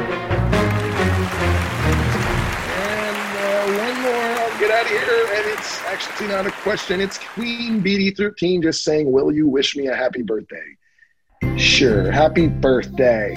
And 2.75 3.17
uh, 3.39 3.85
one 3.85 3.97
more, 4.03 4.29
I'll 4.43 4.59
get 4.59 4.71
out 4.73 4.83
of 4.83 4.91
here. 4.91 5.27
And 5.37 5.47
it's 5.57 5.68
actually 5.99 6.29
not 6.29 6.47
a 6.47 6.53
question. 6.53 7.01
It's 7.01 7.19
Queen 7.19 7.83
BD13 7.83 8.63
just 8.63 8.85
saying, 8.85 9.11
Will 9.11 9.33
you 9.33 9.49
wish 9.49 9.75
me 9.75 9.89
a 9.89 9.97
happy 9.97 10.23
birthday? 10.23 10.77
Sure. 11.57 12.13
Happy 12.13 12.47
birthday. 12.47 13.35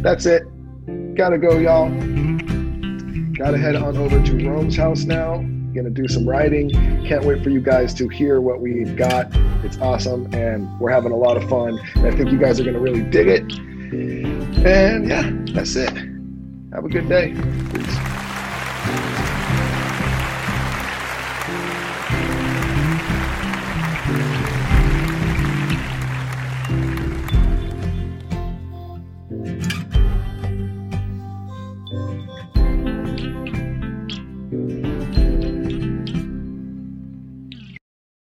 That's 0.00 0.26
it. 0.26 0.44
Gotta 1.16 1.38
go, 1.38 1.58
y'all. 1.58 1.88
Gotta 3.32 3.58
head 3.58 3.74
on 3.74 3.96
over 3.96 4.22
to 4.22 4.48
Rome's 4.48 4.76
house 4.76 5.02
now. 5.02 5.38
Gonna 5.74 5.90
do 5.90 6.06
some 6.06 6.26
writing. 6.26 6.70
Can't 7.04 7.24
wait 7.24 7.42
for 7.42 7.50
you 7.50 7.60
guys 7.60 7.92
to 7.94 8.08
hear 8.08 8.40
what 8.40 8.60
we've 8.60 8.96
got. 8.96 9.26
It's 9.64 9.78
awesome, 9.78 10.32
and 10.32 10.68
we're 10.78 10.92
having 10.92 11.10
a 11.10 11.16
lot 11.16 11.36
of 11.36 11.48
fun. 11.48 11.80
And 11.96 12.06
I 12.06 12.12
think 12.12 12.30
you 12.30 12.38
guys 12.38 12.60
are 12.60 12.64
gonna 12.64 12.78
really 12.78 13.02
dig 13.02 13.26
it. 13.26 13.42
And 14.64 15.08
yeah, 15.08 15.32
that's 15.52 15.74
it. 15.74 15.92
Have 16.72 16.84
a 16.84 16.88
good 16.88 17.08
day. 17.08 17.34
Peace. 17.72 18.25